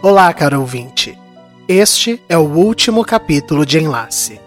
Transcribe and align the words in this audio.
Olá, 0.00 0.32
caro 0.32 0.60
ouvinte. 0.60 1.18
Este 1.66 2.22
é 2.28 2.38
o 2.38 2.42
último 2.42 3.04
capítulo 3.04 3.66
de 3.66 3.80
Enlace. 3.80 4.40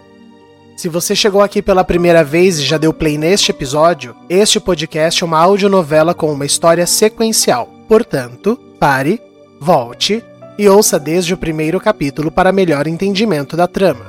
Se 0.74 0.88
você 0.88 1.14
chegou 1.14 1.42
aqui 1.42 1.60
pela 1.60 1.84
primeira 1.84 2.24
vez 2.24 2.58
e 2.58 2.62
já 2.62 2.78
deu 2.78 2.90
play 2.90 3.18
neste 3.18 3.50
episódio, 3.50 4.16
este 4.30 4.58
podcast 4.58 5.22
é 5.22 5.26
uma 5.26 5.38
audionovela 5.38 6.14
com 6.14 6.32
uma 6.32 6.46
história 6.46 6.86
sequencial. 6.86 7.68
Portanto, 7.86 8.58
pare, 8.80 9.20
volte 9.60 10.24
e 10.58 10.66
ouça 10.66 10.98
desde 10.98 11.34
o 11.34 11.38
primeiro 11.38 11.78
capítulo 11.78 12.30
para 12.30 12.50
melhor 12.50 12.86
entendimento 12.86 13.54
da 13.54 13.68
trama. 13.68 14.06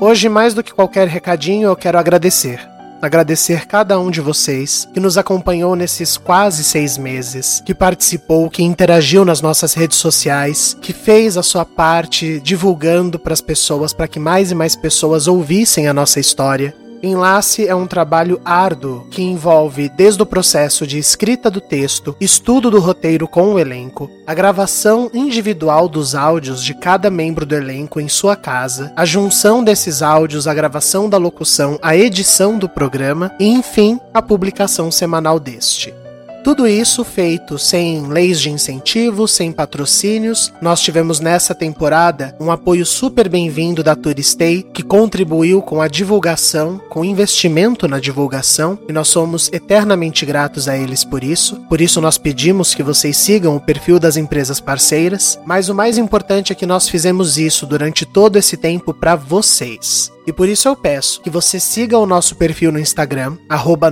Hoje, 0.00 0.30
mais 0.30 0.54
do 0.54 0.62
que 0.62 0.72
qualquer 0.72 1.08
recadinho, 1.08 1.68
eu 1.68 1.76
quero 1.76 1.98
agradecer 1.98 2.75
agradecer 3.00 3.66
cada 3.66 3.98
um 3.98 4.10
de 4.10 4.20
vocês 4.20 4.88
que 4.92 5.00
nos 5.00 5.18
acompanhou 5.18 5.76
nesses 5.76 6.16
quase 6.16 6.64
seis 6.64 6.96
meses, 6.96 7.62
que 7.64 7.74
participou, 7.74 8.48
que 8.48 8.62
interagiu 8.62 9.24
nas 9.24 9.40
nossas 9.40 9.74
redes 9.74 9.98
sociais, 9.98 10.76
que 10.80 10.92
fez 10.92 11.36
a 11.36 11.42
sua 11.42 11.64
parte 11.64 12.40
divulgando 12.40 13.18
para 13.18 13.32
as 13.32 13.40
pessoas, 13.40 13.92
para 13.92 14.08
que 14.08 14.18
mais 14.18 14.50
e 14.50 14.54
mais 14.54 14.74
pessoas 14.74 15.26
ouvissem 15.28 15.88
a 15.88 15.94
nossa 15.94 16.20
história. 16.20 16.74
Enlace 17.02 17.66
é 17.66 17.74
um 17.74 17.86
trabalho 17.86 18.40
árduo 18.44 19.06
que 19.10 19.22
envolve 19.22 19.88
desde 19.88 20.22
o 20.22 20.26
processo 20.26 20.86
de 20.86 20.98
escrita 20.98 21.50
do 21.50 21.60
texto, 21.60 22.16
estudo 22.20 22.70
do 22.70 22.80
roteiro 22.80 23.28
com 23.28 23.54
o 23.54 23.58
elenco, 23.58 24.10
a 24.26 24.34
gravação 24.34 25.10
individual 25.12 25.88
dos 25.88 26.14
áudios 26.14 26.62
de 26.62 26.74
cada 26.74 27.10
membro 27.10 27.44
do 27.44 27.54
elenco 27.54 28.00
em 28.00 28.08
sua 28.08 28.36
casa, 28.36 28.92
a 28.96 29.04
junção 29.04 29.62
desses 29.62 30.02
áudios, 30.02 30.46
a 30.46 30.54
gravação 30.54 31.08
da 31.08 31.16
locução, 31.16 31.78
a 31.82 31.96
edição 31.96 32.58
do 32.58 32.68
programa 32.68 33.32
e, 33.38 33.46
enfim, 33.48 34.00
a 34.12 34.22
publicação 34.22 34.90
semanal 34.90 35.38
deste. 35.38 35.92
Tudo 36.46 36.64
isso 36.64 37.02
feito 37.02 37.58
sem 37.58 38.06
leis 38.06 38.40
de 38.40 38.50
incentivo, 38.50 39.26
sem 39.26 39.50
patrocínios. 39.50 40.52
Nós 40.62 40.80
tivemos 40.80 41.18
nessa 41.18 41.56
temporada 41.56 42.36
um 42.38 42.52
apoio 42.52 42.86
super 42.86 43.28
bem-vindo 43.28 43.82
da 43.82 43.96
Turistei, 43.96 44.62
que 44.62 44.84
contribuiu 44.84 45.60
com 45.60 45.82
a 45.82 45.88
divulgação, 45.88 46.80
com 46.88 47.04
investimento 47.04 47.88
na 47.88 47.98
divulgação, 47.98 48.78
e 48.88 48.92
nós 48.92 49.08
somos 49.08 49.50
eternamente 49.52 50.24
gratos 50.24 50.68
a 50.68 50.78
eles 50.78 51.02
por 51.02 51.24
isso. 51.24 51.56
Por 51.68 51.80
isso 51.80 52.00
nós 52.00 52.16
pedimos 52.16 52.76
que 52.76 52.82
vocês 52.84 53.16
sigam 53.16 53.56
o 53.56 53.60
perfil 53.60 53.98
das 53.98 54.16
empresas 54.16 54.60
parceiras, 54.60 55.40
mas 55.44 55.68
o 55.68 55.74
mais 55.74 55.98
importante 55.98 56.52
é 56.52 56.54
que 56.54 56.64
nós 56.64 56.88
fizemos 56.88 57.38
isso 57.38 57.66
durante 57.66 58.06
todo 58.06 58.36
esse 58.36 58.56
tempo 58.56 58.94
para 58.94 59.16
vocês. 59.16 60.12
E 60.26 60.32
por 60.32 60.48
isso 60.48 60.68
eu 60.68 60.76
peço 60.76 61.20
que 61.22 61.30
você 61.30 61.58
siga 61.58 61.98
o 61.98 62.06
nosso 62.06 62.34
perfil 62.34 62.70
no 62.70 62.80
Instagram, 62.80 63.36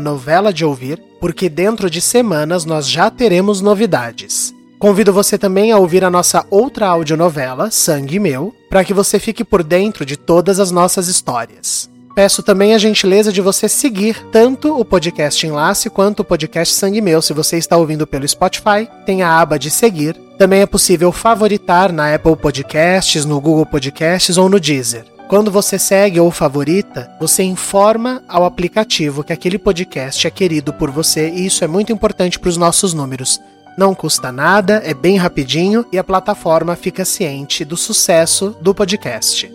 novela 0.00 0.52
de 0.52 0.64
ouvir, 0.64 1.00
porque 1.24 1.48
dentro 1.48 1.88
de 1.88 2.02
semanas 2.02 2.66
nós 2.66 2.86
já 2.86 3.10
teremos 3.10 3.62
novidades. 3.62 4.54
Convido 4.78 5.10
você 5.10 5.38
também 5.38 5.72
a 5.72 5.78
ouvir 5.78 6.04
a 6.04 6.10
nossa 6.10 6.44
outra 6.50 6.86
audionovela, 6.86 7.70
Sangue 7.70 8.18
Meu, 8.18 8.54
para 8.68 8.84
que 8.84 8.92
você 8.92 9.18
fique 9.18 9.42
por 9.42 9.62
dentro 9.62 10.04
de 10.04 10.18
todas 10.18 10.60
as 10.60 10.70
nossas 10.70 11.08
histórias. 11.08 11.88
Peço 12.14 12.42
também 12.42 12.74
a 12.74 12.78
gentileza 12.78 13.32
de 13.32 13.40
você 13.40 13.70
seguir 13.70 14.22
tanto 14.30 14.78
o 14.78 14.84
podcast 14.84 15.46
Enlace 15.46 15.88
quanto 15.88 16.20
o 16.20 16.24
podcast 16.24 16.74
Sangue 16.74 17.00
Meu. 17.00 17.22
Se 17.22 17.32
você 17.32 17.56
está 17.56 17.74
ouvindo 17.74 18.06
pelo 18.06 18.28
Spotify, 18.28 18.86
tem 19.06 19.22
a 19.22 19.40
aba 19.40 19.58
de 19.58 19.70
seguir. 19.70 20.14
Também 20.36 20.60
é 20.60 20.66
possível 20.66 21.10
favoritar 21.10 21.90
na 21.90 22.14
Apple 22.14 22.36
Podcasts, 22.36 23.24
no 23.24 23.40
Google 23.40 23.64
Podcasts 23.64 24.36
ou 24.36 24.50
no 24.50 24.60
Deezer. 24.60 25.13
Quando 25.28 25.50
você 25.50 25.78
segue 25.78 26.20
ou 26.20 26.30
favorita, 26.30 27.10
você 27.18 27.42
informa 27.42 28.22
ao 28.28 28.44
aplicativo 28.44 29.24
que 29.24 29.32
aquele 29.32 29.58
podcast 29.58 30.26
é 30.26 30.30
querido 30.30 30.72
por 30.72 30.90
você 30.90 31.30
e 31.30 31.46
isso 31.46 31.64
é 31.64 31.66
muito 31.66 31.90
importante 31.90 32.38
para 32.38 32.50
os 32.50 32.58
nossos 32.58 32.92
números. 32.92 33.40
Não 33.76 33.94
custa 33.94 34.30
nada, 34.30 34.82
é 34.84 34.92
bem 34.92 35.16
rapidinho 35.16 35.84
e 35.90 35.98
a 35.98 36.04
plataforma 36.04 36.76
fica 36.76 37.06
ciente 37.06 37.64
do 37.64 37.76
sucesso 37.76 38.54
do 38.60 38.74
podcast. 38.74 39.50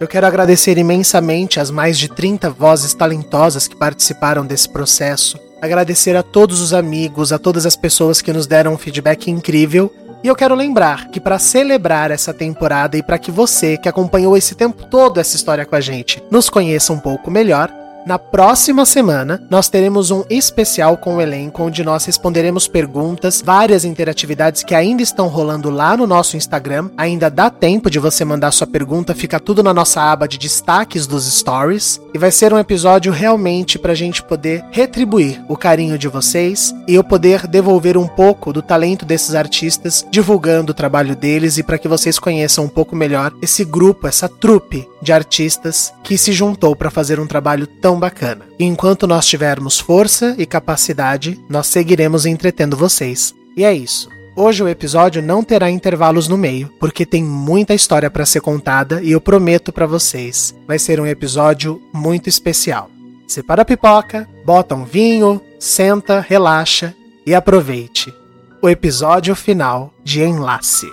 Eu 0.00 0.08
quero 0.08 0.26
agradecer 0.26 0.76
imensamente 0.76 1.60
as 1.60 1.70
mais 1.70 1.96
de 1.96 2.08
30 2.08 2.50
vozes 2.50 2.92
talentosas 2.92 3.68
que 3.68 3.76
participaram 3.76 4.44
desse 4.44 4.68
processo. 4.68 5.38
Agradecer 5.62 6.16
a 6.16 6.22
todos 6.22 6.60
os 6.60 6.74
amigos, 6.74 7.32
a 7.32 7.38
todas 7.38 7.64
as 7.64 7.76
pessoas 7.76 8.20
que 8.20 8.32
nos 8.32 8.48
deram 8.48 8.74
um 8.74 8.78
feedback 8.78 9.30
incrível 9.30 9.90
e 10.24 10.26
eu 10.26 10.34
quero 10.34 10.54
lembrar 10.54 11.08
que 11.08 11.20
para 11.20 11.38
celebrar 11.38 12.10
essa 12.10 12.32
temporada 12.32 12.96
e 12.96 13.02
para 13.02 13.18
que 13.18 13.30
você 13.30 13.76
que 13.76 13.90
acompanhou 13.90 14.34
esse 14.38 14.54
tempo 14.54 14.86
todo 14.86 15.20
essa 15.20 15.36
história 15.36 15.66
com 15.66 15.76
a 15.76 15.82
gente 15.82 16.24
nos 16.30 16.48
conheça 16.48 16.94
um 16.94 16.98
pouco 16.98 17.30
melhor, 17.30 17.70
na 18.06 18.18
próxima 18.18 18.84
semana, 18.84 19.42
nós 19.50 19.68
teremos 19.68 20.10
um 20.10 20.24
especial 20.28 20.96
com 20.96 21.16
o 21.16 21.20
elenco, 21.20 21.62
onde 21.62 21.82
nós 21.82 22.04
responderemos 22.04 22.68
perguntas, 22.68 23.42
várias 23.44 23.84
interatividades 23.84 24.62
que 24.62 24.74
ainda 24.74 25.02
estão 25.02 25.26
rolando 25.26 25.70
lá 25.70 25.96
no 25.96 26.06
nosso 26.06 26.36
Instagram. 26.36 26.90
Ainda 26.96 27.30
dá 27.30 27.48
tempo 27.48 27.88
de 27.88 27.98
você 27.98 28.24
mandar 28.24 28.52
sua 28.52 28.66
pergunta, 28.66 29.14
fica 29.14 29.40
tudo 29.40 29.62
na 29.62 29.72
nossa 29.72 30.02
aba 30.02 30.28
de 30.28 30.38
destaques 30.38 31.06
dos 31.06 31.24
stories. 31.24 32.00
E 32.12 32.18
vai 32.18 32.30
ser 32.30 32.52
um 32.52 32.58
episódio 32.58 33.10
realmente 33.10 33.78
para 33.78 33.92
a 33.92 33.96
gente 33.96 34.22
poder 34.22 34.64
retribuir 34.70 35.42
o 35.48 35.56
carinho 35.56 35.98
de 35.98 36.08
vocês 36.08 36.74
e 36.86 36.94
eu 36.94 37.02
poder 37.02 37.46
devolver 37.46 37.96
um 37.96 38.06
pouco 38.06 38.52
do 38.52 38.60
talento 38.60 39.04
desses 39.04 39.34
artistas, 39.34 40.06
divulgando 40.10 40.72
o 40.72 40.74
trabalho 40.74 41.16
deles 41.16 41.58
e 41.58 41.62
para 41.62 41.78
que 41.78 41.88
vocês 41.88 42.18
conheçam 42.18 42.64
um 42.64 42.68
pouco 42.68 42.94
melhor 42.94 43.32
esse 43.40 43.64
grupo, 43.64 44.06
essa 44.06 44.28
trupe 44.28 44.86
de 45.04 45.12
artistas 45.12 45.94
que 46.02 46.18
se 46.18 46.32
juntou 46.32 46.74
para 46.74 46.90
fazer 46.90 47.20
um 47.20 47.26
trabalho 47.26 47.66
tão 47.66 48.00
bacana. 48.00 48.46
E 48.58 48.64
enquanto 48.64 49.06
nós 49.06 49.26
tivermos 49.26 49.78
força 49.78 50.34
e 50.36 50.44
capacidade, 50.44 51.38
nós 51.48 51.68
seguiremos 51.68 52.26
entretendo 52.26 52.76
vocês. 52.76 53.32
E 53.56 53.64
é 53.64 53.72
isso. 53.72 54.08
Hoje 54.34 54.64
o 54.64 54.68
episódio 54.68 55.22
não 55.22 55.44
terá 55.44 55.70
intervalos 55.70 56.26
no 56.26 56.36
meio, 56.36 56.68
porque 56.80 57.06
tem 57.06 57.22
muita 57.22 57.72
história 57.72 58.10
para 58.10 58.26
ser 58.26 58.40
contada 58.40 59.00
e 59.00 59.12
eu 59.12 59.20
prometo 59.20 59.72
para 59.72 59.86
vocês, 59.86 60.52
vai 60.66 60.76
ser 60.76 60.98
um 60.98 61.06
episódio 61.06 61.80
muito 61.92 62.28
especial. 62.28 62.90
Separa 63.28 63.62
a 63.62 63.64
pipoca, 63.64 64.28
bota 64.44 64.74
um 64.74 64.84
vinho, 64.84 65.40
senta, 65.60 66.20
relaxa 66.20 66.92
e 67.24 67.32
aproveite 67.32 68.12
o 68.60 68.68
episódio 68.68 69.36
final 69.36 69.92
de 70.02 70.22
Enlace. 70.22 70.88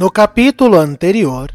No 0.00 0.10
capítulo 0.10 0.78
anterior. 0.78 1.52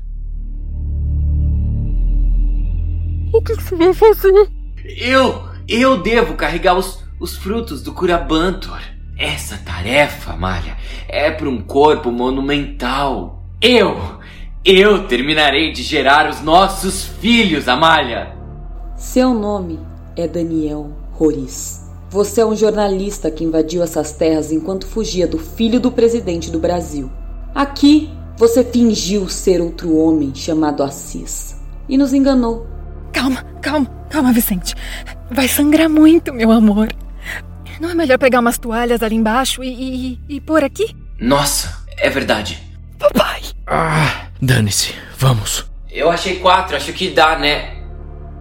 O 3.33 3.41
que 3.41 3.55
você 3.55 3.75
vai 3.75 3.91
fazer? 3.91 4.51
Eu, 4.99 5.45
eu 5.67 6.03
devo 6.03 6.35
carregar 6.35 6.77
os, 6.77 7.03
os 7.19 7.35
frutos 7.35 7.81
do 7.81 7.91
Curabantor. 7.91 8.79
Essa 9.17 9.57
tarefa, 9.57 10.35
Malha, 10.35 10.77
é 11.09 11.31
para 11.31 11.49
um 11.49 11.59
corpo 11.59 12.11
monumental. 12.11 13.41
Eu, 13.59 14.19
eu 14.63 15.07
terminarei 15.07 15.71
de 15.71 15.81
gerar 15.81 16.29
os 16.29 16.39
nossos 16.39 17.03
filhos, 17.03 17.67
Amália. 17.67 18.31
Seu 18.95 19.33
nome 19.33 19.79
é 20.15 20.27
Daniel 20.27 20.91
Roriz. 21.13 21.89
Você 22.11 22.41
é 22.41 22.45
um 22.45 22.55
jornalista 22.55 23.31
que 23.31 23.43
invadiu 23.43 23.81
essas 23.81 24.11
terras 24.11 24.51
enquanto 24.51 24.85
fugia 24.85 25.27
do 25.27 25.39
filho 25.39 25.79
do 25.79 25.91
presidente 25.91 26.51
do 26.51 26.59
Brasil. 26.59 27.09
Aqui 27.55 28.14
você 28.37 28.63
fingiu 28.63 29.29
ser 29.29 29.61
outro 29.61 29.95
homem 29.95 30.33
chamado 30.35 30.83
Assis 30.83 31.55
e 31.87 31.97
nos 31.97 32.13
enganou. 32.13 32.67
Calma, 33.13 33.43
calma, 33.61 33.87
calma, 34.09 34.33
Vicente. 34.33 34.75
Vai 35.31 35.47
sangrar 35.47 35.89
muito, 35.89 36.33
meu 36.33 36.51
amor. 36.51 36.89
Não 37.79 37.89
é 37.89 37.95
melhor 37.95 38.17
pegar 38.17 38.39
umas 38.39 38.57
toalhas 38.57 39.01
ali 39.01 39.15
embaixo 39.15 39.63
e, 39.63 40.17
e, 40.27 40.35
e 40.35 40.41
pôr 40.41 40.63
aqui? 40.63 40.95
Nossa, 41.19 41.83
é 41.97 42.09
verdade. 42.09 42.61
Papai! 42.99 43.41
Ah, 43.67 44.27
dane-se, 44.41 44.93
vamos. 45.17 45.65
Eu 45.91 46.09
achei 46.09 46.39
quatro, 46.39 46.75
acho 46.75 46.91
que 46.93 47.09
dá, 47.09 47.37
né? 47.37 47.77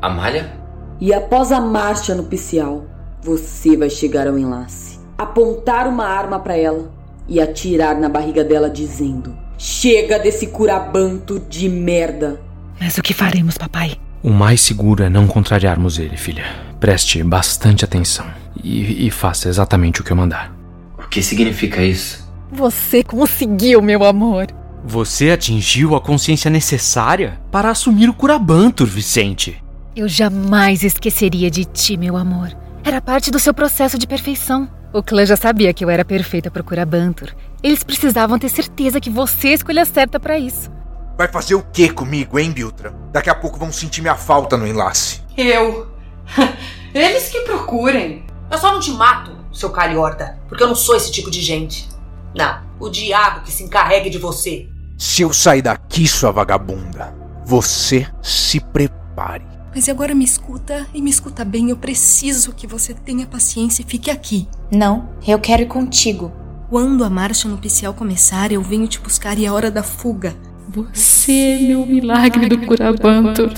Amália? 0.02 0.52
E 1.00 1.12
após 1.12 1.52
a 1.52 1.60
marcha 1.60 2.14
nupcial, 2.14 2.84
você 3.22 3.76
vai 3.76 3.90
chegar 3.90 4.26
ao 4.26 4.38
enlace, 4.38 4.98
apontar 5.16 5.88
uma 5.88 6.04
arma 6.06 6.38
para 6.38 6.56
ela 6.56 6.92
e 7.28 7.40
atirar 7.40 7.98
na 7.98 8.08
barriga 8.08 8.44
dela 8.44 8.68
dizendo: 8.68 9.36
Chega 9.56 10.18
desse 10.18 10.48
curabanto 10.48 11.38
de 11.38 11.68
merda. 11.68 12.40
Mas 12.80 12.98
o 12.98 13.02
que 13.02 13.14
faremos, 13.14 13.56
papai? 13.56 13.96
O 14.22 14.30
mais 14.30 14.60
seguro 14.60 15.04
é 15.04 15.08
não 15.08 15.26
contrariarmos 15.26 15.98
ele, 15.98 16.16
filha. 16.16 16.44
Preste 16.80 17.22
bastante 17.22 17.84
atenção 17.84 18.26
e, 18.62 19.06
e 19.06 19.10
faça 19.10 19.48
exatamente 19.48 20.00
o 20.00 20.04
que 20.04 20.10
eu 20.10 20.16
mandar. 20.16 20.52
O 20.98 21.08
que 21.08 21.22
significa 21.22 21.82
isso? 21.82 22.24
Você 22.50 23.02
conseguiu, 23.02 23.82
meu 23.82 24.04
amor. 24.04 24.46
Você 24.84 25.30
atingiu 25.30 25.94
a 25.94 26.00
consciência 26.00 26.50
necessária 26.50 27.40
para 27.50 27.70
assumir 27.70 28.08
o 28.08 28.14
Curabantur, 28.14 28.86
Vicente. 28.86 29.62
Eu 29.96 30.08
jamais 30.08 30.82
esqueceria 30.82 31.50
de 31.50 31.64
ti, 31.64 31.96
meu 31.96 32.16
amor. 32.16 32.54
Era 32.82 33.00
parte 33.00 33.30
do 33.30 33.38
seu 33.38 33.54
processo 33.54 33.98
de 33.98 34.06
perfeição. 34.06 34.68
O 34.92 35.02
clã 35.02 35.24
já 35.24 35.36
sabia 35.36 35.72
que 35.72 35.84
eu 35.84 35.90
era 35.90 36.04
perfeita 36.04 36.50
pro 36.50 36.62
Curabantur. 36.62 37.34
Eles 37.64 37.82
precisavam 37.82 38.38
ter 38.38 38.50
certeza 38.50 39.00
que 39.00 39.08
você 39.08 39.48
é 39.48 39.50
a 39.52 39.54
escolha 39.54 39.86
certa 39.86 40.20
para 40.20 40.38
isso. 40.38 40.70
Vai 41.16 41.26
fazer 41.28 41.54
o 41.54 41.62
que 41.62 41.88
comigo, 41.88 42.38
hein, 42.38 42.52
Biltra? 42.52 42.94
Daqui 43.10 43.30
a 43.30 43.34
pouco 43.34 43.58
vão 43.58 43.72
sentir 43.72 44.02
minha 44.02 44.16
falta 44.16 44.54
no 44.58 44.66
enlace. 44.66 45.22
Eu? 45.34 45.88
Eles 46.92 47.30
que 47.30 47.40
procurem. 47.40 48.26
Eu 48.50 48.58
só 48.58 48.70
não 48.70 48.80
te 48.80 48.90
mato, 48.90 49.34
seu 49.50 49.70
calhorda, 49.70 50.38
porque 50.46 50.62
eu 50.62 50.68
não 50.68 50.74
sou 50.74 50.94
esse 50.94 51.10
tipo 51.10 51.30
de 51.30 51.40
gente. 51.40 51.88
Não, 52.36 52.62
o 52.78 52.90
diabo 52.90 53.40
que 53.40 53.50
se 53.50 53.62
encarregue 53.62 54.10
de 54.10 54.18
você. 54.18 54.68
Se 54.98 55.22
eu 55.22 55.32
sair 55.32 55.62
daqui, 55.62 56.06
sua 56.06 56.32
vagabunda, 56.32 57.16
você 57.46 58.06
se 58.20 58.60
prepare. 58.60 59.46
Mas 59.74 59.88
agora 59.88 60.14
me 60.14 60.24
escuta 60.24 60.86
e 60.92 61.00
me 61.00 61.08
escuta 61.08 61.46
bem. 61.46 61.70
Eu 61.70 61.78
preciso 61.78 62.52
que 62.52 62.66
você 62.66 62.92
tenha 62.92 63.26
paciência 63.26 63.80
e 63.80 63.86
fique 63.86 64.10
aqui. 64.10 64.46
Não, 64.70 65.08
eu 65.26 65.38
quero 65.38 65.62
ir 65.62 65.66
contigo. 65.66 66.43
Quando 66.74 67.04
a 67.04 67.08
marcha 67.08 67.48
nupcial 67.48 67.94
começar, 67.94 68.50
eu 68.50 68.60
venho 68.60 68.88
te 68.88 68.98
buscar 68.98 69.38
e 69.38 69.46
é 69.46 69.52
hora 69.52 69.70
da 69.70 69.84
fuga. 69.84 70.34
Você 70.68 71.30
é 71.30 71.58
meu 71.60 71.86
milagre 71.86 72.48
do 72.48 72.58
Curabanto. 72.66 73.48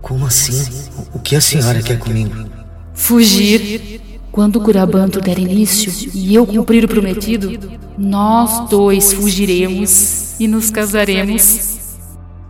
Como 0.00 0.24
assim? 0.24 0.88
O 1.12 1.18
que 1.18 1.34
a 1.34 1.40
senhora 1.40 1.82
quer 1.82 1.98
comigo? 1.98 2.48
Fugir. 2.94 4.20
Quando 4.30 4.54
o 4.54 4.60
Curabanto 4.60 5.20
der 5.20 5.36
início 5.36 5.92
e 6.14 6.32
eu 6.32 6.46
cumprir 6.46 6.84
o 6.84 6.88
prometido, 6.88 7.58
nós 7.98 8.70
dois 8.70 9.12
fugiremos 9.14 10.38
e 10.38 10.46
nos 10.46 10.70
casaremos. 10.70 11.96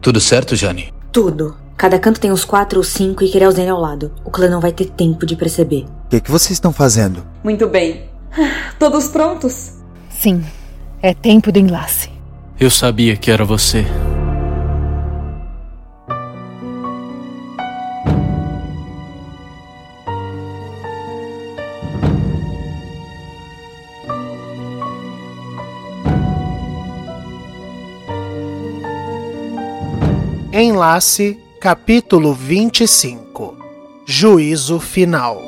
Tudo 0.02 0.20
certo, 0.20 0.54
Jane? 0.54 0.92
Tudo. 1.10 1.56
Cada 1.78 1.98
canto 1.98 2.20
tem 2.20 2.30
os 2.30 2.44
quatro 2.44 2.80
ou 2.80 2.84
cinco 2.84 3.24
e 3.24 3.30
Kirelzen 3.30 3.70
ao 3.70 3.80
lado. 3.80 4.12
O 4.22 4.30
clã 4.30 4.50
não 4.50 4.60
vai 4.60 4.70
ter 4.70 4.90
tempo 4.90 5.24
de 5.24 5.34
perceber. 5.34 5.86
O 6.04 6.08
que, 6.10 6.20
que 6.20 6.30
vocês 6.30 6.50
estão 6.50 6.74
fazendo? 6.74 7.26
Muito 7.42 7.66
bem. 7.66 8.02
Todos 8.78 9.08
prontos? 9.08 9.77
Sim, 10.20 10.44
é 11.00 11.14
tempo 11.14 11.52
do 11.52 11.60
enlace. 11.60 12.10
Eu 12.58 12.70
sabia 12.70 13.16
que 13.16 13.30
era 13.30 13.44
você. 13.44 13.86
Enlace, 30.52 31.38
capítulo 31.60 32.34
25 32.34 33.56
Juízo 34.04 34.80
Final 34.80 35.47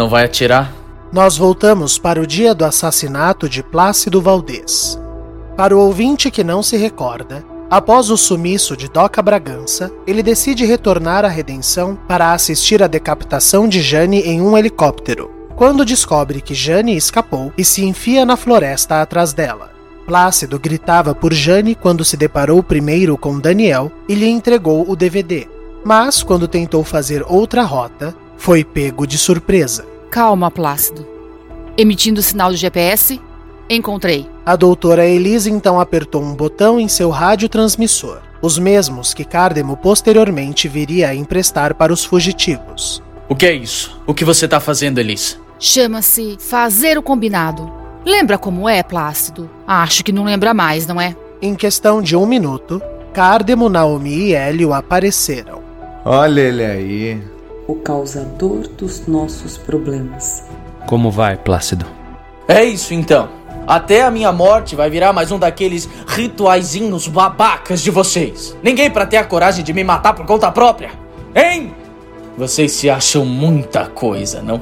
Não 0.00 0.08
vai 0.08 0.24
atirar? 0.24 0.72
Nós 1.12 1.36
voltamos 1.36 1.98
para 1.98 2.22
o 2.22 2.26
dia 2.26 2.54
do 2.54 2.64
assassinato 2.64 3.46
de 3.46 3.62
Plácido 3.62 4.22
Valdez. 4.22 4.98
Para 5.58 5.76
o 5.76 5.78
ouvinte 5.78 6.30
que 6.30 6.42
não 6.42 6.62
se 6.62 6.78
recorda, 6.78 7.44
após 7.68 8.08
o 8.08 8.16
sumiço 8.16 8.74
de 8.74 8.88
Doca 8.88 9.20
Bragança, 9.20 9.92
ele 10.06 10.22
decide 10.22 10.64
retornar 10.64 11.26
à 11.26 11.28
Redenção 11.28 11.98
para 12.08 12.32
assistir 12.32 12.82
à 12.82 12.86
decapitação 12.86 13.68
de 13.68 13.82
Jane 13.82 14.22
em 14.22 14.40
um 14.40 14.56
helicóptero, 14.56 15.30
quando 15.54 15.84
descobre 15.84 16.40
que 16.40 16.54
Jane 16.54 16.96
escapou 16.96 17.52
e 17.58 17.62
se 17.62 17.84
enfia 17.84 18.24
na 18.24 18.38
floresta 18.38 19.02
atrás 19.02 19.34
dela. 19.34 19.70
Plácido 20.06 20.58
gritava 20.58 21.14
por 21.14 21.34
Jane 21.34 21.74
quando 21.74 22.06
se 22.06 22.16
deparou 22.16 22.62
primeiro 22.62 23.18
com 23.18 23.38
Daniel 23.38 23.92
e 24.08 24.14
lhe 24.14 24.30
entregou 24.30 24.90
o 24.90 24.96
DVD. 24.96 25.46
Mas, 25.84 26.22
quando 26.22 26.48
tentou 26.48 26.82
fazer 26.84 27.22
outra 27.28 27.64
rota, 27.64 28.16
foi 28.38 28.64
pego 28.64 29.06
de 29.06 29.18
surpresa. 29.18 29.89
Calma, 30.10 30.50
Plácido. 30.50 31.06
Emitindo 31.78 32.20
sinal 32.20 32.50
de 32.50 32.56
GPS, 32.56 33.20
encontrei. 33.68 34.28
A 34.44 34.56
doutora 34.56 35.06
Elise 35.06 35.50
então 35.50 35.78
apertou 35.78 36.20
um 36.20 36.34
botão 36.34 36.80
em 36.80 36.88
seu 36.88 37.10
radiotransmissor, 37.10 38.20
os 38.42 38.58
mesmos 38.58 39.14
que 39.14 39.24
Cardemo 39.24 39.76
posteriormente 39.76 40.66
viria 40.66 41.10
a 41.10 41.14
emprestar 41.14 41.76
para 41.76 41.92
os 41.92 42.04
fugitivos. 42.04 43.00
O 43.28 43.36
que 43.36 43.46
é 43.46 43.52
isso? 43.52 44.02
O 44.04 44.12
que 44.12 44.24
você 44.24 44.46
está 44.46 44.58
fazendo, 44.58 44.98
Elise? 44.98 45.36
Chama-se 45.60 46.36
fazer 46.40 46.98
o 46.98 47.02
combinado. 47.02 47.72
Lembra 48.04 48.36
como 48.36 48.68
é, 48.68 48.82
Plácido? 48.82 49.48
Acho 49.64 50.02
que 50.02 50.10
não 50.10 50.24
lembra 50.24 50.52
mais, 50.52 50.88
não 50.88 51.00
é? 51.00 51.14
Em 51.40 51.54
questão 51.54 52.02
de 52.02 52.16
um 52.16 52.26
minuto, 52.26 52.82
Cardemo, 53.14 53.68
Naomi 53.68 54.30
e 54.30 54.34
Hélio 54.34 54.72
apareceram. 54.72 55.60
Olha 56.04 56.40
ele 56.40 56.64
aí. 56.64 57.22
O 57.70 57.76
causador 57.76 58.66
dos 58.66 59.06
nossos 59.06 59.56
problemas. 59.56 60.42
Como 60.88 61.08
vai, 61.08 61.36
Plácido? 61.36 61.86
É 62.48 62.64
isso 62.64 62.92
então. 62.92 63.28
Até 63.64 64.02
a 64.02 64.10
minha 64.10 64.32
morte 64.32 64.74
vai 64.74 64.90
virar 64.90 65.12
mais 65.12 65.30
um 65.30 65.38
daqueles 65.38 65.88
rituaizinhos 66.04 67.06
babacas 67.06 67.80
de 67.80 67.92
vocês. 67.92 68.56
Ninguém 68.60 68.90
para 68.90 69.06
ter 69.06 69.18
a 69.18 69.24
coragem 69.24 69.64
de 69.64 69.72
me 69.72 69.84
matar 69.84 70.14
por 70.14 70.26
conta 70.26 70.50
própria. 70.50 70.90
Hein? 71.32 71.72
Vocês 72.36 72.72
se 72.72 72.90
acham 72.90 73.24
muita 73.24 73.86
coisa, 73.86 74.42
não? 74.42 74.60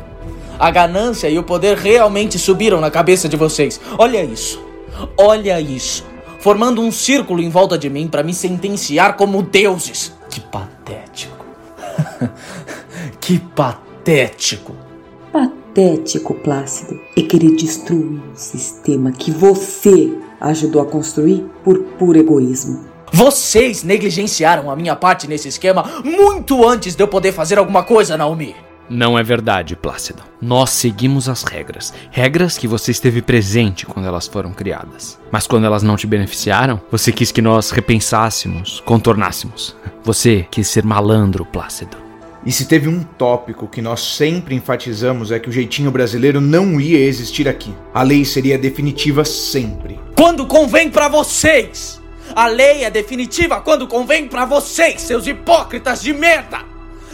A 0.58 0.70
ganância 0.70 1.30
e 1.30 1.38
o 1.38 1.42
poder 1.42 1.78
realmente 1.78 2.38
subiram 2.38 2.78
na 2.78 2.90
cabeça 2.90 3.26
de 3.26 3.38
vocês. 3.38 3.80
Olha 3.96 4.22
isso. 4.22 4.62
Olha 5.16 5.58
isso. 5.58 6.04
Formando 6.40 6.82
um 6.82 6.92
círculo 6.92 7.40
em 7.40 7.48
volta 7.48 7.78
de 7.78 7.88
mim 7.88 8.06
para 8.06 8.22
me 8.22 8.34
sentenciar 8.34 9.16
como 9.16 9.42
deuses. 9.42 10.12
Que 10.28 10.40
patético. 10.40 11.46
que 13.28 13.38
patético. 13.38 14.74
Patético, 15.30 16.32
Plácido, 16.32 16.98
é 17.14 17.20
querer 17.20 17.54
destruir 17.56 18.22
um 18.22 18.34
sistema 18.34 19.12
que 19.12 19.30
você 19.30 20.16
ajudou 20.40 20.80
a 20.80 20.86
construir 20.86 21.44
por 21.62 21.78
puro 21.98 22.18
egoísmo. 22.18 22.86
Vocês 23.12 23.82
negligenciaram 23.82 24.70
a 24.70 24.76
minha 24.76 24.96
parte 24.96 25.28
nesse 25.28 25.46
esquema 25.48 25.84
muito 26.02 26.66
antes 26.66 26.96
de 26.96 27.02
eu 27.02 27.06
poder 27.06 27.32
fazer 27.32 27.58
alguma 27.58 27.82
coisa, 27.82 28.16
Naomi. 28.16 28.56
Não 28.88 29.18
é 29.18 29.22
verdade, 29.22 29.76
Plácido. 29.76 30.22
Nós 30.40 30.70
seguimos 30.70 31.28
as 31.28 31.42
regras. 31.42 31.92
Regras 32.10 32.56
que 32.56 32.66
você 32.66 32.92
esteve 32.92 33.20
presente 33.20 33.84
quando 33.84 34.06
elas 34.08 34.26
foram 34.26 34.54
criadas. 34.54 35.20
Mas 35.30 35.46
quando 35.46 35.66
elas 35.66 35.82
não 35.82 35.96
te 35.96 36.06
beneficiaram, 36.06 36.80
você 36.90 37.12
quis 37.12 37.30
que 37.30 37.42
nós 37.42 37.72
repensássemos, 37.72 38.80
contornássemos. 38.86 39.76
Você 40.02 40.46
quis 40.50 40.66
ser 40.66 40.82
malandro, 40.82 41.44
Plácido. 41.44 42.07
E 42.48 42.50
se 42.50 42.64
teve 42.64 42.88
um 42.88 43.02
tópico 43.02 43.68
que 43.68 43.82
nós 43.82 44.00
sempre 44.00 44.54
enfatizamos 44.54 45.30
é 45.30 45.38
que 45.38 45.50
o 45.50 45.52
jeitinho 45.52 45.90
brasileiro 45.90 46.40
não 46.40 46.80
ia 46.80 46.98
existir 46.98 47.46
aqui. 47.46 47.74
A 47.92 48.02
lei 48.02 48.24
seria 48.24 48.56
definitiva 48.56 49.22
sempre. 49.22 50.00
Quando 50.16 50.46
convém 50.46 50.88
para 50.88 51.08
vocês! 51.08 52.00
A 52.34 52.46
lei 52.46 52.84
é 52.84 52.90
definitiva 52.90 53.60
quando 53.60 53.86
convém 53.86 54.26
para 54.26 54.46
vocês, 54.46 55.02
seus 55.02 55.26
hipócritas 55.26 56.00
de 56.00 56.14
merda! 56.14 56.60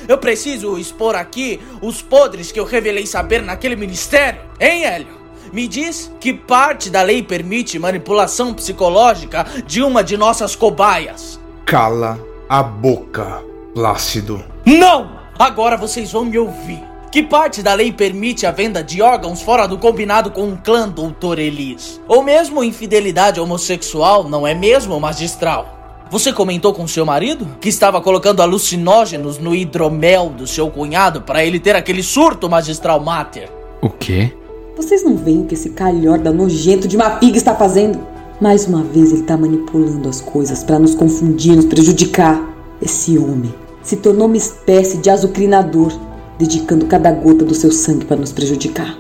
Eu 0.06 0.18
preciso 0.18 0.78
expor 0.78 1.16
aqui 1.16 1.60
os 1.82 2.00
podres 2.00 2.52
que 2.52 2.60
eu 2.60 2.64
revelei 2.64 3.04
saber 3.04 3.42
naquele 3.42 3.74
ministério, 3.74 4.40
hein, 4.60 4.84
Hélio? 4.84 5.20
Me 5.52 5.66
diz 5.66 6.12
que 6.20 6.32
parte 6.32 6.88
da 6.90 7.02
lei 7.02 7.24
permite 7.24 7.76
manipulação 7.76 8.54
psicológica 8.54 9.44
de 9.66 9.82
uma 9.82 10.04
de 10.04 10.16
nossas 10.16 10.54
cobaias. 10.54 11.40
Cala 11.66 12.20
a 12.48 12.62
boca, 12.62 13.42
Plácido. 13.74 14.40
Não! 14.64 15.13
Agora 15.38 15.76
vocês 15.76 16.12
vão 16.12 16.24
me 16.24 16.38
ouvir. 16.38 16.82
Que 17.10 17.22
parte 17.22 17.62
da 17.62 17.74
lei 17.74 17.92
permite 17.92 18.46
a 18.46 18.52
venda 18.52 18.82
de 18.82 19.02
órgãos 19.02 19.42
fora 19.42 19.66
do 19.66 19.78
combinado 19.78 20.30
com 20.30 20.48
o 20.48 20.56
clã 20.56 20.88
Doutor 20.88 21.38
Elis? 21.38 22.00
Ou 22.06 22.22
mesmo 22.22 22.62
infidelidade 22.62 23.40
homossexual, 23.40 24.28
não 24.28 24.46
é 24.46 24.54
mesmo, 24.54 24.98
magistral? 24.98 26.04
Você 26.10 26.32
comentou 26.32 26.72
com 26.72 26.86
seu 26.86 27.04
marido 27.04 27.46
que 27.60 27.68
estava 27.68 28.00
colocando 28.00 28.42
alucinógenos 28.42 29.38
no 29.38 29.54
hidromel 29.54 30.28
do 30.28 30.46
seu 30.46 30.70
cunhado 30.70 31.22
para 31.22 31.44
ele 31.44 31.58
ter 31.58 31.74
aquele 31.74 32.02
surto 32.02 32.48
magistral 32.48 33.00
mater? 33.00 33.50
O 33.82 33.90
quê? 33.90 34.32
Vocês 34.76 35.04
não 35.04 35.16
veem 35.16 35.42
o 35.42 35.46
que 35.46 35.54
esse 35.54 35.70
calhorda 35.70 36.32
nojento 36.32 36.86
de 36.86 36.96
Mafiga 36.96 37.36
está 37.36 37.54
fazendo? 37.54 38.06
Mais 38.40 38.66
uma 38.66 38.82
vez 38.82 39.10
ele 39.10 39.22
está 39.22 39.36
manipulando 39.36 40.08
as 40.08 40.20
coisas 40.20 40.62
para 40.62 40.78
nos 40.78 40.94
confundir, 40.94 41.56
nos 41.56 41.66
prejudicar. 41.66 42.40
Esse 42.82 43.16
homem 43.18 43.54
se 43.84 43.96
tornou 43.96 44.26
uma 44.26 44.36
espécie 44.36 44.96
de 44.96 45.10
azucrinador, 45.10 45.92
dedicando 46.38 46.86
cada 46.86 47.12
gota 47.12 47.44
do 47.44 47.54
seu 47.54 47.70
sangue 47.70 48.06
para 48.06 48.16
nos 48.16 48.32
prejudicar. 48.32 48.96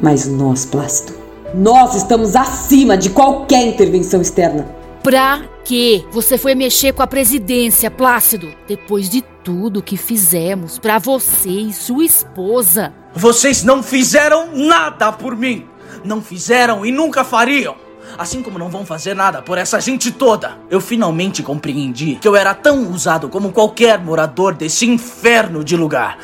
Mas 0.00 0.26
nós, 0.26 0.64
Plácido, 0.64 1.12
nós 1.54 1.94
estamos 1.94 2.34
acima 2.34 2.96
de 2.96 3.10
qualquer 3.10 3.66
intervenção 3.66 4.20
externa. 4.20 4.66
Pra 5.02 5.42
quê? 5.64 6.04
Você 6.10 6.36
foi 6.36 6.54
mexer 6.54 6.92
com 6.92 7.02
a 7.02 7.06
presidência, 7.06 7.90
Plácido, 7.90 8.52
depois 8.66 9.08
de 9.08 9.22
tudo 9.44 9.82
que 9.82 9.96
fizemos 9.96 10.78
para 10.78 10.98
você 10.98 11.48
e 11.48 11.72
sua 11.72 12.04
esposa. 12.04 12.92
Vocês 13.14 13.62
não 13.62 13.82
fizeram 13.82 14.48
nada 14.52 15.12
por 15.12 15.36
mim. 15.36 15.64
Não 16.04 16.20
fizeram 16.20 16.84
e 16.84 16.90
nunca 16.90 17.22
fariam. 17.22 17.85
Assim 18.18 18.42
como 18.42 18.58
não 18.58 18.68
vão 18.68 18.86
fazer 18.86 19.14
nada 19.14 19.42
por 19.42 19.58
essa 19.58 19.80
gente 19.80 20.10
toda. 20.10 20.56
Eu 20.70 20.80
finalmente 20.80 21.42
compreendi 21.42 22.16
que 22.16 22.26
eu 22.26 22.34
era 22.34 22.54
tão 22.54 22.90
usado 22.90 23.28
como 23.28 23.52
qualquer 23.52 23.98
morador 23.98 24.54
desse 24.54 24.86
inferno 24.86 25.62
de 25.62 25.76
lugar. 25.76 26.18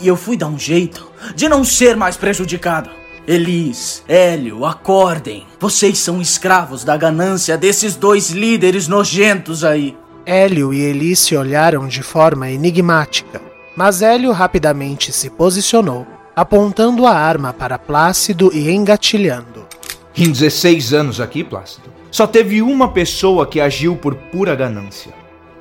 E 0.00 0.06
eu 0.06 0.16
fui 0.16 0.36
dar 0.36 0.48
um 0.48 0.58
jeito 0.58 1.10
de 1.34 1.48
não 1.48 1.64
ser 1.64 1.96
mais 1.96 2.16
prejudicado. 2.16 2.90
Elis, 3.26 4.02
Hélio, 4.08 4.64
acordem. 4.64 5.46
Vocês 5.60 5.98
são 5.98 6.20
escravos 6.20 6.82
da 6.82 6.96
ganância 6.96 7.58
desses 7.58 7.94
dois 7.94 8.30
líderes 8.30 8.88
nojentos 8.88 9.64
aí. 9.64 9.94
Hélio 10.24 10.72
e 10.72 10.80
Elis 10.80 11.18
se 11.18 11.36
olharam 11.36 11.86
de 11.88 12.02
forma 12.02 12.50
enigmática, 12.50 13.40
mas 13.76 14.00
Hélio 14.00 14.32
rapidamente 14.32 15.12
se 15.12 15.28
posicionou, 15.28 16.06
apontando 16.34 17.06
a 17.06 17.12
arma 17.12 17.52
para 17.52 17.78
Plácido 17.78 18.50
e 18.52 18.70
engatilhando. 18.70 19.67
Em 20.18 20.32
16 20.32 20.92
anos 20.92 21.20
aqui, 21.20 21.44
Plácido, 21.44 21.90
só 22.10 22.26
teve 22.26 22.60
uma 22.60 22.88
pessoa 22.88 23.46
que 23.46 23.60
agiu 23.60 23.94
por 23.94 24.16
pura 24.16 24.56
ganância. 24.56 25.12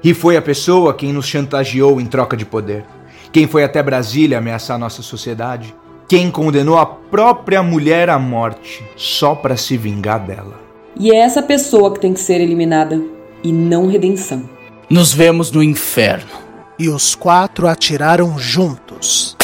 E 0.03 0.15
foi 0.15 0.35
a 0.35 0.41
pessoa 0.41 0.95
quem 0.95 1.13
nos 1.13 1.27
chantageou 1.27 2.01
em 2.01 2.07
troca 2.07 2.35
de 2.35 2.43
poder. 2.43 2.83
Quem 3.31 3.45
foi 3.45 3.63
até 3.63 3.83
Brasília 3.83 4.39
ameaçar 4.39 4.79
nossa 4.79 5.03
sociedade 5.03 5.75
quem 6.07 6.31
condenou 6.31 6.77
a 6.77 6.85
própria 6.85 7.61
mulher 7.61 8.09
à 8.09 8.17
morte 8.17 8.83
só 8.95 9.35
para 9.35 9.57
se 9.57 9.75
vingar 9.75 10.25
dela. 10.25 10.53
E 10.97 11.11
é 11.11 11.17
essa 11.17 11.43
pessoa 11.43 11.93
que 11.93 11.99
tem 11.99 12.13
que 12.13 12.19
ser 12.19 12.39
eliminada 12.39 12.99
e 13.43 13.51
não 13.51 13.87
redenção. 13.87 14.49
Nos 14.89 15.13
vemos 15.13 15.51
no 15.51 15.61
inferno. 15.61 16.47
E 16.79 16.87
os 16.87 17.13
quatro 17.13 17.67
atiraram 17.67 18.39
juntos, 18.39 19.35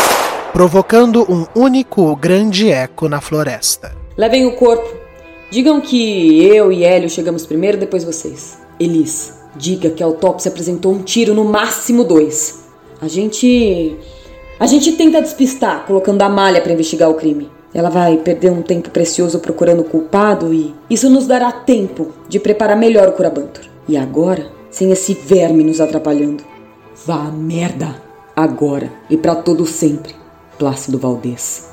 provocando 0.53 1.29
um 1.29 1.45
único 1.53 2.15
grande 2.15 2.71
eco 2.71 3.09
na 3.09 3.19
floresta. 3.19 3.93
Levem 4.15 4.45
o 4.45 4.55
corpo. 4.55 5.02
Digam 5.53 5.79
que 5.79 6.43
eu 6.47 6.71
e 6.71 6.83
Hélio 6.83 7.07
chegamos 7.07 7.45
primeiro, 7.45 7.77
depois 7.77 8.03
vocês. 8.03 8.57
Elis, 8.79 9.33
diga 9.55 9.91
que 9.91 10.01
a 10.01 10.05
autópsia 10.07 10.49
apresentou 10.49 10.91
um 10.91 11.03
tiro, 11.03 11.35
no 11.35 11.45
máximo 11.45 12.03
dois. 12.03 12.63
A 12.99 13.07
gente 13.07 13.95
a 14.59 14.65
gente 14.65 14.93
tenta 14.93 15.21
despistar, 15.21 15.85
colocando 15.85 16.23
a 16.23 16.27
malha 16.27 16.59
para 16.59 16.73
investigar 16.73 17.07
o 17.07 17.13
crime. 17.13 17.51
Ela 17.71 17.91
vai 17.91 18.17
perder 18.17 18.51
um 18.51 18.63
tempo 18.63 18.89
precioso 18.89 19.37
procurando 19.37 19.81
o 19.81 19.85
culpado 19.85 20.51
e 20.51 20.73
isso 20.89 21.07
nos 21.07 21.27
dará 21.27 21.51
tempo 21.51 22.07
de 22.27 22.39
preparar 22.39 22.75
melhor 22.75 23.09
o 23.09 23.11
Curabantur. 23.11 23.65
E 23.87 23.95
agora, 23.95 24.47
sem 24.71 24.91
esse 24.91 25.13
verme 25.13 25.63
nos 25.63 25.79
atrapalhando, 25.79 26.43
vá 27.05 27.25
merda. 27.25 28.01
Agora 28.35 28.91
e 29.07 29.15
para 29.15 29.35
todo 29.35 29.67
sempre, 29.67 30.15
Plácido 30.57 30.97
Valdez. 30.97 31.72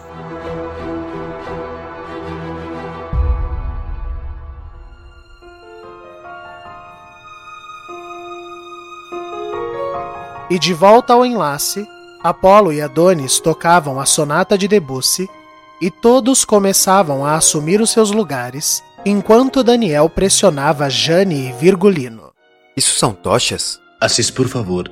E 10.50 10.58
de 10.58 10.74
volta 10.74 11.12
ao 11.12 11.24
enlace, 11.24 11.86
Apolo 12.24 12.72
e 12.72 12.82
Adonis 12.82 13.38
tocavam 13.38 14.00
a 14.00 14.04
sonata 14.04 14.58
de 14.58 14.66
Debussy 14.66 15.30
e 15.80 15.92
todos 15.92 16.44
começavam 16.44 17.24
a 17.24 17.36
assumir 17.36 17.80
os 17.80 17.90
seus 17.90 18.10
lugares, 18.10 18.82
enquanto 19.06 19.62
Daniel 19.62 20.10
pressionava 20.10 20.90
Jane 20.90 21.50
e 21.50 21.52
Virgulino. 21.52 22.32
Isso 22.76 22.98
são 22.98 23.12
tochas? 23.12 23.80
Assis, 24.00 24.28
por 24.28 24.48
favor, 24.48 24.90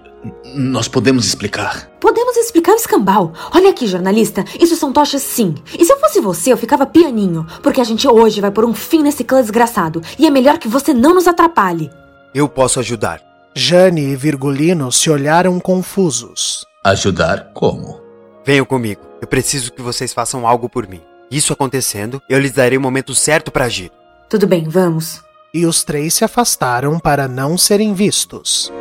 nós 0.54 0.86
podemos 0.86 1.26
explicar. 1.26 1.90
Podemos 1.98 2.36
explicar 2.36 2.72
o 2.72 2.76
escambau. 2.76 3.32
Olha 3.52 3.70
aqui, 3.70 3.88
jornalista, 3.88 4.44
isso 4.60 4.76
são 4.76 4.92
tochas 4.92 5.22
sim. 5.22 5.56
E 5.76 5.84
se 5.84 5.92
eu 5.92 5.98
fosse 5.98 6.20
você, 6.20 6.52
eu 6.52 6.56
ficava 6.56 6.86
pianinho, 6.86 7.44
porque 7.64 7.80
a 7.80 7.84
gente 7.84 8.06
hoje 8.06 8.40
vai 8.40 8.52
pôr 8.52 8.64
um 8.64 8.74
fim 8.74 9.02
nesse 9.02 9.24
clã 9.24 9.40
desgraçado, 9.40 10.02
e 10.16 10.24
é 10.24 10.30
melhor 10.30 10.56
que 10.56 10.68
você 10.68 10.94
não 10.94 11.14
nos 11.14 11.26
atrapalhe. 11.26 11.90
Eu 12.32 12.48
posso 12.48 12.78
ajudar. 12.78 13.27
Jane 13.60 14.12
e 14.12 14.14
Virgulino 14.14 14.92
se 14.92 15.10
olharam 15.10 15.58
confusos. 15.58 16.64
Ajudar 16.84 17.50
como? 17.52 18.00
Venham 18.46 18.64
comigo. 18.64 19.00
Eu 19.20 19.26
preciso 19.26 19.72
que 19.72 19.82
vocês 19.82 20.14
façam 20.14 20.46
algo 20.46 20.68
por 20.68 20.86
mim. 20.86 21.02
Isso 21.28 21.52
acontecendo, 21.52 22.22
eu 22.30 22.38
lhes 22.38 22.52
darei 22.52 22.78
o 22.78 22.80
momento 22.80 23.16
certo 23.16 23.50
para 23.50 23.64
agir. 23.64 23.90
Tudo 24.30 24.46
bem, 24.46 24.68
vamos. 24.68 25.24
E 25.52 25.66
os 25.66 25.82
três 25.82 26.14
se 26.14 26.24
afastaram 26.24 27.00
para 27.00 27.26
não 27.26 27.58
serem 27.58 27.94
vistos. 27.94 28.72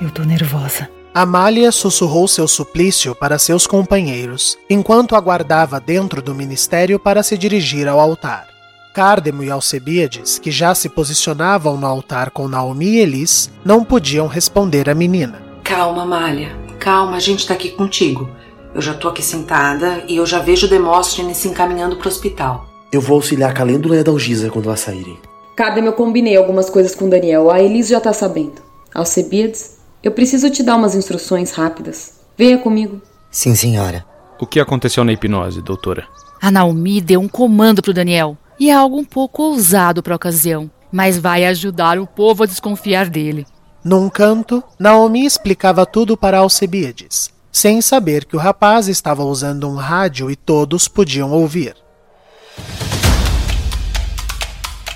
Eu 0.00 0.10
tô 0.10 0.22
nervosa. 0.22 0.88
Amália 1.14 1.70
sussurrou 1.70 2.26
seu 2.26 2.48
suplício 2.48 3.14
para 3.14 3.38
seus 3.38 3.66
companheiros, 3.66 4.56
enquanto 4.70 5.14
aguardava 5.14 5.78
dentro 5.78 6.22
do 6.22 6.34
ministério 6.34 6.98
para 6.98 7.22
se 7.22 7.36
dirigir 7.36 7.86
ao 7.86 8.00
altar. 8.00 8.57
Cárdemo 8.94 9.42
e 9.42 9.50
Alcebiades, 9.50 10.38
que 10.38 10.50
já 10.50 10.74
se 10.74 10.88
posicionavam 10.88 11.76
no 11.76 11.86
altar 11.86 12.30
com 12.30 12.48
Naomi 12.48 12.86
e 12.86 12.98
Elis, 12.98 13.50
não 13.64 13.84
podiam 13.84 14.26
responder 14.26 14.88
à 14.88 14.94
menina. 14.94 15.40
Calma, 15.62 16.04
Malha. 16.04 16.56
Calma, 16.78 17.16
a 17.16 17.20
gente 17.20 17.46
tá 17.46 17.54
aqui 17.54 17.70
contigo. 17.70 18.28
Eu 18.74 18.80
já 18.80 18.94
tô 18.94 19.08
aqui 19.08 19.22
sentada 19.22 20.04
e 20.08 20.16
eu 20.16 20.26
já 20.26 20.38
vejo 20.38 20.68
Demóstenes 20.68 21.36
se 21.38 21.48
encaminhando 21.48 21.96
pro 21.96 22.08
hospital. 22.08 22.66
Eu 22.92 23.00
vou 23.00 23.16
auxiliar 23.16 23.50
a 23.50 23.54
Calêndula 23.54 23.96
e 23.96 24.00
a 24.00 24.02
Dalgisa 24.02 24.50
quando 24.50 24.66
elas 24.66 24.80
saírem. 24.80 25.18
Cárdemo, 25.56 25.88
eu 25.88 25.92
combinei 25.92 26.36
algumas 26.36 26.70
coisas 26.70 26.94
com 26.94 27.08
Daniel. 27.08 27.50
A 27.50 27.60
Elis 27.60 27.88
já 27.88 28.00
tá 28.00 28.12
sabendo. 28.12 28.62
Alcebiades, 28.94 29.78
eu 30.02 30.12
preciso 30.12 30.48
te 30.50 30.62
dar 30.62 30.76
umas 30.76 30.94
instruções 30.94 31.52
rápidas. 31.52 32.20
Venha 32.36 32.58
comigo. 32.58 33.02
Sim, 33.30 33.54
senhora. 33.54 34.04
O 34.40 34.46
que 34.46 34.60
aconteceu 34.60 35.04
na 35.04 35.12
hipnose, 35.12 35.60
doutora? 35.60 36.06
A 36.40 36.50
Naomi 36.50 37.00
deu 37.00 37.20
um 37.20 37.28
comando 37.28 37.82
pro 37.82 37.92
Daniel. 37.92 38.38
E 38.58 38.70
é 38.70 38.74
algo 38.74 38.98
um 38.98 39.04
pouco 39.04 39.42
ousado 39.42 40.02
para 40.02 40.14
a 40.14 40.16
ocasião, 40.16 40.70
mas 40.90 41.16
vai 41.16 41.44
ajudar 41.46 41.98
o 41.98 42.06
povo 42.06 42.42
a 42.42 42.46
desconfiar 42.46 43.08
dele. 43.08 43.46
Num 43.84 44.08
canto, 44.08 44.62
Naomi 44.78 45.24
explicava 45.24 45.86
tudo 45.86 46.16
para 46.16 46.38
Alcebiades, 46.38 47.30
sem 47.52 47.80
saber 47.80 48.24
que 48.24 48.34
o 48.34 48.38
rapaz 48.38 48.88
estava 48.88 49.24
usando 49.24 49.68
um 49.68 49.76
rádio 49.76 50.30
e 50.30 50.36
todos 50.36 50.88
podiam 50.88 51.30
ouvir. 51.30 51.76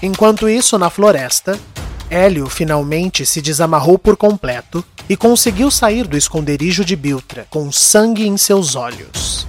Enquanto 0.03 0.49
isso, 0.49 0.77
na 0.77 0.91
floresta, 0.91 1.59
Hélio 2.11 2.49
finalmente 2.49 3.25
se 3.25 3.41
desamarrou 3.41 3.97
por 3.97 4.17
completo 4.17 4.85
e 5.09 5.17
conseguiu 5.17 5.71
sair 5.71 6.07
do 6.07 6.17
esconderijo 6.17 6.85
de 6.85 6.97
Biltra 6.97 7.47
com 7.49 7.71
sangue 7.71 8.27
em 8.27 8.37
seus 8.37 8.75
olhos. 8.75 9.47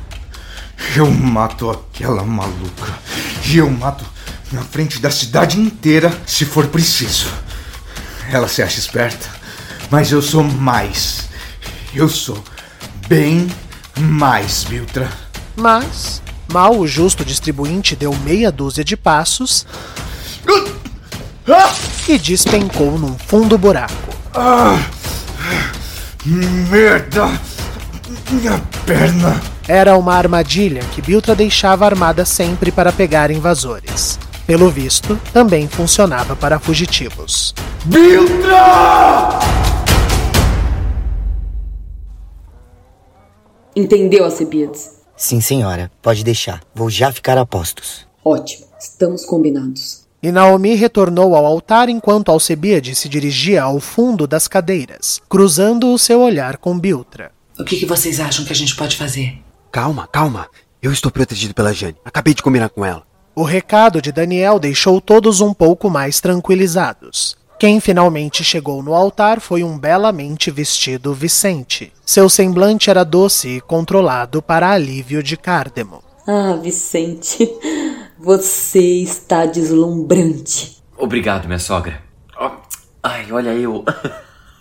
Eu 0.96 1.10
mato 1.10 1.72
aquela 1.72 2.24
maluca. 2.24 3.00
E 3.46 3.58
eu 3.58 3.70
mato 3.70 4.06
na 4.52 4.62
frente 4.62 5.00
da 5.00 5.12
cidade 5.12 5.60
inteira 5.60 6.12
se 6.26 6.46
for 6.46 6.68
preciso. 6.68 7.28
Ela 8.32 8.48
se 8.48 8.62
acha 8.62 8.80
esperta, 8.80 9.28
mas 9.90 10.12
eu 10.12 10.22
sou 10.22 10.44
mais. 10.44 11.30
Eu 11.94 12.08
sou 12.08 12.42
bem 13.08 13.48
mais, 14.00 14.64
Biltra. 14.64 15.10
Mas, 15.56 16.22
mal 16.52 16.78
o 16.78 16.88
justo 16.88 17.24
distribuinte 17.24 17.96
deu 17.96 18.16
meia 18.24 18.52
dúzia 18.52 18.84
de 18.84 18.96
passos 18.96 19.66
e 22.08 22.18
despencou 22.18 22.98
num 22.98 23.18
fundo 23.18 23.58
buraco. 23.58 24.14
Ah, 24.34 24.80
merda! 26.26 27.40
Minha 28.32 28.58
perna! 28.86 29.53
Era 29.68 29.98
uma 29.98 30.14
armadilha 30.14 30.82
que 30.94 31.02
Biltra 31.02 31.34
deixava 31.34 31.86
armada 31.86 32.26
sempre 32.26 32.70
para 32.70 32.92
pegar 32.92 33.32
invasores. 33.32 34.20
Pelo 34.46 34.70
visto, 34.70 35.18
também 35.32 35.70
funcionava 35.70 36.36
para 36.36 36.60
fugitivos. 36.60 37.56
Biltra! 37.86 39.40
Entendeu, 43.74 44.26
Alcebiades? 44.26 45.02
Sim, 45.16 45.40
senhora. 45.40 45.90
Pode 46.02 46.26
deixar. 46.26 46.62
Vou 46.76 46.90
já 46.90 47.10
ficar 47.12 47.38
a 47.38 47.46
postos. 47.46 48.06
Ótimo. 48.24 48.66
Estamos 48.78 49.24
combinados. 49.24 50.04
E 50.22 50.30
Naomi 50.30 50.76
retornou 50.76 51.36
ao 51.36 51.46
altar 51.46 51.88
enquanto 51.88 52.30
Alcebiades 52.30 52.98
se 52.98 53.08
dirigia 53.08 53.64
ao 53.64 53.80
fundo 53.80 54.28
das 54.28 54.48
cadeiras, 54.48 55.22
cruzando 55.30 55.94
o 55.94 55.98
seu 55.98 56.20
olhar 56.20 56.58
com 56.58 56.78
Biltra. 56.78 57.32
O 57.58 57.64
que, 57.64 57.78
que 57.78 57.86
vocês 57.86 58.20
acham 58.20 58.44
que 58.44 58.52
a 58.52 58.56
gente 58.56 58.76
pode 58.76 58.98
fazer? 58.98 59.43
Calma, 59.74 60.06
calma. 60.06 60.50
Eu 60.84 60.92
estou 60.92 61.12
protegido 61.12 61.56
pela 61.56 61.74
Jane. 61.74 61.98
Acabei 62.06 62.36
de 62.36 62.44
combinar 62.44 62.70
com 62.70 62.86
ela. 62.86 63.02
O 63.36 63.42
recado 63.42 64.04
de 64.04 64.12
Daniel 64.12 64.60
deixou 64.60 65.02
todos 65.02 65.42
um 65.42 65.52
pouco 65.52 65.90
mais 65.90 66.20
tranquilizados. 66.20 67.36
Quem 67.58 67.80
finalmente 67.80 68.44
chegou 68.44 68.84
no 68.84 68.94
altar 68.94 69.42
foi 69.42 69.64
um 69.64 69.80
belamente 69.80 70.52
vestido 70.52 71.12
Vicente. 71.12 71.92
Seu 72.06 72.30
semblante 72.30 72.92
era 72.92 73.04
doce 73.04 73.48
e 73.48 73.62
controlado 73.62 74.44
para 74.44 74.70
alívio 74.70 75.24
de 75.24 75.36
Cardemo. 75.36 76.04
Ah, 76.28 76.56
Vicente, 76.62 77.52
você 78.20 79.02
está 79.02 79.48
deslumbrante. 79.48 80.84
Obrigado, 80.96 81.48
minha 81.48 81.58
sogra. 81.58 82.00
Oh, 82.40 82.52
ai, 83.02 83.32
olha 83.32 83.56
eu. 83.56 83.84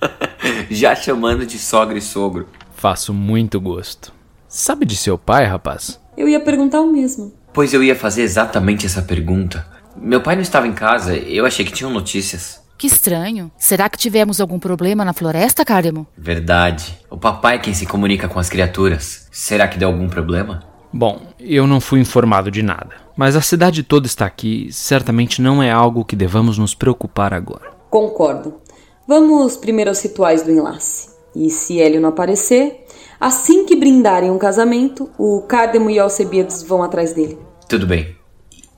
Já 0.70 0.96
chamando 0.96 1.44
de 1.44 1.58
sogra 1.58 1.98
e 1.98 2.00
sogro. 2.00 2.48
Faço 2.74 3.12
muito 3.12 3.60
gosto. 3.60 4.21
Sabe 4.54 4.84
de 4.84 4.94
seu 4.94 5.16
pai, 5.16 5.46
rapaz? 5.46 5.98
Eu 6.14 6.28
ia 6.28 6.38
perguntar 6.38 6.82
o 6.82 6.92
mesmo. 6.92 7.32
Pois 7.54 7.72
eu 7.72 7.82
ia 7.82 7.96
fazer 7.96 8.20
exatamente 8.20 8.84
essa 8.84 9.00
pergunta. 9.00 9.66
Meu 9.96 10.20
pai 10.20 10.34
não 10.34 10.42
estava 10.42 10.68
em 10.68 10.74
casa, 10.74 11.16
eu 11.16 11.46
achei 11.46 11.64
que 11.64 11.72
tinham 11.72 11.90
notícias. 11.90 12.62
Que 12.76 12.86
estranho. 12.86 13.50
Será 13.56 13.88
que 13.88 13.96
tivemos 13.96 14.42
algum 14.42 14.58
problema 14.58 15.06
na 15.06 15.14
floresta, 15.14 15.64
Cardemo? 15.64 16.06
Verdade. 16.18 16.98
O 17.08 17.16
papai 17.16 17.56
é 17.56 17.60
quem 17.60 17.72
se 17.72 17.86
comunica 17.86 18.28
com 18.28 18.38
as 18.38 18.50
criaturas. 18.50 19.26
Será 19.32 19.66
que 19.66 19.78
deu 19.78 19.88
algum 19.88 20.06
problema? 20.06 20.62
Bom, 20.92 21.22
eu 21.40 21.66
não 21.66 21.80
fui 21.80 22.00
informado 22.00 22.50
de 22.50 22.62
nada. 22.62 22.90
Mas 23.16 23.34
a 23.34 23.40
cidade 23.40 23.82
toda 23.82 24.06
está 24.06 24.26
aqui, 24.26 24.68
certamente 24.70 25.40
não 25.40 25.62
é 25.62 25.70
algo 25.70 26.04
que 26.04 26.14
devamos 26.14 26.58
nos 26.58 26.74
preocupar 26.74 27.32
agora. 27.32 27.70
Concordo. 27.88 28.60
Vamos 29.08 29.56
primeiro 29.56 29.90
aos 29.90 30.02
rituais 30.02 30.42
do 30.42 30.50
enlace. 30.50 31.08
E 31.34 31.48
se 31.48 31.80
Hélio 31.80 32.02
não 32.02 32.10
aparecer, 32.10 32.84
assim 33.22 33.64
que 33.64 33.76
brindarem 33.76 34.32
um 34.32 34.36
casamento, 34.36 35.08
o 35.16 35.42
Cardemo 35.42 35.88
e 35.88 35.96
Alcebiades 35.96 36.60
vão 36.64 36.82
atrás 36.82 37.12
dele. 37.12 37.38
Tudo 37.68 37.86
bem. 37.86 38.16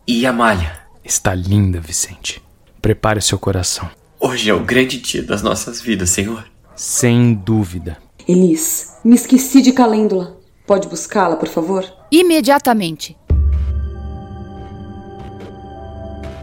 E 0.06 0.26
a 0.26 0.32
malha? 0.34 0.80
Está 1.02 1.34
linda, 1.34 1.80
Vicente. 1.80 2.42
Prepare 2.82 3.22
seu 3.22 3.38
coração. 3.38 3.88
Hoje 4.20 4.50
é 4.50 4.54
o 4.54 4.60
grande 4.60 5.00
dia 5.00 5.22
das 5.22 5.42
nossas 5.42 5.80
vidas, 5.80 6.10
Senhor. 6.10 6.44
Sem 6.76 7.32
dúvida. 7.32 7.96
Elis, 8.28 8.98
me 9.02 9.14
esqueci 9.14 9.62
de 9.62 9.72
Calêndula. 9.72 10.36
Pode 10.66 10.88
buscá-la, 10.88 11.36
por 11.36 11.48
favor? 11.48 11.90
Imediatamente. 12.10 13.16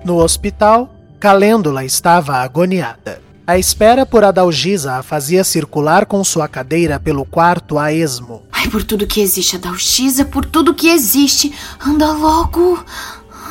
No 0.03 0.17
hospital, 0.17 0.89
Calêndula 1.19 1.85
estava 1.85 2.37
agoniada. 2.37 3.21
A 3.51 3.57
espera 3.59 4.05
por 4.05 4.23
Adalgisa 4.23 4.93
a 4.93 5.03
fazia 5.03 5.43
circular 5.43 6.05
com 6.05 6.23
sua 6.23 6.47
cadeira 6.47 6.97
pelo 6.97 7.25
quarto 7.25 7.77
a 7.77 7.91
esmo. 7.91 8.43
Ai, 8.49 8.69
por 8.69 8.81
tudo 8.81 9.05
que 9.05 9.19
existe, 9.19 9.57
Adalgisa, 9.57 10.23
por 10.23 10.45
tudo 10.45 10.73
que 10.73 10.87
existe. 10.87 11.53
Anda 11.85 12.13
logo. 12.13 12.81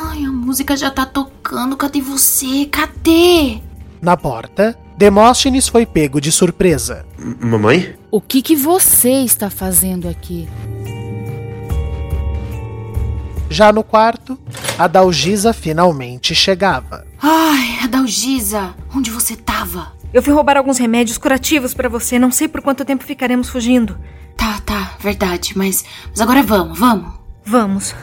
Ai, 0.03 0.23
a 0.25 0.31
música 0.31 0.75
já 0.75 0.89
tá 0.89 1.05
tocando. 1.05 1.77
Cadê 1.77 2.01
você? 2.01 2.65
Cadê? 2.65 3.59
Na 4.01 4.17
porta, 4.17 4.75
Demóstenes 4.97 5.67
foi 5.67 5.85
pego 5.85 6.19
de 6.19 6.31
surpresa. 6.31 7.05
Mamãe? 7.39 7.93
O 8.09 8.19
que 8.19 8.41
que 8.41 8.55
você 8.55 9.21
está 9.21 9.51
fazendo 9.51 10.09
aqui? 10.09 10.49
Já 13.51 13.73
no 13.73 13.83
quarto, 13.83 14.39
Adalgisa 14.79 15.51
finalmente 15.51 16.33
chegava. 16.33 17.05
Ai, 17.21 17.79
Adalgisa, 17.83 18.73
onde 18.95 19.11
você 19.11 19.35
tava? 19.35 19.91
Eu 20.13 20.23
fui 20.23 20.31
roubar 20.31 20.55
alguns 20.55 20.77
remédios 20.77 21.17
curativos 21.17 21.73
para 21.73 21.89
você. 21.89 22.17
Não 22.17 22.31
sei 22.31 22.47
por 22.47 22.61
quanto 22.61 22.85
tempo 22.85 23.03
ficaremos 23.03 23.49
fugindo. 23.49 23.99
Tá, 24.37 24.61
tá, 24.65 24.95
verdade. 25.01 25.51
Mas, 25.57 25.83
mas 26.09 26.21
agora 26.21 26.41
vamos, 26.41 26.79
vamos. 26.79 27.13
Vamos. 27.45 27.95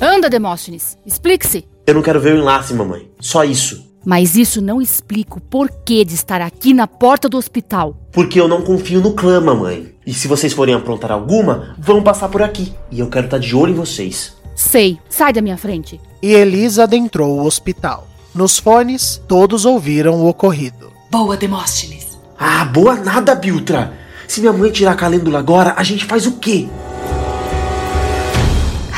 Anda, 0.00 0.28
Demóstenes. 0.28 0.98
Explique-se. 1.06 1.68
Eu 1.86 1.94
não 1.94 2.02
quero 2.02 2.20
ver 2.20 2.34
o 2.34 2.38
enlace, 2.38 2.74
mamãe. 2.74 3.08
Só 3.20 3.44
isso. 3.44 3.93
Mas 4.04 4.36
isso 4.36 4.60
não 4.60 4.82
explica 4.82 5.38
o 5.38 5.40
porquê 5.40 6.04
de 6.04 6.14
estar 6.14 6.40
aqui 6.40 6.74
na 6.74 6.86
porta 6.86 7.28
do 7.28 7.38
hospital. 7.38 7.96
Porque 8.12 8.40
eu 8.40 8.46
não 8.46 8.62
confio 8.62 9.00
no 9.00 9.14
clã, 9.14 9.40
mamãe. 9.40 9.94
E 10.06 10.12
se 10.12 10.28
vocês 10.28 10.52
forem 10.52 10.74
aprontar 10.74 11.10
alguma, 11.10 11.74
vão 11.78 12.02
passar 12.02 12.28
por 12.28 12.42
aqui. 12.42 12.72
E 12.90 13.00
eu 13.00 13.08
quero 13.08 13.26
estar 13.26 13.38
de 13.38 13.56
olho 13.56 13.72
em 13.72 13.76
vocês. 13.76 14.34
Sei. 14.54 14.98
Sai 15.08 15.32
da 15.32 15.40
minha 15.40 15.56
frente. 15.56 16.00
E 16.22 16.32
Elisa 16.32 16.84
adentrou 16.84 17.38
o 17.38 17.44
hospital. 17.44 18.06
Nos 18.34 18.58
fones, 18.58 19.20
todos 19.26 19.64
ouviram 19.64 20.14
o 20.16 20.28
ocorrido. 20.28 20.92
Boa, 21.10 21.36
Demóstenes. 21.36 22.18
Ah, 22.38 22.64
boa 22.64 22.96
nada, 22.96 23.34
Biltra. 23.34 23.92
Se 24.26 24.40
minha 24.40 24.52
mãe 24.52 24.70
tirar 24.70 24.92
a 24.92 24.96
calêndula 24.96 25.38
agora, 25.38 25.74
a 25.76 25.82
gente 25.82 26.04
faz 26.04 26.26
o 26.26 26.32
quê? 26.32 26.66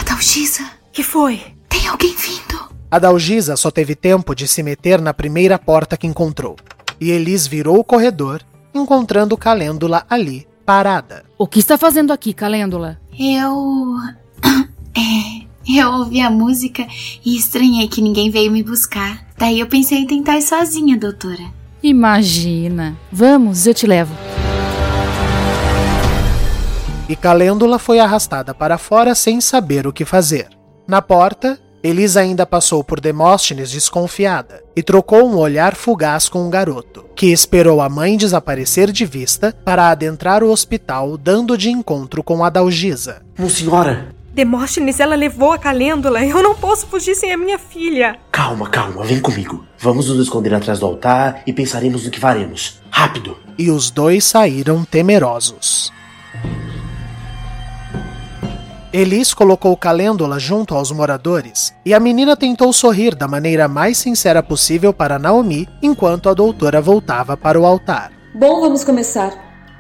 Adalgisa, 0.01 0.65
que 0.93 1.03
foi? 1.03 1.41
Tem 1.69 1.87
alguém 1.87 2.15
vindo. 2.15 2.59
Adalgisa 2.91 3.57
só 3.57 3.71
teve 3.71 3.95
tempo 3.95 4.35
de 4.35 4.47
se 4.47 4.63
meter 4.63 5.01
na 5.01 5.13
primeira 5.13 5.59
porta 5.59 5.97
que 5.97 6.07
encontrou. 6.07 6.57
E 7.01 7.11
Elis 7.11 7.47
virou 7.47 7.79
o 7.79 7.85
corredor, 7.85 8.43
encontrando 8.73 9.37
Calêndula 9.37 10.07
ali, 10.09 10.47
parada. 10.65 11.25
O 11.37 11.47
que 11.47 11.59
está 11.59 11.77
fazendo 11.77 12.13
aqui, 12.13 12.33
Calêndula? 12.33 13.01
Eu. 13.19 13.97
É, 14.99 15.47
eu 15.69 15.91
ouvi 15.93 16.23
a 16.23 16.31
música 16.31 16.87
e 17.23 17.37
estranhei 17.37 17.87
que 17.87 18.01
ninguém 18.01 18.31
veio 18.31 18.51
me 18.51 18.63
buscar. 18.63 19.27
Daí 19.37 19.61
eu 19.61 19.67
pensei 19.67 19.99
em 19.99 20.07
tentar 20.07 20.39
ir 20.39 20.43
sozinha, 20.43 20.97
doutora. 20.97 21.53
Imagina. 21.83 22.97
Vamos, 23.13 23.67
eu 23.67 23.75
te 23.75 23.87
levo. 23.87 24.15
E 27.07 27.15
Calêndula 27.15 27.79
foi 27.79 27.99
arrastada 27.99 28.55
para 28.55 28.79
fora 28.79 29.15
sem 29.15 29.39
saber 29.39 29.87
o 29.87 29.93
que 29.93 30.07
fazer. 30.07 30.49
Na 30.89 31.03
porta, 31.03 31.61
Elisa 31.87 32.21
ainda 32.21 32.45
passou 32.45 32.83
por 32.83 33.01
Demóstenes 33.01 33.71
desconfiada 33.71 34.61
e 34.75 34.83
trocou 34.83 35.25
um 35.25 35.37
olhar 35.37 35.77
fugaz 35.77 36.29
com 36.29 36.45
o 36.45 36.51
garoto, 36.51 37.05
que 37.15 37.27
esperou 37.27 37.81
a 37.81 37.89
mãe 37.89 38.17
desaparecer 38.17 38.91
de 38.91 39.07
vista 39.07 39.57
para 39.65 39.89
adentrar 39.91 40.43
o 40.43 40.51
hospital 40.51 41.17
dando 41.17 41.57
de 41.57 41.71
encontro 41.71 42.25
com 42.25 42.45
Adalgisa. 42.45 43.23
Senhora! 43.49 44.09
Demóstenes, 44.35 44.99
ela 44.99 45.15
levou 45.15 45.53
a 45.53 45.59
calêndula. 45.59 46.23
Eu 46.25 46.43
não 46.43 46.57
posso 46.57 46.87
fugir 46.89 47.15
sem 47.15 47.33
a 47.33 47.39
minha 47.39 47.59
filha. 47.59 48.19
Calma, 48.33 48.69
calma, 48.69 49.05
vem 49.05 49.21
comigo. 49.21 49.65
Vamos 49.79 50.09
nos 50.09 50.19
esconder 50.19 50.53
atrás 50.55 50.81
do 50.81 50.87
altar 50.87 51.43
e 51.47 51.53
pensaremos 51.53 52.05
no 52.05 52.11
que 52.11 52.19
faremos. 52.19 52.81
Rápido! 52.91 53.39
E 53.57 53.71
os 53.71 53.93
dois 53.93 54.25
saíram 54.25 54.85
temerosos. 54.85 55.93
Elis 58.97 59.35
colocou 59.35 59.77
Calêndula 59.77 60.39
junto 60.39 60.75
aos 60.75 60.91
moradores 60.91 61.75
e 61.85 61.93
a 61.93 62.01
menina 62.01 62.35
tentou 62.35 62.73
sorrir 62.73 63.15
da 63.15 63.29
maneira 63.29 63.69
mais 63.69 63.99
sincera 63.99 64.43
possível 64.43 64.91
para 64.91 65.19
Naomi 65.19 65.69
enquanto 65.83 66.31
a 66.31 66.33
doutora 66.33 66.81
voltava 66.81 67.37
para 67.37 67.61
o 67.61 67.67
altar. 67.67 68.11
Bom, 68.35 68.63
vamos 68.63 68.85
começar. 68.85 69.35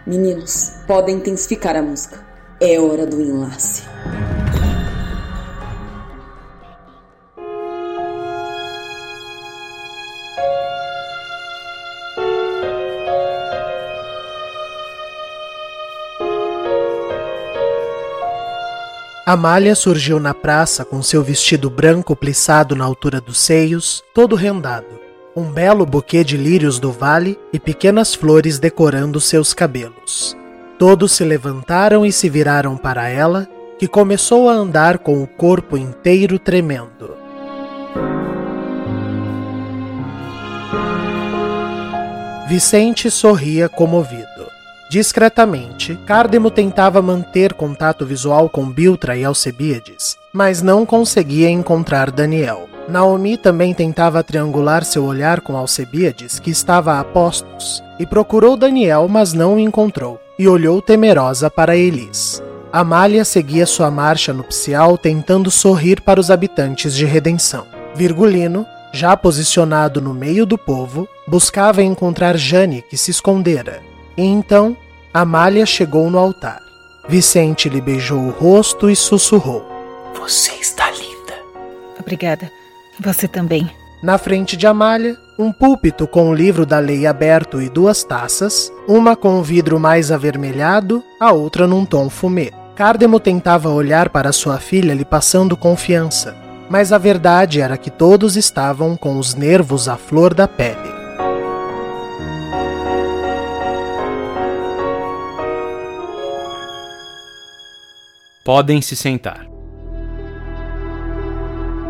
Meninos, 0.06 0.82
podem 0.86 1.16
intensificar 1.16 1.76
a 1.76 1.80
música. 1.80 2.22
É 2.60 2.78
hora 2.78 3.06
do 3.06 3.18
enlace. 3.22 3.84
Amália 19.28 19.74
surgiu 19.74 20.20
na 20.20 20.32
praça 20.32 20.84
com 20.84 21.02
seu 21.02 21.20
vestido 21.20 21.68
branco 21.68 22.14
plissado 22.14 22.76
na 22.76 22.84
altura 22.84 23.20
dos 23.20 23.38
seios, 23.38 24.04
todo 24.14 24.36
rendado, 24.36 25.00
um 25.34 25.50
belo 25.50 25.84
buquê 25.84 26.22
de 26.22 26.36
lírios 26.36 26.78
do 26.78 26.92
vale 26.92 27.36
e 27.52 27.58
pequenas 27.58 28.14
flores 28.14 28.60
decorando 28.60 29.20
seus 29.20 29.52
cabelos. 29.52 30.36
Todos 30.78 31.10
se 31.10 31.24
levantaram 31.24 32.06
e 32.06 32.12
se 32.12 32.28
viraram 32.28 32.76
para 32.76 33.08
ela, 33.08 33.48
que 33.80 33.88
começou 33.88 34.48
a 34.48 34.52
andar 34.52 34.98
com 34.98 35.20
o 35.20 35.26
corpo 35.26 35.76
inteiro 35.76 36.38
tremendo. 36.38 37.16
Vicente 42.48 43.10
sorria 43.10 43.68
comovido. 43.68 44.25
Discretamente, 44.88 45.98
Cardemo 46.06 46.50
tentava 46.50 47.02
manter 47.02 47.54
contato 47.54 48.06
visual 48.06 48.48
com 48.48 48.70
Biltra 48.70 49.16
e 49.16 49.24
Alcebiades, 49.24 50.16
mas 50.32 50.62
não 50.62 50.86
conseguia 50.86 51.50
encontrar 51.50 52.10
Daniel. 52.10 52.68
Naomi 52.88 53.36
também 53.36 53.74
tentava 53.74 54.22
triangular 54.22 54.84
seu 54.84 55.04
olhar 55.04 55.40
com 55.40 55.56
Alcebiades, 55.56 56.38
que 56.38 56.50
estava 56.50 57.00
a 57.00 57.04
postos, 57.04 57.82
e 57.98 58.06
procurou 58.06 58.56
Daniel, 58.56 59.08
mas 59.08 59.32
não 59.32 59.56
o 59.56 59.58
encontrou, 59.58 60.20
e 60.38 60.46
olhou 60.46 60.80
temerosa 60.80 61.50
para 61.50 61.76
Elis. 61.76 62.40
Amália 62.72 63.24
seguia 63.24 63.66
sua 63.66 63.90
marcha 63.90 64.32
nupcial 64.32 64.96
tentando 64.96 65.50
sorrir 65.50 66.00
para 66.00 66.20
os 66.20 66.30
habitantes 66.30 66.94
de 66.94 67.04
Redenção. 67.04 67.66
Virgulino, 67.94 68.64
já 68.92 69.16
posicionado 69.16 70.00
no 70.00 70.14
meio 70.14 70.46
do 70.46 70.56
povo, 70.56 71.08
buscava 71.26 71.82
encontrar 71.82 72.36
Jane, 72.36 72.82
que 72.88 72.96
se 72.96 73.10
escondera, 73.10 73.80
e 74.16 74.22
então, 74.22 74.76
Amália 75.12 75.64
chegou 75.64 76.10
no 76.10 76.18
altar. 76.18 76.60
Vicente 77.08 77.68
lhe 77.68 77.80
beijou 77.80 78.20
o 78.20 78.30
rosto 78.30 78.90
e 78.90 78.96
sussurrou: 78.96 79.64
Você 80.18 80.52
está 80.60 80.90
linda. 80.90 81.34
Obrigada. 82.00 82.50
Você 83.00 83.28
também. 83.28 83.70
Na 84.02 84.18
frente 84.18 84.56
de 84.56 84.66
Amália, 84.66 85.16
um 85.38 85.52
púlpito 85.52 86.06
com 86.06 86.30
o 86.30 86.34
livro 86.34 86.66
da 86.66 86.78
lei 86.78 87.06
aberto 87.06 87.60
e 87.60 87.68
duas 87.68 88.04
taças, 88.04 88.72
uma 88.86 89.16
com 89.16 89.38
um 89.38 89.42
vidro 89.42 89.78
mais 89.80 90.10
avermelhado, 90.12 91.02
a 91.20 91.32
outra 91.32 91.66
num 91.66 91.84
tom 91.84 92.08
fumê. 92.08 92.52
Cardemo 92.74 93.18
tentava 93.18 93.70
olhar 93.70 94.10
para 94.10 94.32
sua 94.32 94.58
filha 94.58 94.92
lhe 94.92 95.04
passando 95.04 95.56
confiança, 95.56 96.36
mas 96.68 96.92
a 96.92 96.98
verdade 96.98 97.60
era 97.60 97.78
que 97.78 97.90
todos 97.90 98.36
estavam 98.36 98.96
com 98.96 99.18
os 99.18 99.34
nervos 99.34 99.88
à 99.88 99.96
flor 99.96 100.34
da 100.34 100.46
pele. 100.46 100.95
Podem 108.46 108.80
se 108.80 108.94
sentar. 108.94 109.44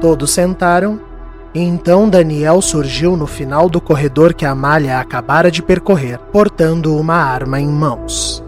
Todos 0.00 0.30
sentaram, 0.30 0.98
e 1.52 1.60
então 1.60 2.08
Daniel 2.08 2.62
surgiu 2.62 3.14
no 3.14 3.26
final 3.26 3.68
do 3.68 3.78
corredor 3.78 4.32
que 4.32 4.46
Amália 4.46 4.98
acabara 4.98 5.50
de 5.50 5.62
percorrer, 5.62 6.18
portando 6.32 6.96
uma 6.96 7.14
arma 7.14 7.60
em 7.60 7.68
mãos. 7.68 8.42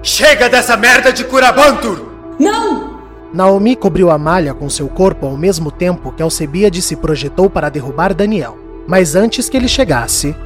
Chega 0.00 0.48
dessa 0.48 0.76
merda 0.76 1.12
de 1.12 1.24
Curabantur! 1.24 2.00
Não! 2.38 3.00
Naomi 3.34 3.74
cobriu 3.74 4.12
Amália 4.12 4.54
com 4.54 4.70
seu 4.70 4.86
corpo 4.86 5.26
ao 5.26 5.36
mesmo 5.36 5.72
tempo 5.72 6.12
que 6.12 6.22
Alcebiade 6.22 6.80
se 6.80 6.94
projetou 6.94 7.50
para 7.50 7.68
derrubar 7.68 8.14
Daniel. 8.14 8.56
Mas 8.86 9.16
antes 9.16 9.48
que 9.48 9.56
ele 9.56 9.66
chegasse, 9.66 10.36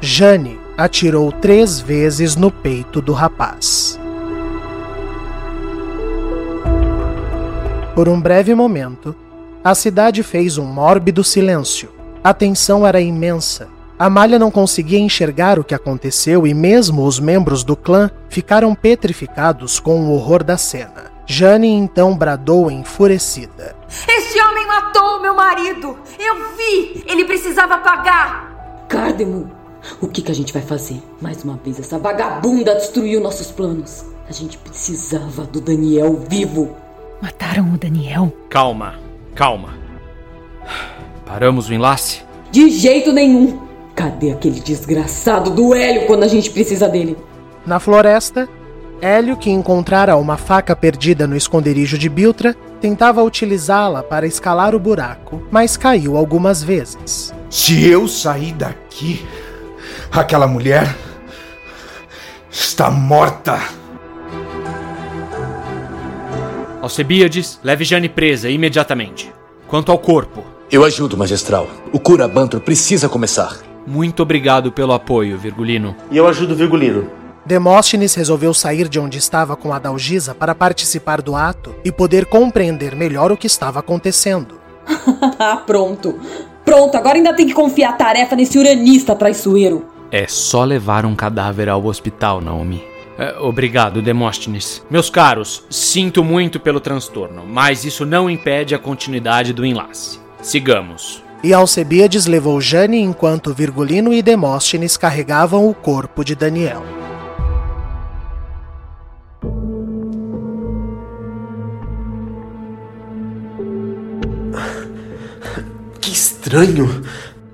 Jane 0.00 0.61
atirou 0.76 1.30
três 1.32 1.80
vezes 1.80 2.36
no 2.36 2.50
peito 2.50 3.00
do 3.00 3.12
rapaz. 3.12 3.98
Por 7.94 8.08
um 8.08 8.20
breve 8.20 8.54
momento, 8.54 9.14
a 9.62 9.74
cidade 9.74 10.22
fez 10.22 10.58
um 10.58 10.64
mórbido 10.64 11.22
silêncio. 11.22 11.90
A 12.24 12.32
tensão 12.32 12.86
era 12.86 13.00
imensa. 13.00 13.68
Amália 13.98 14.38
não 14.38 14.50
conseguia 14.50 14.98
enxergar 14.98 15.58
o 15.58 15.64
que 15.64 15.74
aconteceu 15.74 16.46
e 16.46 16.54
mesmo 16.54 17.04
os 17.04 17.20
membros 17.20 17.62
do 17.62 17.76
clã 17.76 18.10
ficaram 18.28 18.74
petrificados 18.74 19.78
com 19.78 20.00
o 20.00 20.14
horror 20.14 20.42
da 20.42 20.56
cena. 20.56 21.12
Jane 21.26 21.68
então 21.68 22.16
bradou 22.16 22.70
enfurecida. 22.70 23.76
Este 24.08 24.40
homem 24.40 24.66
matou 24.66 25.20
meu 25.20 25.34
marido! 25.34 25.96
Eu 26.18 26.56
vi! 26.56 27.04
Ele 27.06 27.24
precisava 27.24 27.78
pagar! 27.78 28.86
Cardemo, 28.88 29.50
o 30.00 30.08
que, 30.08 30.22
que 30.22 30.32
a 30.32 30.34
gente 30.34 30.52
vai 30.52 30.62
fazer? 30.62 31.02
Mais 31.20 31.42
uma 31.44 31.58
vez, 31.62 31.78
essa 31.78 31.98
vagabunda 31.98 32.74
destruiu 32.74 33.20
nossos 33.20 33.50
planos. 33.50 34.04
A 34.28 34.32
gente 34.32 34.56
precisava 34.58 35.44
do 35.44 35.60
Daniel 35.60 36.24
vivo. 36.28 36.76
Mataram 37.20 37.74
o 37.74 37.78
Daniel? 37.78 38.32
Calma, 38.48 38.94
calma. 39.34 39.74
Paramos 41.26 41.68
o 41.68 41.74
enlace? 41.74 42.22
De 42.50 42.70
jeito 42.70 43.12
nenhum. 43.12 43.60
Cadê 43.94 44.30
aquele 44.30 44.60
desgraçado 44.60 45.50
do 45.50 45.74
Hélio 45.74 46.06
quando 46.06 46.22
a 46.22 46.28
gente 46.28 46.50
precisa 46.50 46.88
dele? 46.88 47.16
Na 47.66 47.78
floresta, 47.78 48.48
Hélio, 49.00 49.36
que 49.36 49.50
encontrara 49.50 50.16
uma 50.16 50.36
faca 50.36 50.74
perdida 50.74 51.26
no 51.26 51.36
esconderijo 51.36 51.98
de 51.98 52.08
Biltra, 52.08 52.54
tentava 52.80 53.22
utilizá-la 53.22 54.02
para 54.02 54.26
escalar 54.26 54.74
o 54.74 54.78
buraco, 54.78 55.42
mas 55.50 55.76
caiu 55.76 56.16
algumas 56.16 56.62
vezes. 56.62 57.34
Se 57.50 57.84
eu 57.86 58.08
sair 58.08 58.52
daqui, 58.52 59.24
aquela 60.20 60.46
mulher 60.46 60.94
está 62.50 62.90
morta. 62.90 63.58
Alcebiades, 66.82 67.58
leve 67.62 67.84
Jane 67.84 68.08
presa 68.08 68.50
imediatamente. 68.50 69.32
Quanto 69.66 69.90
ao 69.90 69.98
corpo. 69.98 70.44
Eu 70.70 70.84
ajudo, 70.84 71.16
magistral. 71.16 71.68
O 71.92 71.98
cura 71.98 72.28
Bantur 72.28 72.60
precisa 72.60 73.08
começar. 73.08 73.58
Muito 73.86 74.22
obrigado 74.22 74.70
pelo 74.70 74.92
apoio, 74.92 75.38
Virgulino. 75.38 75.96
E 76.10 76.16
eu 76.16 76.26
ajudo 76.26 76.52
o 76.52 76.56
Virgulino. 76.56 77.10
Demóstenes 77.44 78.14
resolveu 78.14 78.54
sair 78.54 78.88
de 78.88 79.00
onde 79.00 79.18
estava 79.18 79.56
com 79.56 79.72
Adalgisa 79.72 80.34
para 80.34 80.54
participar 80.54 81.20
do 81.20 81.34
ato 81.34 81.74
e 81.84 81.90
poder 81.90 82.26
compreender 82.26 82.94
melhor 82.94 83.32
o 83.32 83.36
que 83.36 83.46
estava 83.46 83.80
acontecendo. 83.80 84.60
Pronto. 85.66 86.20
Pronto, 86.64 86.96
agora 86.96 87.16
ainda 87.16 87.34
tem 87.34 87.46
que 87.46 87.54
confiar 87.54 87.90
a 87.90 87.96
tarefa 87.96 88.36
nesse 88.36 88.58
uranista 88.58 89.16
traiçoeiro. 89.16 89.91
É 90.12 90.26
só 90.28 90.62
levar 90.62 91.06
um 91.06 91.16
cadáver 91.16 91.70
ao 91.70 91.86
hospital, 91.86 92.42
Naomi. 92.42 92.84
É, 93.18 93.38
obrigado, 93.38 94.02
Demóstenes. 94.02 94.84
Meus 94.90 95.08
caros, 95.08 95.64
sinto 95.70 96.22
muito 96.22 96.60
pelo 96.60 96.80
transtorno, 96.80 97.46
mas 97.46 97.86
isso 97.86 98.04
não 98.04 98.28
impede 98.28 98.74
a 98.74 98.78
continuidade 98.78 99.54
do 99.54 99.64
enlace. 99.64 100.20
Sigamos. 100.42 101.22
E 101.42 101.54
Alcebiades 101.54 102.26
levou 102.26 102.60
Jane 102.60 103.00
enquanto 103.00 103.54
Virgulino 103.54 104.12
e 104.12 104.20
Demóstenes 104.20 104.98
carregavam 104.98 105.66
o 105.66 105.72
corpo 105.72 106.22
de 106.22 106.34
Daniel. 106.34 106.84
Que 116.02 116.12
estranho. 116.12 117.02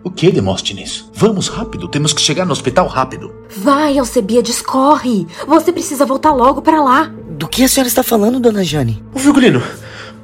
O 0.05 0.11
que, 0.11 0.31
Demóstenes? 0.31 1.05
Vamos 1.13 1.49
rápido, 1.49 1.89
temos 1.89 2.13
que 2.13 2.21
chegar 2.21 2.47
no 2.47 2.53
hospital 2.53 2.87
rápido. 2.87 3.33
Vai, 3.57 3.99
Alcebiades, 3.99 4.63
corre! 4.63 5.27
Você 5.47 5.73
precisa 5.73 6.07
voltar 6.07 6.33
logo 6.33 6.63
para 6.63 6.83
lá. 6.83 7.13
Do 7.31 7.49
que 7.49 7.65
a 7.65 7.69
senhora 7.69 7.89
está 7.89 8.03
falando, 8.03 8.41
dona 8.41 8.65
Jane? 8.65 9.03
Ô, 9.15 9.19
Virgulino, 9.19 9.63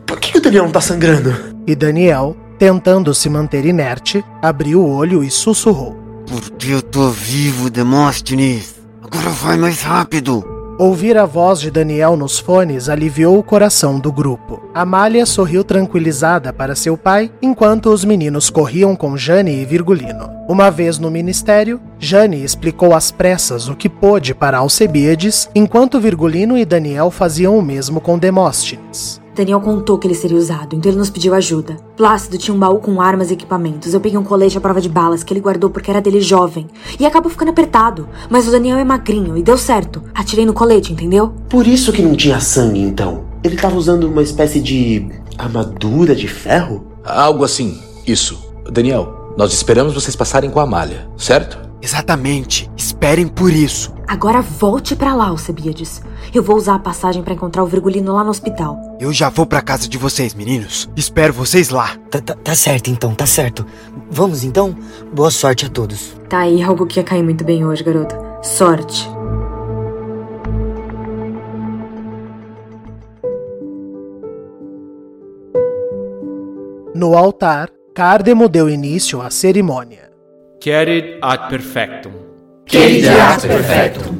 por 0.07 0.21
que 0.21 0.39
o 0.39 0.41
Daniel 0.41 0.65
não 0.65 0.71
tá 0.73 0.81
sangrando? 0.81 1.35
E 1.67 1.75
Daniel, 1.75 2.37
tentando 2.59 3.13
se 3.15 3.29
manter 3.29 3.65
inerte, 3.65 4.25
abriu 4.41 4.81
o 4.81 4.91
olho 4.91 5.25
e 5.25 5.31
sussurrou. 5.31 5.97
Porque 6.27 6.71
eu 6.73 6.81
tô 6.81 7.11
vivo, 7.11 7.69
Demóstenes. 7.69 8.77
Agora 9.03 9.31
vai 9.31 9.57
mais 9.57 9.83
rápido. 9.83 10.54
Ouvir 10.77 11.17
a 11.17 11.25
voz 11.25 11.61
de 11.61 11.71
Daniel 11.71 12.17
nos 12.17 12.41
fones 12.41 12.89
aliviou 12.89 13.39
o 13.39 13.45
coração 13.45 14.01
do 14.01 14.11
grupo. 14.11 14.61
Amália 14.75 15.25
sorriu 15.25 15.63
tranquilizada 15.63 16.53
para 16.53 16.75
seu 16.75 16.97
pai, 16.97 17.31
enquanto 17.41 17.91
os 17.91 18.05
meninos 18.05 18.51
corriam 18.51 18.97
com 18.97 19.17
Jane 19.17 19.53
e 19.53 19.65
Virgulino. 19.65 20.29
Uma 20.49 20.73
vez 20.73 20.99
no 20.99 21.13
ministério, 21.13 21.81
Jane 21.97 22.43
explicou 22.43 22.93
às 22.93 23.13
pressas 23.13 23.69
o 23.69 23.77
que 23.77 23.89
pôde 23.89 24.35
para 24.35 24.59
Alcebiades, 24.59 25.49
enquanto 25.55 26.01
Virgulino 26.01 26.59
e 26.59 26.65
Daniel 26.65 27.09
faziam 27.09 27.57
o 27.57 27.63
mesmo 27.63 28.01
com 28.01 28.19
Demóstenes. 28.19 29.23
Daniel 29.35 29.61
contou 29.61 29.99
que 29.99 30.07
ele 30.07 30.14
seria 30.14 30.37
usado, 30.37 30.77
então 30.77 30.90
ele 30.90 30.99
nos 30.99 31.11
pediu 31.11 31.35
ajuda. 31.35 31.77
Plácido 31.97 32.38
tinha 32.38 32.55
um 32.55 32.59
baú 32.59 32.79
com 32.79 33.01
armas 33.01 33.31
e 33.31 33.35
equipamentos. 33.35 33.92
Eu 33.92 34.01
peguei 34.01 34.18
um 34.18 34.23
colete 34.23 34.57
à 34.57 34.61
prova 34.61 34.81
de 34.81 34.88
balas 34.88 35.25
que 35.25 35.33
ele 35.33 35.40
guardou 35.40 35.70
porque 35.70 35.90
era 35.90 36.01
dele 36.01 36.20
jovem. 36.20 36.68
E 36.99 37.05
acabou 37.05 37.31
ficando 37.31 37.51
apertado. 37.51 38.09
Mas 38.31 38.47
o 38.47 38.51
Daniel 38.51 38.79
é 38.79 38.85
magrinho 38.85 39.37
e 39.37 39.42
deu 39.42 39.59
certo. 39.59 40.03
Atirei 40.14 40.47
no 40.47 40.53
colete, 40.53 40.92
entendeu? 40.92 41.35
Por 41.49 41.66
isso 41.66 41.92
que 41.92 42.03
não 42.03 42.14
tinha 42.14 42.40
sangue, 42.40 42.81
então. 42.81 43.25
Ele 43.42 43.57
tava 43.57 43.77
usando 43.77 44.05
uma 44.05 44.23
espécie 44.23 44.61
de 44.61 45.09
armadura 45.37 46.14
de 46.14 46.29
ferro? 46.29 46.87
Algo 47.05 47.44
assim, 47.44 47.79
isso. 48.07 48.42
Daniel, 48.70 49.35
nós 49.37 49.53
esperamos 49.53 49.94
vocês 49.94 50.16
passarem 50.16 50.51
com 50.51 50.61
a 50.61 50.66
malha, 50.66 51.09
certo? 51.16 51.63
Exatamente. 51.85 52.70
Esperem 52.79 53.29
por 53.29 53.53
isso. 53.53 53.92
Agora 54.09 54.40
volte 54.40 54.97
para 54.97 55.14
lá, 55.14 55.29
Alcebiades. 55.29 56.01
Eu 56.33 56.42
vou 56.42 56.57
usar 56.57 56.77
a 56.77 56.79
passagem 56.79 57.23
para 57.23 57.35
encontrar 57.35 57.62
o 57.62 57.66
Virgulino 57.66 58.14
lá 58.14 58.25
no 58.25 58.31
hospital. 58.31 58.97
Eu 58.99 59.12
já 59.12 59.29
vou 59.29 59.44
pra 59.44 59.61
casa 59.61 59.87
de 59.87 59.99
vocês, 59.99 60.33
meninos. 60.33 60.88
Espero 60.97 61.35
vocês 61.35 61.68
lá. 61.68 61.94
Tá, 62.11 62.23
tá, 62.23 62.35
tá 62.37 62.55
certo 62.55 62.88
então, 62.88 63.14
tá 63.14 63.27
certo. 63.27 63.66
Vamos 64.11 64.44
então? 64.44 64.75
Boa 65.12 65.31
sorte 65.31 65.66
a 65.66 65.68
todos. 65.68 66.16
Tá 66.27 66.38
aí 66.38 66.62
algo 66.62 66.87
que 66.87 66.99
ia 66.99 67.05
cair 67.05 67.23
muito 67.23 67.44
bem 67.44 67.66
hoje, 67.66 67.85
garoto. 67.85 68.14
Sorte. 68.42 69.07
No 76.94 77.14
altar, 77.14 77.68
Cardemo 77.94 78.49
deu 78.49 78.70
início 78.70 79.20
à 79.20 79.29
cerimônia. 79.31 80.04
Querid 80.64 81.18
ad 81.20 81.50
perfectum. 81.50 82.12
Querid 82.64 83.07
ad 83.07 83.46
perfectum. 83.46 84.16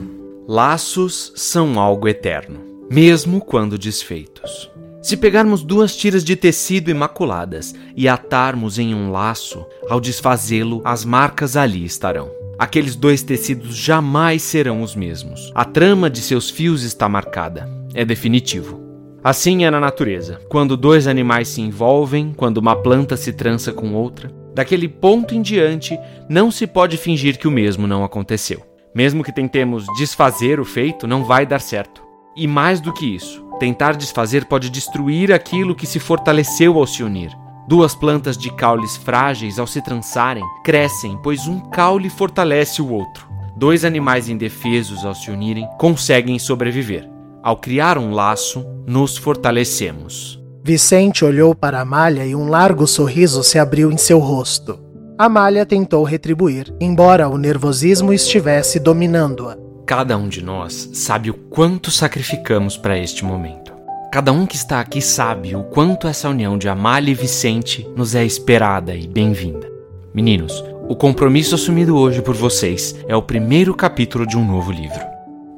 Laços 0.46 1.33
são 1.35 1.80
algo 1.80 2.07
eterno, 2.07 2.61
mesmo 2.90 3.40
quando 3.40 3.78
desfeitos. 3.78 4.70
Se 5.00 5.16
pegarmos 5.16 5.62
duas 5.62 5.96
tiras 5.96 6.22
de 6.22 6.37
tecido 6.37 6.90
imaculadas 6.90 7.74
e 7.96 8.07
atarmos 8.07 8.78
em 8.78 8.94
um 8.94 9.11
laço, 9.11 9.64
ao 9.88 9.98
desfazê-lo, 9.98 10.83
as 10.85 11.02
marcas 11.02 11.57
ali 11.57 11.83
estarão. 11.83 12.30
Aqueles 12.59 12.94
dois 12.94 13.22
tecidos 13.22 13.74
jamais 13.74 14.42
serão 14.42 14.83
os 14.83 14.94
mesmos. 14.94 15.50
A 15.54 15.64
trama 15.64 16.11
de 16.11 16.20
seus 16.20 16.50
fios 16.50 16.83
está 16.83 17.09
marcada. 17.09 17.66
É 17.94 18.04
definitivo. 18.04 18.85
Assim 19.24 19.64
é 19.64 19.70
na 19.70 19.80
natureza. 19.80 20.38
Quando 20.50 20.76
dois 20.76 21.07
animais 21.07 21.48
se 21.48 21.62
envolvem, 21.62 22.35
quando 22.37 22.59
uma 22.59 22.76
planta 22.76 23.16
se 23.16 23.33
trança 23.33 23.72
com 23.72 23.94
outra, 23.94 24.30
daquele 24.55 24.88
ponto 24.88 25.35
em 25.35 25.43
diante, 25.43 25.99
não 26.29 26.51
se 26.51 26.67
pode 26.67 26.97
fingir 26.97 27.38
que 27.38 27.49
o 27.49 27.51
mesmo 27.51 27.87
não 27.87 28.05
aconteceu. 28.05 28.64
Mesmo 28.95 29.25
que 29.25 29.35
tentemos 29.35 29.87
desfazer 29.99 30.61
o 30.61 30.64
feito, 30.64 31.07
não 31.07 31.25
vai 31.25 31.45
dar 31.45 31.61
certo. 31.61 32.03
E 32.37 32.47
mais 32.47 32.81
do 32.81 32.93
que 32.93 33.14
isso, 33.14 33.45
Tentar 33.59 33.95
desfazer 33.97 34.45
pode 34.47 34.69
destruir 34.69 35.33
aquilo 35.33 35.75
que 35.75 35.87
se 35.87 36.01
fortaleceu 36.01 36.79
ao 36.79 36.87
se 36.87 37.03
unir. 37.03 37.31
Duas 37.69 37.95
plantas 37.95 38.37
de 38.37 38.51
caules 38.51 38.97
frágeis, 38.97 39.59
ao 39.59 39.67
se 39.67 39.81
trançarem, 39.81 40.45
crescem, 40.64 41.19
pois 41.23 41.47
um 41.47 41.61
caule 41.71 42.11
fortalece 42.11 42.83
o 42.83 42.93
outro. 42.93 43.27
Dois 43.57 43.85
animais 43.85 44.29
indefesos, 44.29 45.05
ao 45.05 45.14
se 45.14 45.31
unirem, 45.31 45.67
conseguem 45.79 46.38
sobreviver. 46.38 47.09
Ao 47.43 47.57
criar 47.57 47.97
um 47.97 48.11
laço, 48.11 48.64
nos 48.87 49.17
fortalecemos. 49.17 50.43
Vicente 50.66 51.27
olhou 51.27 51.55
para 51.55 51.83
Amália 51.83 52.24
e 52.24 52.35
um 52.35 52.48
largo 52.48 52.87
sorriso 52.87 53.44
se 53.44 53.59
abriu 53.59 53.92
em 53.92 53.98
seu 53.98 54.18
rosto. 54.18 54.81
Amália 55.18 55.66
tentou 55.66 56.03
retribuir, 56.05 56.74
embora 56.81 57.29
o 57.29 57.37
nervosismo 57.37 58.14
estivesse 58.14 58.81
dominando-a. 58.81 59.59
Cada 59.85 60.16
um 60.16 60.27
de 60.27 60.42
nós 60.42 60.88
sabe 60.94 61.29
o 61.29 61.35
quanto 61.35 61.90
sacrificamos 61.90 62.79
para 62.79 62.98
este 62.98 63.27
momento. 63.27 63.74
Cada 64.11 64.33
um 64.33 64.46
que 64.46 64.57
está 64.57 64.81
aqui 64.81 65.03
sabe 65.03 65.55
o 65.55 65.64
quanto 65.64 66.09
essa 66.09 66.31
união 66.31 66.57
de 66.57 66.66
Amália 66.66 67.12
e 67.12 67.14
Vicente 67.14 67.87
nos 67.94 68.14
é 68.14 68.24
esperada 68.24 68.94
e 68.94 69.07
bem-vinda. 69.07 69.70
Meninos, 70.14 70.64
o 70.88 70.96
compromisso 70.96 71.57
assumido 71.57 71.94
hoje 71.94 72.22
por 72.22 72.35
vocês 72.35 72.96
é 73.07 73.14
o 73.14 73.20
primeiro 73.20 73.74
capítulo 73.74 74.27
de 74.27 74.38
um 74.38 74.46
novo 74.46 74.72
livro. 74.72 75.05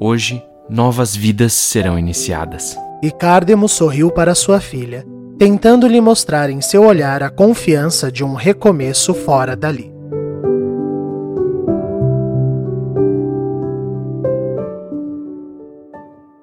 Hoje, 0.01 0.43
novas 0.69 1.15
vidas 1.15 1.53
serão 1.53 1.99
iniciadas. 1.99 2.77
E 3.03 3.11
Cárdemo 3.11 3.69
sorriu 3.69 4.11
para 4.11 4.35
sua 4.35 4.61
filha, 4.61 5.07
tentando 5.39 5.87
lhe 5.87 6.01
mostrar 6.01 6.51
em 6.51 6.61
seu 6.61 6.85
olhar 6.85 7.23
a 7.23 7.31
confiança 7.31 8.11
de 8.11 8.25
um 8.25 8.35
recomeço 8.35 9.15
fora 9.15 9.55
dali. 9.55 9.93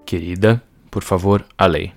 Querida, 0.06 0.62
por 0.92 1.02
favor, 1.02 1.44
a 1.58 1.66
lei. 1.66 1.92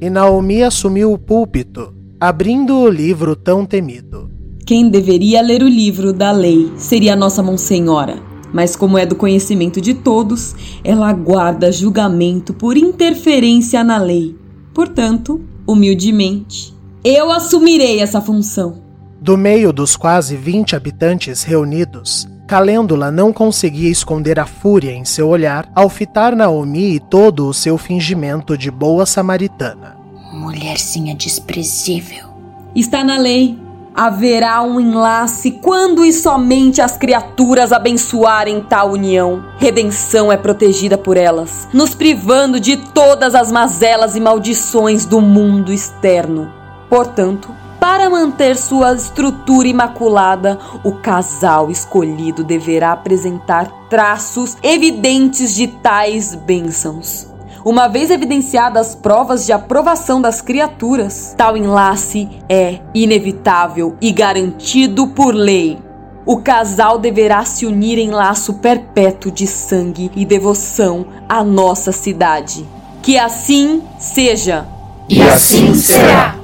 E 0.00 0.08
Naomi 0.08 0.62
assumiu 0.62 1.12
o 1.12 1.18
púlpito, 1.18 1.94
abrindo 2.18 2.74
o 2.78 2.88
livro 2.88 3.36
tão 3.36 3.66
temido. 3.66 4.29
Quem 4.70 4.88
deveria 4.88 5.42
ler 5.42 5.64
o 5.64 5.68
livro 5.68 6.12
da 6.12 6.30
lei 6.30 6.72
seria 6.76 7.14
a 7.14 7.16
nossa 7.16 7.42
Monsenhora, 7.42 8.22
mas 8.52 8.76
como 8.76 8.96
é 8.96 9.04
do 9.04 9.16
conhecimento 9.16 9.80
de 9.80 9.94
todos, 9.94 10.54
ela 10.84 11.08
aguarda 11.08 11.72
julgamento 11.72 12.54
por 12.54 12.76
interferência 12.76 13.82
na 13.82 13.98
lei. 13.98 14.36
Portanto, 14.72 15.40
humildemente, 15.66 16.72
eu 17.02 17.32
assumirei 17.32 17.98
essa 17.98 18.20
função. 18.20 18.80
Do 19.20 19.36
meio 19.36 19.72
dos 19.72 19.96
quase 19.96 20.36
20 20.36 20.76
habitantes 20.76 21.42
reunidos, 21.42 22.28
Calêndula 22.46 23.10
não 23.10 23.32
conseguia 23.32 23.90
esconder 23.90 24.38
a 24.38 24.46
fúria 24.46 24.92
em 24.92 25.04
seu 25.04 25.26
olhar 25.26 25.68
ao 25.74 25.88
fitar 25.88 26.36
Naomi 26.36 26.94
e 26.94 27.00
todo 27.00 27.48
o 27.48 27.52
seu 27.52 27.76
fingimento 27.76 28.56
de 28.56 28.70
boa 28.70 29.04
samaritana. 29.04 29.96
Mulherzinha 30.32 31.16
desprezível. 31.16 32.26
Está 32.72 33.02
na 33.02 33.18
lei. 33.18 33.58
Haverá 34.00 34.62
um 34.62 34.80
enlace 34.80 35.50
quando 35.50 36.02
e 36.02 36.10
somente 36.10 36.80
as 36.80 36.96
criaturas 36.96 37.70
abençoarem 37.70 38.62
tal 38.62 38.92
união. 38.92 39.44
Redenção 39.58 40.32
é 40.32 40.38
protegida 40.38 40.96
por 40.96 41.18
elas, 41.18 41.68
nos 41.70 41.94
privando 41.94 42.58
de 42.58 42.78
todas 42.78 43.34
as 43.34 43.52
mazelas 43.52 44.16
e 44.16 44.20
maldições 44.20 45.04
do 45.04 45.20
mundo 45.20 45.70
externo. 45.70 46.50
Portanto, 46.88 47.54
para 47.78 48.08
manter 48.08 48.56
sua 48.56 48.94
estrutura 48.94 49.68
imaculada, 49.68 50.58
o 50.82 50.92
casal 50.92 51.70
escolhido 51.70 52.42
deverá 52.42 52.92
apresentar 52.92 53.70
traços 53.90 54.56
evidentes 54.62 55.54
de 55.54 55.66
tais 55.66 56.34
bênçãos. 56.34 57.29
Uma 57.64 57.88
vez 57.88 58.10
evidenciadas 58.10 58.88
as 58.88 58.94
provas 58.94 59.44
de 59.44 59.52
aprovação 59.52 60.20
das 60.20 60.40
criaturas, 60.40 61.34
tal 61.36 61.56
enlace 61.56 62.28
é 62.48 62.80
inevitável 62.94 63.96
e 64.00 64.10
garantido 64.12 65.08
por 65.08 65.34
lei. 65.34 65.78
O 66.24 66.38
casal 66.38 66.98
deverá 66.98 67.44
se 67.44 67.66
unir 67.66 67.98
em 67.98 68.10
laço 68.10 68.54
perpétuo 68.54 69.30
de 69.30 69.46
sangue 69.46 70.10
e 70.14 70.24
devoção 70.24 71.06
à 71.28 71.44
nossa 71.44 71.92
cidade. 71.92 72.66
Que 73.02 73.18
assim 73.18 73.82
seja. 73.98 74.66
E 75.08 75.20
assim 75.22 75.74
será. 75.74 76.36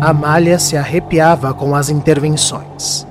Amália 0.00 0.58
se 0.58 0.76
arrepiava 0.76 1.52
com 1.52 1.74
as 1.74 1.90
intervenções. 1.90 3.07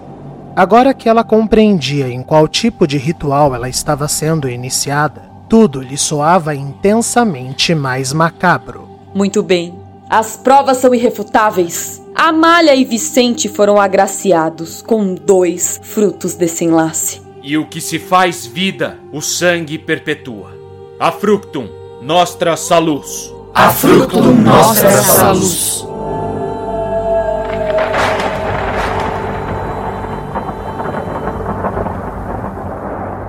Agora 0.58 0.92
que 0.92 1.08
ela 1.08 1.24
compreendia 1.24 2.10
em 2.10 2.24
qual 2.24 2.48
tipo 2.48 2.88
de 2.88 2.98
ritual 2.98 3.54
ela 3.54 3.70
estava 3.70 4.08
sendo 4.08 4.50
iniciada, 4.50 5.22
tudo 5.48 5.80
lhe 5.80 5.96
soava 5.96 6.56
intensamente 6.56 7.76
mais 7.76 8.12
macabro. 8.12 8.90
Muito 9.14 9.44
bem. 9.44 9.76
As 10.10 10.36
provas 10.36 10.78
são 10.78 10.96
irrefutáveis. 10.96 12.02
Amália 12.16 12.74
e 12.74 12.84
Vicente 12.84 13.48
foram 13.48 13.80
agraciados 13.80 14.82
com 14.82 15.14
dois 15.14 15.80
frutos 15.84 16.34
desse 16.34 16.66
enlace. 16.66 17.22
E 17.44 17.56
o 17.56 17.68
que 17.68 17.80
se 17.80 18.00
faz 18.00 18.48
vida, 18.48 18.98
o 19.14 19.22
sangue 19.22 19.78
perpetua. 19.78 20.58
A 21.00 21.12
fructum 21.12 21.70
nostra 22.02 22.58
salus. 22.58 23.32
A 23.54 23.70
fructum 23.70 24.34
nostra 24.34 25.04
salus. 25.04 25.87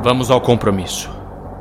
Vamos 0.08 0.30
ao 0.30 0.40
compromisso. 0.40 1.10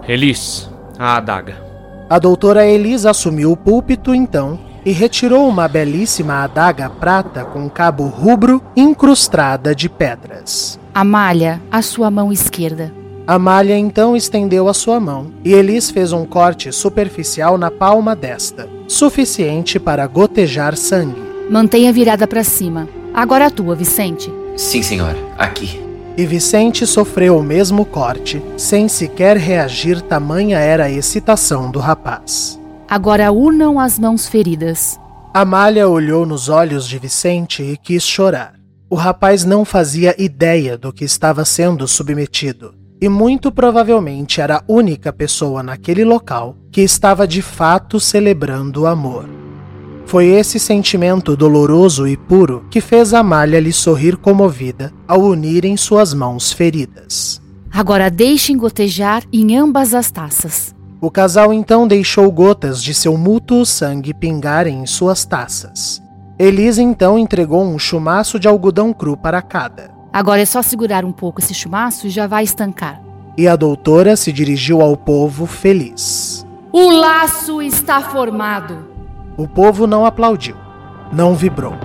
Elis, 0.07 0.69
a 0.97 1.17
adaga. 1.17 1.61
A 2.09 2.17
doutora 2.17 2.65
Elis 2.65 3.05
assumiu 3.05 3.51
o 3.51 3.57
púlpito 3.57 4.15
então 4.15 4.57
e 4.85 4.93
retirou 4.93 5.49
uma 5.49 5.67
belíssima 5.67 6.45
adaga 6.45 6.89
prata 6.89 7.43
com 7.43 7.69
cabo 7.69 8.05
rubro 8.05 8.63
incrustada 8.73 9.75
de 9.75 9.89
pedras. 9.89 10.79
Amália, 10.95 11.61
a 11.69 11.81
sua 11.81 12.09
mão 12.09 12.31
esquerda. 12.31 12.89
Amália 13.27 13.77
então 13.77 14.15
estendeu 14.15 14.69
a 14.69 14.73
sua 14.73 14.97
mão 14.97 15.29
e 15.43 15.51
Elis 15.51 15.91
fez 15.91 16.13
um 16.13 16.23
corte 16.25 16.71
superficial 16.71 17.57
na 17.57 17.69
palma 17.69 18.15
desta, 18.15 18.69
suficiente 18.87 19.77
para 19.77 20.07
gotejar 20.07 20.77
sangue. 20.77 21.21
Mantenha 21.49 21.91
virada 21.91 22.25
para 22.25 22.45
cima. 22.45 22.87
Agora 23.13 23.47
a 23.47 23.51
tua, 23.51 23.75
Vicente. 23.75 24.33
Sim, 24.55 24.81
senhora. 24.81 25.17
Aqui. 25.37 25.86
E 26.17 26.25
Vicente 26.25 26.87
sofreu 26.87 27.37
o 27.37 27.43
mesmo 27.43 27.85
corte, 27.85 28.41
sem 28.57 28.87
sequer 28.87 29.37
reagir, 29.37 30.01
tamanha 30.01 30.57
era 30.57 30.85
a 30.85 30.89
excitação 30.89 31.69
do 31.69 31.77
rapaz. 31.77 32.59
Agora 32.89 33.31
unam 33.31 33.79
as 33.79 33.99
mãos 33.99 34.27
feridas. 34.27 34.99
Amália 35.31 35.87
olhou 35.87 36.25
nos 36.25 36.49
olhos 36.49 36.87
de 36.87 36.97
Vicente 36.97 37.61
e 37.61 37.77
quis 37.77 38.01
chorar. 38.01 38.55
O 38.89 38.95
rapaz 38.95 39.45
não 39.45 39.63
fazia 39.63 40.15
ideia 40.19 40.75
do 40.75 40.91
que 40.91 41.05
estava 41.05 41.45
sendo 41.45 41.87
submetido, 41.87 42.73
e 42.99 43.07
muito 43.07 43.51
provavelmente 43.51 44.41
era 44.41 44.57
a 44.57 44.63
única 44.67 45.13
pessoa 45.13 45.61
naquele 45.61 46.03
local 46.03 46.55
que 46.71 46.81
estava 46.81 47.27
de 47.27 47.43
fato 47.43 47.99
celebrando 47.99 48.81
o 48.81 48.87
amor. 48.87 49.29
Foi 50.07 50.27
esse 50.27 50.57
sentimento 50.57 51.35
doloroso 51.35 52.07
e 52.07 52.15
puro 52.15 52.65
que 52.71 52.79
fez 52.79 53.13
Amália 53.13 53.59
lhe 53.59 53.73
sorrir 53.73 54.15
comovida 54.15 54.93
ao 55.05 55.19
unirem 55.19 55.75
suas 55.75 56.13
mãos 56.13 56.53
feridas. 56.53 57.41
Agora 57.69 58.09
deixem 58.09 58.57
gotejar 58.57 59.23
em 59.33 59.57
ambas 59.57 59.93
as 59.93 60.09
taças. 60.09 60.73
O 61.01 61.11
casal 61.11 61.51
então 61.51 61.85
deixou 61.85 62.31
gotas 62.31 62.81
de 62.81 62.93
seu 62.93 63.17
mútuo 63.17 63.65
sangue 63.65 64.13
pingarem 64.13 64.81
em 64.81 64.85
suas 64.85 65.25
taças. 65.25 66.01
Elisa 66.39 66.81
então 66.81 67.19
entregou 67.19 67.61
um 67.61 67.77
chumaço 67.77 68.39
de 68.39 68.47
algodão 68.47 68.93
cru 68.93 69.17
para 69.17 69.41
cada. 69.41 69.91
Agora 70.13 70.39
é 70.39 70.45
só 70.45 70.61
segurar 70.61 71.03
um 71.03 71.11
pouco 71.11 71.41
esse 71.41 71.53
chumaço 71.53 72.07
e 72.07 72.09
já 72.09 72.27
vai 72.27 72.45
estancar. 72.45 73.01
E 73.37 73.45
a 73.45 73.57
doutora 73.57 74.15
se 74.15 74.31
dirigiu 74.31 74.81
ao 74.81 74.95
povo 74.95 75.45
feliz. 75.45 76.47
O 76.71 76.91
laço 76.91 77.61
está 77.61 77.99
formado. 77.99 78.96
O 79.37 79.47
povo 79.47 79.85
não 79.85 80.03
aplaudiu, 80.03 80.55
não 81.13 81.35
vibrou. 81.35 81.75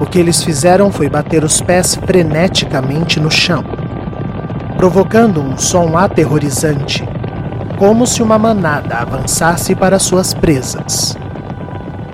O 0.00 0.06
que 0.06 0.18
eles 0.18 0.42
fizeram 0.42 0.90
foi 0.90 1.10
bater 1.10 1.44
os 1.44 1.60
pés 1.60 1.94
freneticamente 1.94 3.20
no 3.20 3.30
chão, 3.30 3.62
provocando 4.78 5.42
um 5.42 5.58
som 5.58 5.98
aterrorizante, 5.98 7.06
como 7.78 8.06
se 8.06 8.22
uma 8.22 8.38
manada 8.38 8.96
avançasse 8.96 9.74
para 9.74 9.98
suas 9.98 10.32
presas. 10.32 11.14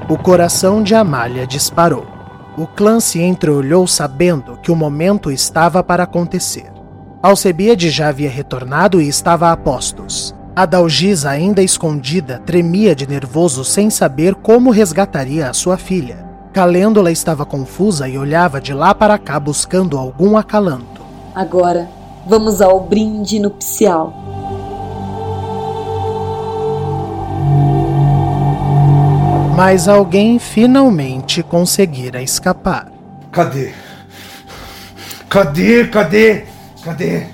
O 0.08 0.18
coração 0.18 0.82
de 0.82 0.96
Amália 0.96 1.46
disparou. 1.46 2.04
O 2.56 2.66
clã 2.66 2.98
se 2.98 3.22
entreolhou 3.22 3.86
sabendo 3.86 4.58
que 4.60 4.72
o 4.72 4.76
momento 4.76 5.30
estava 5.30 5.80
para 5.84 6.02
acontecer. 6.02 6.72
Alcebiade 7.22 7.88
já 7.88 8.08
havia 8.08 8.28
retornado 8.28 9.00
e 9.00 9.06
estava 9.06 9.52
a 9.52 9.56
postos. 9.56 10.34
A 10.54 10.66
Dalgisa, 10.66 11.30
ainda 11.30 11.62
escondida, 11.62 12.38
tremia 12.44 12.94
de 12.94 13.08
nervoso 13.08 13.64
sem 13.64 13.88
saber 13.88 14.34
como 14.34 14.70
resgataria 14.70 15.48
a 15.48 15.54
sua 15.54 15.78
filha. 15.78 16.26
Calêndula 16.52 17.10
estava 17.10 17.46
confusa 17.46 18.06
e 18.06 18.18
olhava 18.18 18.60
de 18.60 18.74
lá 18.74 18.94
para 18.94 19.16
cá 19.16 19.40
buscando 19.40 19.96
algum 19.96 20.36
acalanto. 20.36 21.00
Agora, 21.34 21.88
vamos 22.26 22.60
ao 22.60 22.80
brinde 22.80 23.40
nupcial. 23.40 24.12
Mas 29.56 29.88
alguém 29.88 30.38
finalmente 30.38 31.42
conseguira 31.42 32.20
escapar. 32.20 32.92
Cadê? 33.30 33.72
Cadê? 35.30 35.86
Cadê? 35.86 36.44
Cadê? 36.84 37.26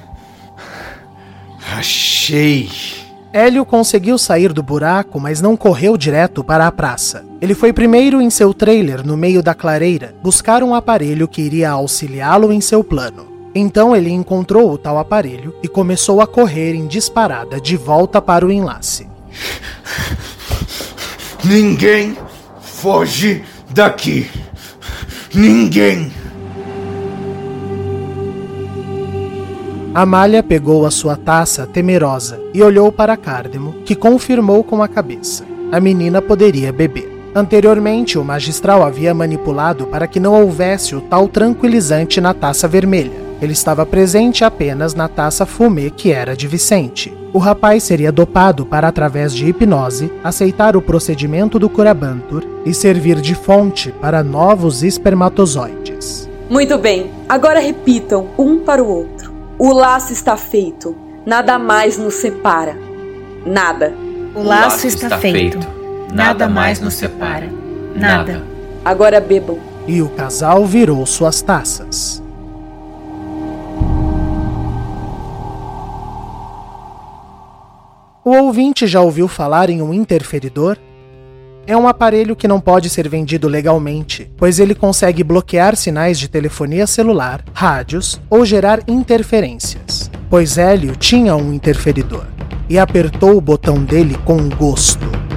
Achei. 1.76 2.97
Hélio 3.38 3.64
conseguiu 3.64 4.18
sair 4.18 4.52
do 4.52 4.64
buraco, 4.64 5.20
mas 5.20 5.40
não 5.40 5.56
correu 5.56 5.96
direto 5.96 6.42
para 6.42 6.66
a 6.66 6.72
praça. 6.72 7.24
Ele 7.40 7.54
foi 7.54 7.72
primeiro 7.72 8.20
em 8.20 8.30
seu 8.30 8.52
trailer 8.52 9.06
no 9.06 9.16
meio 9.16 9.44
da 9.44 9.54
clareira 9.54 10.12
buscar 10.20 10.60
um 10.60 10.74
aparelho 10.74 11.28
que 11.28 11.40
iria 11.40 11.70
auxiliá-lo 11.70 12.52
em 12.52 12.60
seu 12.60 12.82
plano. 12.82 13.28
Então 13.54 13.94
ele 13.94 14.10
encontrou 14.10 14.72
o 14.72 14.76
tal 14.76 14.98
aparelho 14.98 15.54
e 15.62 15.68
começou 15.68 16.20
a 16.20 16.26
correr 16.26 16.74
em 16.74 16.88
disparada 16.88 17.60
de 17.60 17.76
volta 17.76 18.20
para 18.20 18.44
o 18.44 18.50
enlace. 18.50 19.06
Ninguém 21.44 22.18
foge 22.60 23.44
daqui. 23.70 24.28
Ninguém. 25.32 26.10
Amália 29.94 30.42
pegou 30.42 30.84
a 30.84 30.90
sua 30.90 31.16
taça 31.16 31.66
temerosa 31.66 32.38
e 32.52 32.62
olhou 32.62 32.92
para 32.92 33.16
Cárdemo, 33.16 33.74
que 33.84 33.94
confirmou 33.94 34.62
com 34.62 34.82
a 34.82 34.88
cabeça. 34.88 35.44
A 35.72 35.80
menina 35.80 36.20
poderia 36.20 36.72
beber. 36.72 37.10
Anteriormente, 37.34 38.18
o 38.18 38.24
magistral 38.24 38.82
havia 38.82 39.14
manipulado 39.14 39.86
para 39.86 40.06
que 40.06 40.20
não 40.20 40.34
houvesse 40.34 40.94
o 40.94 41.00
tal 41.00 41.26
tranquilizante 41.26 42.20
na 42.20 42.34
taça 42.34 42.68
vermelha. 42.68 43.28
Ele 43.40 43.52
estava 43.52 43.86
presente 43.86 44.44
apenas 44.44 44.94
na 44.94 45.08
taça 45.08 45.46
fumê 45.46 45.90
que 45.90 46.12
era 46.12 46.36
de 46.36 46.46
Vicente. 46.46 47.16
O 47.32 47.38
rapaz 47.38 47.82
seria 47.82 48.10
dopado 48.10 48.66
para, 48.66 48.88
através 48.88 49.32
de 49.32 49.46
hipnose, 49.46 50.12
aceitar 50.24 50.76
o 50.76 50.82
procedimento 50.82 51.58
do 51.58 51.68
Curabantur 51.68 52.44
e 52.64 52.74
servir 52.74 53.20
de 53.20 53.34
fonte 53.34 53.92
para 54.00 54.22
novos 54.22 54.82
espermatozoides. 54.82 56.28
Muito 56.50 56.78
bem, 56.78 57.10
agora 57.28 57.60
repitam 57.60 58.28
um 58.38 58.58
para 58.60 58.82
o 58.82 58.88
outro. 58.88 59.17
O 59.58 59.72
laço 59.72 60.12
está 60.12 60.36
feito, 60.36 60.96
nada 61.26 61.58
mais 61.58 61.98
nos 61.98 62.14
separa. 62.14 62.76
Nada. 63.44 63.92
O 64.32 64.40
laço 64.40 64.86
está 64.86 65.18
feito, 65.18 65.58
nada 66.14 66.48
mais 66.48 66.80
nos 66.80 66.94
separa. 66.94 67.50
Nada. 67.96 68.44
Agora 68.84 69.20
bebam. 69.20 69.58
E 69.84 70.00
o 70.00 70.08
casal 70.10 70.64
virou 70.64 71.04
suas 71.04 71.42
taças. 71.42 72.22
O 78.24 78.30
ouvinte 78.30 78.86
já 78.86 79.00
ouviu 79.00 79.26
falar 79.26 79.70
em 79.70 79.82
um 79.82 79.92
interferidor? 79.92 80.78
É 81.68 81.76
um 81.76 81.86
aparelho 81.86 82.34
que 82.34 82.48
não 82.48 82.62
pode 82.62 82.88
ser 82.88 83.06
vendido 83.10 83.46
legalmente, 83.46 84.30
pois 84.38 84.58
ele 84.58 84.74
consegue 84.74 85.22
bloquear 85.22 85.76
sinais 85.76 86.18
de 86.18 86.26
telefonia 86.26 86.86
celular, 86.86 87.44
rádios 87.52 88.18
ou 88.30 88.42
gerar 88.42 88.80
interferências. 88.88 90.10
Pois 90.30 90.56
Hélio 90.56 90.96
tinha 90.96 91.36
um 91.36 91.52
interferidor 91.52 92.24
e 92.70 92.78
apertou 92.78 93.36
o 93.36 93.40
botão 93.42 93.84
dele 93.84 94.16
com 94.24 94.48
gosto. 94.48 95.27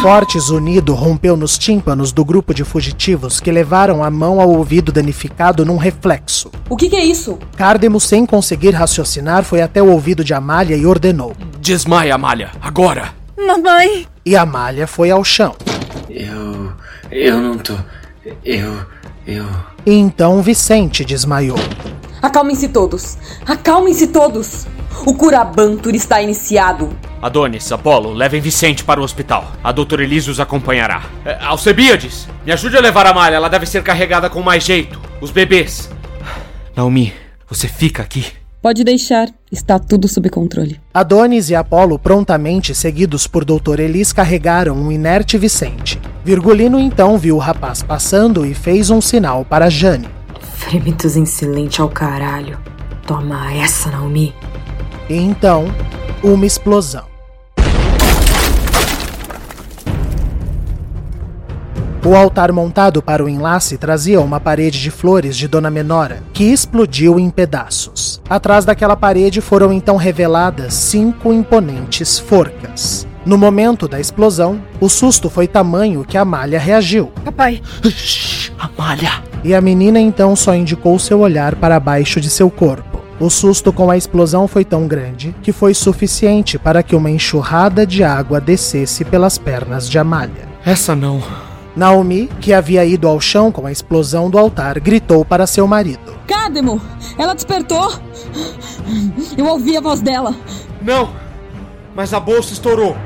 Forte 0.00 0.38
zunido 0.38 0.94
rompeu 0.94 1.36
nos 1.36 1.58
tímpanos 1.58 2.12
do 2.12 2.24
grupo 2.24 2.54
de 2.54 2.62
fugitivos 2.62 3.40
que 3.40 3.50
levaram 3.50 4.04
a 4.04 4.10
mão 4.10 4.40
ao 4.40 4.48
ouvido 4.50 4.92
danificado 4.92 5.64
num 5.64 5.76
reflexo. 5.76 6.50
O 6.68 6.76
que, 6.76 6.88
que 6.88 6.96
é 6.96 7.04
isso? 7.04 7.38
Cárdemo, 7.56 7.98
sem 7.98 8.24
conseguir 8.24 8.70
raciocinar, 8.70 9.42
foi 9.42 9.60
até 9.60 9.82
o 9.82 9.90
ouvido 9.90 10.22
de 10.22 10.32
Amália 10.32 10.76
e 10.76 10.86
ordenou: 10.86 11.34
Desmaia, 11.60 12.14
Amália, 12.14 12.50
agora! 12.60 13.12
Mamãe! 13.36 14.06
E 14.24 14.36
Amália 14.36 14.86
foi 14.86 15.10
ao 15.10 15.24
chão. 15.24 15.56
Eu. 16.08 16.72
Eu 17.10 17.40
não 17.40 17.58
tô. 17.58 17.74
Eu. 18.44 18.86
Eu. 19.26 19.46
E 19.84 19.92
então 19.92 20.42
Vicente 20.42 21.04
desmaiou. 21.04 21.58
Acalmem-se 22.22 22.68
todos! 22.68 23.16
Acalmem-se 23.46 24.08
todos! 24.08 24.66
O 25.06 25.14
Curabantur 25.14 25.94
está 25.94 26.20
iniciado. 26.20 26.90
Adonis, 27.22 27.70
Apolo, 27.72 28.12
levem 28.12 28.40
Vicente 28.40 28.84
para 28.84 29.00
o 29.00 29.02
hospital. 29.04 29.52
A 29.62 29.72
doutora 29.72 30.02
Elise 30.02 30.30
os 30.30 30.40
acompanhará. 30.40 31.02
É, 31.24 31.38
Alcebiades, 31.40 32.28
me 32.44 32.52
ajude 32.52 32.76
a 32.76 32.80
levar 32.80 33.06
a 33.06 33.14
malha. 33.14 33.36
Ela 33.36 33.48
deve 33.48 33.66
ser 33.66 33.82
carregada 33.82 34.28
com 34.28 34.42
mais 34.42 34.64
jeito. 34.64 35.00
Os 35.20 35.30
bebês. 35.30 35.90
Naomi, 36.76 37.12
você 37.48 37.66
fica 37.66 38.02
aqui. 38.02 38.26
Pode 38.60 38.82
deixar, 38.82 39.28
está 39.52 39.78
tudo 39.78 40.08
sob 40.08 40.28
controle. 40.28 40.80
Adonis 40.92 41.48
e 41.48 41.54
Apolo, 41.54 41.96
prontamente 41.96 42.74
seguidos 42.74 43.26
por 43.26 43.44
Doutor 43.44 43.78
Elis, 43.78 44.12
carregaram 44.12 44.74
um 44.74 44.90
inerte 44.90 45.38
Vicente. 45.38 45.98
Virgulino 46.24 46.78
então 46.78 47.16
viu 47.16 47.36
o 47.36 47.38
rapaz 47.38 47.82
passando 47.82 48.44
e 48.44 48.54
fez 48.54 48.90
um 48.90 49.00
sinal 49.00 49.44
para 49.44 49.70
Jane. 49.70 50.08
Fremitos 50.56 51.16
insolente 51.16 51.80
ao 51.80 51.88
caralho. 51.88 52.58
Toma 53.06 53.54
essa, 53.54 53.90
Naomi. 53.90 54.34
E 55.08 55.16
então, 55.16 55.64
uma 56.22 56.44
explosão. 56.44 57.04
O 62.04 62.14
altar 62.14 62.52
montado 62.52 63.02
para 63.02 63.24
o 63.24 63.28
enlace 63.28 63.76
trazia 63.76 64.20
uma 64.20 64.38
parede 64.38 64.80
de 64.80 64.90
flores 64.90 65.36
de 65.36 65.48
Dona 65.48 65.70
Menora, 65.70 66.22
que 66.32 66.44
explodiu 66.44 67.18
em 67.18 67.28
pedaços. 67.28 68.20
Atrás 68.28 68.64
daquela 68.64 68.96
parede 68.96 69.40
foram 69.40 69.72
então 69.72 69.96
reveladas 69.96 70.74
cinco 70.74 71.32
imponentes 71.32 72.18
forcas. 72.18 73.06
No 73.26 73.36
momento 73.36 73.88
da 73.88 73.98
explosão, 73.98 74.60
o 74.80 74.88
susto 74.88 75.28
foi 75.28 75.46
tamanho 75.46 76.04
que 76.04 76.16
Amália 76.16 76.58
reagiu. 76.58 77.10
Papai! 77.24 77.60
Amália! 78.58 79.22
E 79.42 79.54
a 79.54 79.60
menina 79.60 80.00
então 80.00 80.34
só 80.36 80.54
indicou 80.54 80.98
seu 80.98 81.20
olhar 81.20 81.56
para 81.56 81.80
baixo 81.80 82.20
de 82.20 82.30
seu 82.30 82.50
corpo. 82.50 82.97
O 83.20 83.28
susto 83.28 83.72
com 83.72 83.90
a 83.90 83.96
explosão 83.96 84.46
foi 84.46 84.64
tão 84.64 84.86
grande 84.86 85.34
que 85.42 85.50
foi 85.50 85.74
suficiente 85.74 86.56
para 86.56 86.84
que 86.84 86.94
uma 86.94 87.10
enxurrada 87.10 87.84
de 87.84 88.04
água 88.04 88.40
descesse 88.40 89.04
pelas 89.04 89.36
pernas 89.36 89.90
de 89.90 89.98
Amália. 89.98 90.48
Essa 90.64 90.94
não. 90.94 91.20
Naomi, 91.74 92.28
que 92.40 92.52
havia 92.52 92.84
ido 92.84 93.08
ao 93.08 93.20
chão 93.20 93.50
com 93.50 93.66
a 93.66 93.72
explosão 93.72 94.30
do 94.30 94.38
altar, 94.38 94.78
gritou 94.78 95.24
para 95.24 95.48
seu 95.48 95.66
marido. 95.66 96.16
Cádemo! 96.28 96.80
Ela 97.18 97.34
despertou! 97.34 97.92
Eu 99.36 99.46
ouvi 99.46 99.76
a 99.76 99.80
voz 99.80 100.00
dela. 100.00 100.34
Não! 100.80 101.10
Mas 101.96 102.14
a 102.14 102.20
bolsa 102.20 102.52
estourou. 102.52 102.96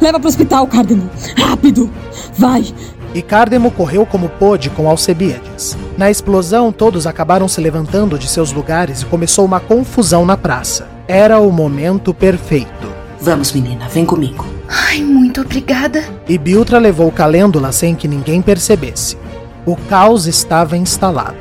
Leva 0.00 0.18
para 0.18 0.26
o 0.26 0.28
hospital, 0.28 0.66
Cádemo! 0.66 1.08
Rápido! 1.36 1.88
Vai! 2.36 2.64
E 3.12 3.22
Cárdemo 3.22 3.70
correu 3.70 4.06
como 4.06 4.28
pôde 4.28 4.70
com 4.70 4.88
Alcebiades. 4.88 5.76
Na 5.98 6.10
explosão, 6.10 6.70
todos 6.70 7.06
acabaram 7.06 7.48
se 7.48 7.60
levantando 7.60 8.18
de 8.18 8.28
seus 8.28 8.52
lugares 8.52 9.02
e 9.02 9.06
começou 9.06 9.44
uma 9.44 9.58
confusão 9.58 10.24
na 10.24 10.36
praça. 10.36 10.88
Era 11.08 11.40
o 11.40 11.50
momento 11.50 12.14
perfeito. 12.14 12.88
Vamos, 13.20 13.52
menina, 13.52 13.88
vem 13.88 14.06
comigo. 14.06 14.46
Ai, 14.68 15.00
muito 15.00 15.40
obrigada. 15.40 16.04
E 16.28 16.38
Biltra 16.38 16.78
levou 16.78 17.10
Calêndula 17.10 17.72
sem 17.72 17.94
que 17.94 18.06
ninguém 18.06 18.40
percebesse. 18.40 19.18
O 19.66 19.76
caos 19.76 20.26
estava 20.26 20.76
instalado. 20.76 21.36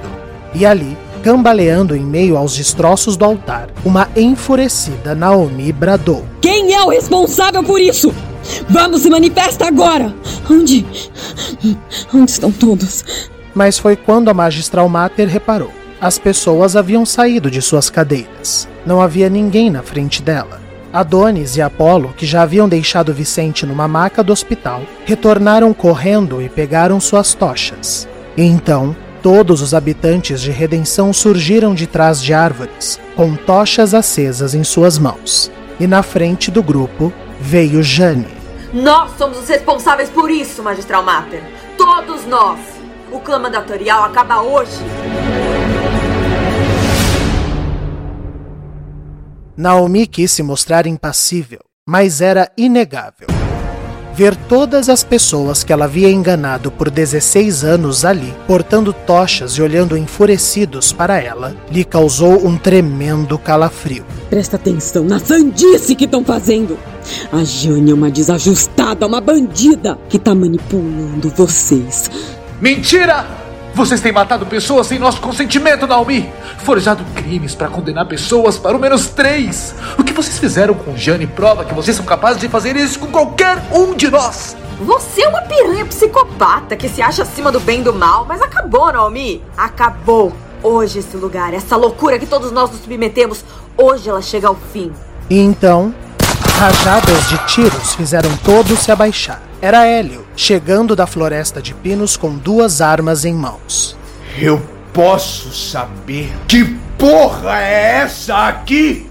E 0.54 0.66
ali, 0.66 0.98
cambaleando 1.24 1.96
em 1.96 2.04
meio 2.04 2.36
aos 2.36 2.56
destroços 2.56 3.16
do 3.16 3.24
altar, 3.24 3.70
uma 3.86 4.10
enfurecida 4.16 5.14
Naomi 5.14 5.72
bradou: 5.72 6.26
Quem 6.42 6.74
é 6.74 6.82
o 6.82 6.90
responsável 6.90 7.64
por 7.64 7.80
isso? 7.80 8.14
Vamos, 8.70 9.02
se 9.02 9.10
manifesta 9.10 9.68
agora! 9.68 10.14
Onde. 10.50 10.86
Onde 12.14 12.32
estão 12.32 12.52
todos? 12.52 13.04
Mas 13.54 13.78
foi 13.78 13.96
quando 13.96 14.30
a 14.30 14.34
magistral 14.34 14.88
Mater 14.88 15.28
reparou. 15.28 15.72
As 16.02 16.18
pessoas 16.18 16.76
haviam 16.76 17.06
saído 17.06 17.52
de 17.52 17.62
suas 17.62 17.90
cadeiras. 17.90 18.68
Não 18.86 19.02
havia 19.02 19.30
ninguém 19.30 19.70
na 19.70 19.84
frente 19.84 20.22
dela. 20.22 20.62
Adonis 20.92 21.56
e 21.56 21.62
Apolo, 21.62 22.14
que 22.18 22.26
já 22.26 22.42
haviam 22.42 22.68
deixado 22.68 23.14
Vicente 23.14 23.66
numa 23.66 23.88
maca 23.88 24.24
do 24.24 24.34
hospital, 24.34 24.82
retornaram 25.06 25.74
correndo 25.74 26.42
e 26.42 26.50
pegaram 26.50 27.00
suas 27.00 27.34
tochas. 27.34 28.08
E 28.36 28.44
então, 28.44 28.96
todos 29.22 29.62
os 29.62 29.74
habitantes 29.74 30.42
de 30.42 30.52
Redenção 30.52 31.14
surgiram 31.14 31.76
de 31.76 31.86
trás 31.86 32.22
de 32.22 32.34
árvores, 32.34 33.00
com 33.16 33.36
tochas 33.36 33.94
acesas 33.94 34.56
em 34.56 34.64
suas 34.64 34.98
mãos. 34.98 35.52
E 35.80 35.86
na 35.86 36.02
frente 36.02 36.50
do 36.50 36.64
grupo 36.64 37.14
veio 37.40 37.82
Jane. 37.82 38.28
Nós 38.74 39.18
somos 39.18 39.40
os 39.40 39.48
responsáveis 39.48 40.10
por 40.10 40.30
isso, 40.30 40.62
Magistral 40.62 41.04
Mater. 41.04 41.42
Todos 41.78 42.26
nós. 42.26 42.60
O 43.12 43.20
clã 43.20 43.40
mandatorial 43.40 44.04
acaba 44.04 44.42
hoje. 44.42 44.78
Naomi 49.58 50.06
quis 50.06 50.32
se 50.32 50.44
mostrar 50.44 50.86
impassível, 50.86 51.60
mas 51.88 52.22
era 52.22 52.52
inegável. 52.56 53.39
Ver 54.20 54.36
todas 54.36 54.90
as 54.90 55.02
pessoas 55.02 55.64
que 55.64 55.72
ela 55.72 55.86
havia 55.86 56.12
enganado 56.12 56.70
por 56.70 56.90
16 56.90 57.64
anos 57.64 58.04
ali, 58.04 58.34
portando 58.46 58.92
tochas 58.92 59.54
e 59.54 59.62
olhando 59.62 59.96
enfurecidos 59.96 60.92
para 60.92 61.22
ela, 61.22 61.56
lhe 61.72 61.86
causou 61.86 62.46
um 62.46 62.58
tremendo 62.58 63.40
calafrio. 63.40 64.06
Presta 64.30 64.58
atenção 64.58 65.06
na 65.06 65.20
sandice 65.20 65.96
que 65.96 66.04
estão 66.04 66.22
fazendo. 66.22 66.78
A 67.32 67.46
Jane 67.46 67.92
é 67.92 67.94
uma 67.94 68.12
desajustada, 68.12 69.08
uma 69.08 69.22
bandida 69.22 69.98
que 70.10 70.20
tá 70.20 70.36
manipulando 70.36 71.30
vocês. 71.30 72.12
Mentira! 72.60 73.39
Vocês 73.74 74.02
têm 74.02 74.12
matado 74.12 74.46
pessoas 74.46 74.88
sem 74.88 75.00
nosso 75.00 75.22
consentimento, 75.22 75.88
Naomi! 75.88 76.32
Forjado 76.60 77.04
crimes 77.16 77.56
para 77.56 77.70
condenar 77.70 78.06
pessoas 78.06 78.58
para 78.58 78.76
o 78.76 78.80
menos 78.80 79.08
três! 79.08 79.74
O 79.98 80.04
que 80.04 80.12
vocês 80.12 80.38
fizeram 80.38 80.74
com 80.74 80.98
Jane 80.98 81.28
prova 81.28 81.64
que 81.64 81.74
vocês 81.74 81.96
são 81.96 82.06
capazes 82.06 82.42
de 82.42 82.50
fazer 82.50 82.76
isso 82.76 83.00
com 83.00 83.08
qualquer 83.08 83.58
um 83.72 83.94
de 83.96 84.10
nós! 84.10 84.58
Você 84.82 85.24
é 85.24 85.28
uma 85.28 85.42
piranha 85.42 85.86
psicopata 85.86 86.76
que 86.76 86.90
se 86.90 87.02
acha 87.02 87.24
acima 87.24 87.52
do 87.52 87.60
bem 87.60 87.82
e 87.82 87.84
do 87.84 87.94
mal, 87.94 88.26
mas 88.26 88.42
acabou, 88.42 88.92
Naomi! 88.92 89.42
Acabou! 89.58 90.34
Hoje 90.62 91.00
esse 91.00 91.16
lugar, 91.16 91.54
essa 91.54 91.78
loucura 91.78 92.20
que 92.20 92.26
todos 92.26 92.52
nós 92.52 92.70
nos 92.70 92.82
submetemos, 92.82 93.46
hoje 93.78 94.10
ela 94.10 94.22
chega 94.22 94.48
ao 94.48 94.56
fim. 94.56 94.92
E 95.30 95.40
então, 95.40 95.94
rajadas 96.58 97.30
de 97.30 97.38
tiros 97.48 97.96
fizeram 97.96 98.30
todos 98.44 98.80
se 98.80 98.92
abaixar. 98.92 99.49
Era 99.62 99.86
Hélio, 99.86 100.26
chegando 100.38 100.96
da 100.96 101.06
floresta 101.06 101.62
de 101.62 101.74
pinos 101.74 102.16
com 102.16 102.34
duas 102.34 102.80
armas 102.80 103.26
em 103.26 103.34
mãos. 103.34 103.96
Eu 104.38 104.66
posso 104.94 105.54
saber 105.54 106.32
que 106.48 106.64
porra 106.98 107.60
é 107.60 107.98
essa 108.04 108.48
aqui? 108.48 109.10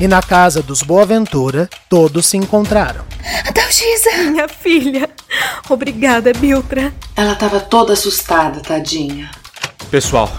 E 0.00 0.08
na 0.08 0.22
casa 0.22 0.62
dos 0.62 0.82
Boaventura, 0.82 1.68
todos 1.90 2.24
se 2.24 2.38
encontraram. 2.38 3.04
Dalgisa! 3.54 4.30
Minha 4.30 4.48
filha! 4.48 5.10
Obrigada, 5.68 6.32
Biltra. 6.32 6.92
Ela 7.14 7.34
estava 7.34 7.60
toda 7.60 7.92
assustada, 7.92 8.60
tadinha. 8.60 9.30
Pessoal, 9.90 10.32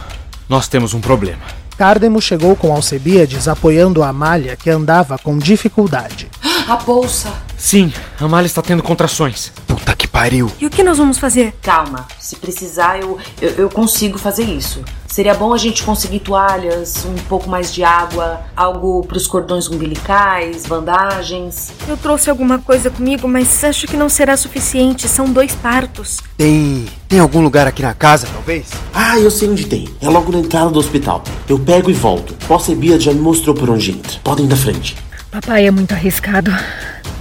nós 0.50 0.68
temos 0.68 0.96
um 0.96 1.00
problema. 1.00 1.63
Cardemo 1.78 2.22
chegou 2.22 2.56
com 2.56 2.74
Alcebiades 2.74 3.48
apoiando 3.48 4.04
a 4.04 4.10
Amália, 4.10 4.56
que 4.56 4.70
andava 4.70 5.18
com 5.18 5.38
dificuldade. 5.38 6.30
A 6.68 6.76
bolsa! 6.78 7.34
Sim, 7.58 7.92
a 8.20 8.26
Amália 8.26 8.46
está 8.46 8.62
tendo 8.62 8.84
contrações. 8.84 9.52
Puta 9.68 9.96
que 9.96 10.08
pariu! 10.08 10.52
E 10.60 10.66
o 10.66 10.70
que 10.70 10.84
nós 10.84 10.98
vamos 10.98 11.18
fazer? 11.18 11.54
Calma, 11.62 12.08
se 12.20 12.36
precisar, 12.36 13.00
eu, 13.00 13.18
eu, 13.42 13.50
eu 13.52 13.70
consigo 13.70 14.18
fazer 14.18 14.44
isso. 14.44 14.84
Seria 15.14 15.36
bom 15.36 15.54
a 15.54 15.60
gente 15.60 15.84
conseguir 15.84 16.22
toalhas, 16.22 17.06
um 17.06 17.14
pouco 17.30 17.48
mais 17.48 17.72
de 17.72 17.84
água, 17.84 18.42
algo 18.58 19.06
para 19.06 19.16
os 19.16 19.28
cordões 19.28 19.70
umbilicais, 19.70 20.66
bandagens. 20.66 21.72
Eu 21.88 21.96
trouxe 21.96 22.32
alguma 22.32 22.58
coisa 22.58 22.90
comigo, 22.90 23.28
mas 23.28 23.64
acho 23.64 23.86
que 23.86 23.96
não 23.96 24.10
será 24.10 24.36
suficiente. 24.36 25.08
São 25.08 25.32
dois 25.32 25.54
partos. 25.54 26.20
Tem. 26.36 26.88
Tem 27.08 27.20
algum 27.20 27.42
lugar 27.42 27.68
aqui 27.68 27.84
na 27.84 27.94
casa, 27.94 28.26
talvez? 28.34 28.72
Ah, 28.92 29.20
eu 29.20 29.30
sei 29.30 29.48
onde 29.48 29.68
tem. 29.68 29.88
É 30.02 30.10
logo 30.10 30.32
na 30.32 30.40
entrada 30.40 30.72
do 30.72 30.80
hospital. 30.80 31.24
Eu 31.48 31.60
pego 31.60 31.92
e 31.92 31.94
volto. 31.94 32.34
Posse 32.48 32.74
Bia 32.74 33.00
já 33.00 33.14
me 33.14 33.20
mostrou 33.20 33.54
por 33.54 33.70
onde 33.70 33.92
entra. 33.92 34.20
Podem 34.24 34.46
ir 34.46 34.50
da 34.50 34.56
frente. 34.56 34.98
Papai 35.30 35.68
é 35.68 35.70
muito 35.70 35.94
arriscado. 35.94 36.50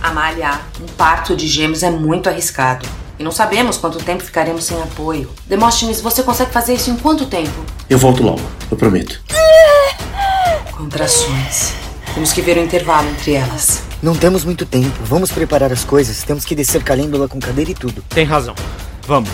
Amália, 0.03 0.63
um 0.81 0.87
parto 0.97 1.37
de 1.37 1.47
gêmeos 1.47 1.83
é 1.83 1.91
muito 1.91 2.27
arriscado. 2.27 2.89
E 3.23 3.25
não 3.25 3.31
sabemos 3.31 3.77
quanto 3.77 4.01
tempo 4.01 4.21
ficaremos 4.21 4.65
sem 4.65 4.77
apoio. 4.83 5.31
Demóstenes, 5.47 6.01
você 6.01 6.25
consegue 6.25 6.51
fazer 6.51 6.75
isso 6.75 6.91
em 6.91 6.97
quanto 6.97 7.25
tempo? 7.25 7.53
Eu 7.89 7.97
volto 7.97 8.21
logo, 8.21 8.41
eu 8.69 8.77
prometo. 8.77 9.23
Contrações. 10.73 11.73
Temos 12.15 12.33
que 12.33 12.43
ver 12.43 12.57
o 12.57 12.61
intervalo 12.61 13.09
entre 13.09 13.35
elas. 13.35 13.85
Não 14.03 14.17
temos 14.17 14.45
muito 14.45 14.67
tempo. 14.67 14.99
Vamos 15.05 15.31
preparar 15.31 15.73
as 15.73 15.85
coisas. 15.85 16.25
Temos 16.25 16.45
que 16.45 16.57
descer 16.57 16.83
calêndula 16.83 17.29
com 17.29 17.39
cadeira 17.39 17.71
e 17.71 17.75
tudo. 17.75 18.03
Tem 18.09 18.25
razão. 18.25 18.57
Vamos. 19.07 19.31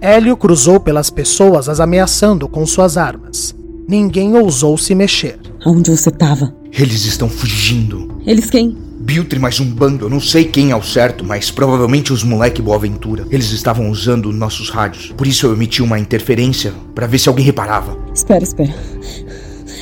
Hélio 0.00 0.36
cruzou 0.36 0.78
pelas 0.78 1.10
pessoas 1.10 1.68
as 1.68 1.80
ameaçando 1.80 2.48
com 2.48 2.64
suas 2.64 2.96
armas. 2.96 3.52
Ninguém 3.88 4.36
ousou 4.36 4.78
se 4.78 4.94
mexer. 4.94 5.40
Onde 5.66 5.90
você 5.90 6.12
tava? 6.12 6.54
Eles 6.76 7.04
estão 7.04 7.28
fugindo. 7.28 8.20
Eles 8.26 8.50
quem? 8.50 8.76
Biltre 8.98 9.38
mais 9.38 9.60
um 9.60 9.64
bando, 9.64 10.06
eu 10.06 10.10
não 10.10 10.18
sei 10.18 10.44
quem 10.44 10.72
ao 10.72 10.82
certo, 10.82 11.24
mas 11.24 11.48
provavelmente 11.48 12.12
os 12.12 12.24
moleque 12.24 12.60
Boaventura. 12.60 13.24
Eles 13.30 13.52
estavam 13.52 13.90
usando 13.90 14.32
nossos 14.32 14.70
rádios. 14.70 15.12
Por 15.16 15.24
isso 15.24 15.46
eu 15.46 15.52
emiti 15.52 15.82
uma 15.82 16.00
interferência 16.00 16.74
para 16.92 17.06
ver 17.06 17.20
se 17.20 17.28
alguém 17.28 17.44
reparava. 17.44 17.96
Espera, 18.12 18.42
espera. 18.42 18.74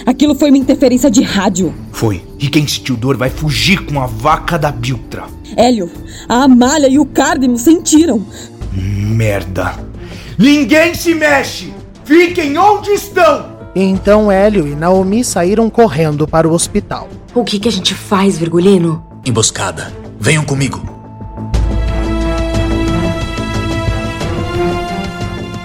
Aquilo 0.05 0.34
foi 0.34 0.51
uma 0.51 0.59
interferência 0.59 1.11
de 1.11 1.22
rádio. 1.22 1.72
Foi. 1.93 2.22
E 2.38 2.49
quem 2.49 2.66
sentiu 2.66 2.95
dor 2.95 3.16
vai 3.16 3.30
fugir 3.30 3.86
com 3.86 3.99
a 3.99 4.07
vaca 4.07 4.59
da 4.59 4.70
Biltra. 4.70 5.24
Hélio, 5.57 5.90
a 6.28 6.43
Amália 6.45 6.88
e 6.88 6.99
o 6.99 7.07
Cardemo 7.07 7.57
sentiram. 7.57 8.26
Merda. 8.74 9.76
Ninguém 10.36 10.95
se 10.95 11.14
mexe! 11.14 11.72
Fiquem 12.05 12.59
onde 12.59 12.90
estão! 12.90 13.51
Então 13.75 14.31
Hélio 14.31 14.68
e 14.68 14.75
Naomi 14.75 15.25
saíram 15.25 15.70
correndo 15.70 16.29
para 16.29 16.47
o 16.47 16.53
hospital. 16.53 17.09
O 17.35 17.43
que, 17.43 17.59
que 17.59 17.68
a 17.68 17.73
gente 17.73 17.95
faz, 17.95 18.37
Virgulino? 18.37 19.03
Emboscada. 19.25 19.93
Venham 20.20 20.45
comigo. 20.45 20.93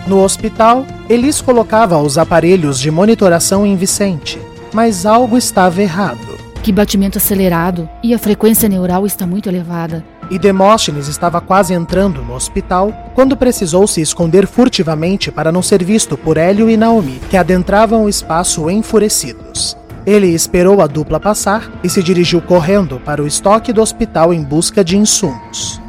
No 0.07 0.23
hospital, 0.23 0.85
Elis 1.09 1.41
colocava 1.41 1.97
os 1.97 2.17
aparelhos 2.17 2.79
de 2.79 2.89
monitoração 2.89 3.65
em 3.65 3.75
Vicente, 3.75 4.39
mas 4.71 5.05
algo 5.05 5.37
estava 5.37 5.81
errado. 5.81 6.37
Que 6.63 6.71
batimento 6.71 7.17
acelerado 7.17 7.89
e 8.01 8.13
a 8.13 8.19
frequência 8.19 8.69
neural 8.69 9.05
está 9.05 9.27
muito 9.27 9.49
elevada. 9.49 10.05
E 10.29 10.37
Demóstenes 10.37 11.07
estava 11.07 11.39
quase 11.39 11.73
entrando 11.73 12.21
no 12.21 12.33
hospital 12.33 12.91
quando 13.15 13.37
precisou 13.37 13.87
se 13.87 14.01
esconder 14.01 14.45
furtivamente 14.45 15.31
para 15.31 15.51
não 15.51 15.61
ser 15.61 15.83
visto 15.83 16.17
por 16.17 16.37
Hélio 16.37 16.69
e 16.69 16.75
Naomi, 16.75 17.21
que 17.29 17.37
adentravam 17.37 18.03
o 18.03 18.09
espaço 18.09 18.69
enfurecidos. 18.69 19.77
Ele 20.05 20.27
esperou 20.27 20.81
a 20.81 20.87
dupla 20.87 21.19
passar 21.19 21.71
e 21.83 21.89
se 21.89 22.01
dirigiu 22.01 22.41
correndo 22.41 22.99
para 23.03 23.21
o 23.21 23.27
estoque 23.27 23.73
do 23.73 23.81
hospital 23.81 24.33
em 24.33 24.43
busca 24.43 24.83
de 24.83 24.97
insumos. 24.97 25.81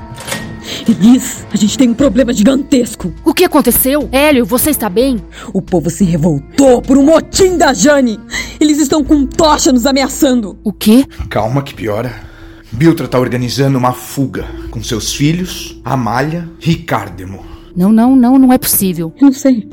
Elis, 0.89 1.47
a 1.53 1.57
gente 1.57 1.77
tem 1.77 1.91
um 1.91 1.95
problema 1.95 2.33
gigantesco. 2.33 3.13
O 3.25 3.35
que 3.35 3.45
aconteceu? 3.45 4.09
Hélio, 4.13 4.45
você 4.45 4.71
está 4.71 4.89
bem? 4.89 5.23
O 5.53 5.61
povo 5.61 5.91
se 5.91 6.05
revoltou 6.05 6.83
por 6.83 6.97
um 6.97 7.05
motim 7.05 7.57
da 7.57 7.73
Jane. 7.73 8.19
Eles 8.61 8.79
estão 8.79 9.05
com 9.05 9.27
tocha 9.27 9.73
nos 9.73 9.87
ameaçando. 9.87 10.59
O 10.65 10.73
quê? 10.73 11.05
Calma 11.29 11.63
que 11.63 11.75
piora. 11.75 12.28
Biltra 12.71 13.09
tá 13.09 13.19
organizando 13.19 13.79
uma 13.79 13.93
fuga 13.93 14.47
com 14.71 14.83
seus 14.83 15.15
filhos, 15.15 15.81
Amália 15.85 16.49
e 16.65 16.77
Cardemo. 16.77 17.43
Não, 17.75 17.93
não, 17.93 18.15
não, 18.15 18.39
não 18.39 18.53
é 18.53 18.59
possível. 18.59 19.13
Eu 19.21 19.27
não 19.27 19.33
sei. 19.33 19.69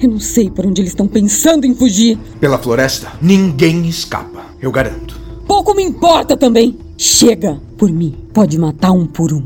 Eu 0.00 0.08
não 0.08 0.20
sei 0.20 0.50
por 0.50 0.66
onde 0.66 0.80
eles 0.80 0.92
estão 0.92 1.06
pensando 1.06 1.66
em 1.66 1.74
fugir. 1.74 2.18
Pela 2.40 2.58
floresta, 2.58 3.12
ninguém 3.20 3.86
escapa, 3.86 4.46
eu 4.60 4.72
garanto. 4.72 5.20
Pouco 5.46 5.74
me 5.74 5.82
importa 5.82 6.36
também. 6.36 6.76
Chega, 6.96 7.60
por 7.76 7.90
mim, 7.90 8.14
pode 8.32 8.58
matar 8.58 8.92
um 8.92 9.06
por 9.06 9.32
um. 9.32 9.44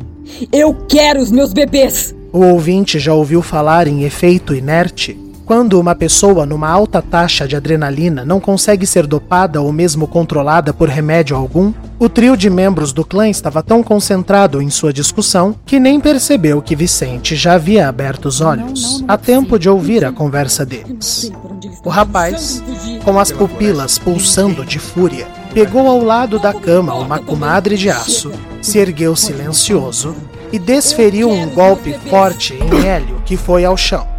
Eu 0.52 0.74
quero 0.88 1.20
os 1.20 1.30
meus 1.30 1.52
bebês! 1.52 2.14
O 2.32 2.40
ouvinte 2.40 2.98
já 2.98 3.14
ouviu 3.14 3.42
falar 3.42 3.86
em 3.86 4.04
efeito 4.04 4.54
inerte? 4.54 5.18
Quando 5.46 5.78
uma 5.78 5.94
pessoa 5.94 6.44
numa 6.44 6.68
alta 6.68 7.00
taxa 7.00 7.46
de 7.46 7.54
adrenalina 7.54 8.24
não 8.24 8.40
consegue 8.40 8.84
ser 8.84 9.06
dopada 9.06 9.62
ou 9.62 9.72
mesmo 9.72 10.08
controlada 10.08 10.74
por 10.74 10.88
remédio 10.88 11.36
algum, 11.36 11.72
o 12.00 12.08
trio 12.08 12.36
de 12.36 12.50
membros 12.50 12.92
do 12.92 13.04
clã 13.04 13.28
estava 13.28 13.62
tão 13.62 13.80
concentrado 13.80 14.60
em 14.60 14.68
sua 14.70 14.92
discussão 14.92 15.54
que 15.64 15.78
nem 15.78 16.00
percebeu 16.00 16.60
que 16.60 16.74
Vicente 16.74 17.36
já 17.36 17.52
havia 17.52 17.88
aberto 17.88 18.26
os 18.26 18.40
olhos, 18.40 19.04
a 19.06 19.16
tempo 19.16 19.56
de 19.56 19.70
ouvir 19.70 20.04
a 20.04 20.10
conversa 20.10 20.66
deles. 20.66 21.30
O 21.84 21.90
rapaz, 21.90 22.60
com 23.04 23.16
as 23.16 23.30
pupilas 23.30 24.00
pulsando 24.00 24.64
de 24.64 24.80
fúria, 24.80 25.28
pegou 25.54 25.86
ao 25.86 26.02
lado 26.02 26.40
da 26.40 26.52
cama 26.52 26.92
uma 26.94 27.20
comadre 27.20 27.76
de 27.76 27.88
aço, 27.88 28.32
se 28.60 28.80
ergueu 28.80 29.14
silencioso 29.14 30.12
e 30.52 30.58
desferiu 30.58 31.30
um 31.30 31.48
golpe 31.50 31.92
forte 32.10 32.54
em 32.54 32.84
Hélio, 32.84 33.22
que 33.24 33.36
foi 33.36 33.64
ao 33.64 33.76
chão. 33.76 34.15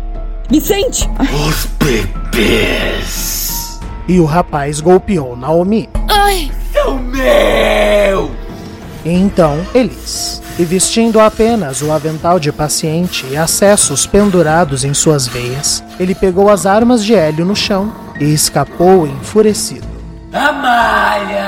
Vicente! 0.49 1.09
Os 1.47 1.65
bebês! 1.77 3.79
E 4.07 4.19
o 4.19 4.25
rapaz 4.25 4.79
golpeou 4.79 5.35
Naomi. 5.35 5.89
Ai! 6.07 6.49
São 6.71 6.97
meu! 6.97 8.31
Então, 9.03 9.59
Elis. 9.73 10.41
E 10.57 10.63
vestindo 10.63 11.19
apenas 11.19 11.81
o 11.81 11.91
avental 11.91 12.39
de 12.39 12.51
paciente 12.51 13.25
e 13.29 13.37
acessos 13.37 14.07
pendurados 14.07 14.83
em 14.83 14.93
suas 14.93 15.27
veias, 15.27 15.83
ele 15.99 16.15
pegou 16.15 16.49
as 16.49 16.65
armas 16.65 17.03
de 17.03 17.13
Hélio 17.13 17.45
no 17.45 17.55
chão 17.55 17.93
e 18.19 18.33
escapou 18.33 19.05
enfurecido. 19.05 19.85
Amália! 20.33 21.47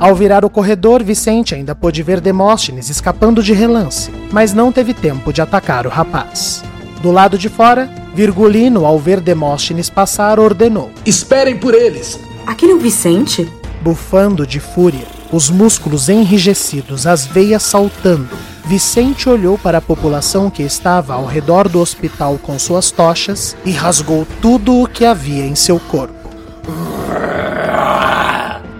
Ao 0.00 0.14
virar 0.14 0.44
o 0.44 0.50
corredor, 0.50 1.02
Vicente 1.02 1.54
ainda 1.54 1.74
pôde 1.74 2.02
ver 2.02 2.20
Demóstenes 2.20 2.88
escapando 2.88 3.42
de 3.42 3.52
relance, 3.52 4.10
mas 4.30 4.52
não 4.52 4.70
teve 4.70 4.94
tempo 4.94 5.32
de 5.32 5.42
atacar 5.42 5.86
o 5.86 5.90
rapaz. 5.90 6.62
Do 7.02 7.10
lado 7.10 7.36
de 7.36 7.48
fora, 7.48 7.90
Virgulino, 8.14 8.84
ao 8.84 8.98
ver 8.98 9.20
Demóstenes 9.20 9.90
passar, 9.90 10.38
ordenou: 10.38 10.90
Esperem 11.04 11.56
por 11.56 11.74
eles! 11.74 12.18
Aquele 12.46 12.72
é 12.72 12.74
o 12.74 12.78
Vicente? 12.78 13.50
Bufando 13.82 14.46
de 14.46 14.60
fúria, 14.60 15.06
os 15.32 15.50
músculos 15.50 16.08
enrijecidos, 16.08 17.06
as 17.06 17.26
veias 17.26 17.62
saltando, 17.62 18.30
Vicente 18.68 19.30
olhou 19.30 19.56
para 19.56 19.78
a 19.78 19.80
população 19.80 20.50
que 20.50 20.62
estava 20.62 21.14
ao 21.14 21.24
redor 21.24 21.70
do 21.70 21.80
hospital 21.80 22.38
com 22.42 22.58
suas 22.58 22.90
tochas 22.90 23.56
e 23.64 23.70
rasgou 23.70 24.26
tudo 24.42 24.82
o 24.82 24.86
que 24.86 25.06
havia 25.06 25.46
em 25.46 25.54
seu 25.54 25.80
corpo. 25.80 26.28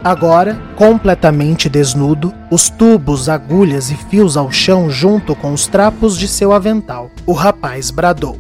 Agora, 0.02 0.58
completamente 0.76 1.68
desnudo, 1.68 2.32
os 2.50 2.68
tubos, 2.68 3.28
agulhas 3.28 3.90
e 3.90 3.96
fios 3.96 4.36
ao 4.36 4.50
chão 4.50 4.88
junto 4.88 5.34
com 5.34 5.52
os 5.52 5.66
trapos 5.66 6.16
de 6.16 6.28
seu 6.28 6.52
avental, 6.52 7.10
o 7.26 7.32
rapaz 7.32 7.90
bradou: 7.90 8.38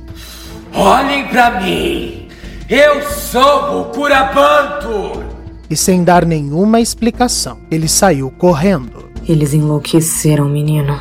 Olhem 0.72 1.26
para 1.28 1.60
mim! 1.60 2.28
Eu 2.68 3.02
sou 3.10 3.80
o 3.80 3.84
Curabanto! 3.86 5.24
E 5.70 5.76
sem 5.76 6.04
dar 6.04 6.24
nenhuma 6.24 6.80
explicação, 6.80 7.58
ele 7.70 7.88
saiu 7.88 8.30
correndo. 8.30 9.10
Eles 9.28 9.52
enlouqueceram, 9.52 10.48
menino. 10.48 10.98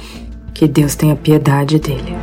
Que 0.54 0.68
Deus 0.68 0.96
tenha 0.96 1.16
piedade 1.16 1.80
dele. 1.80 2.16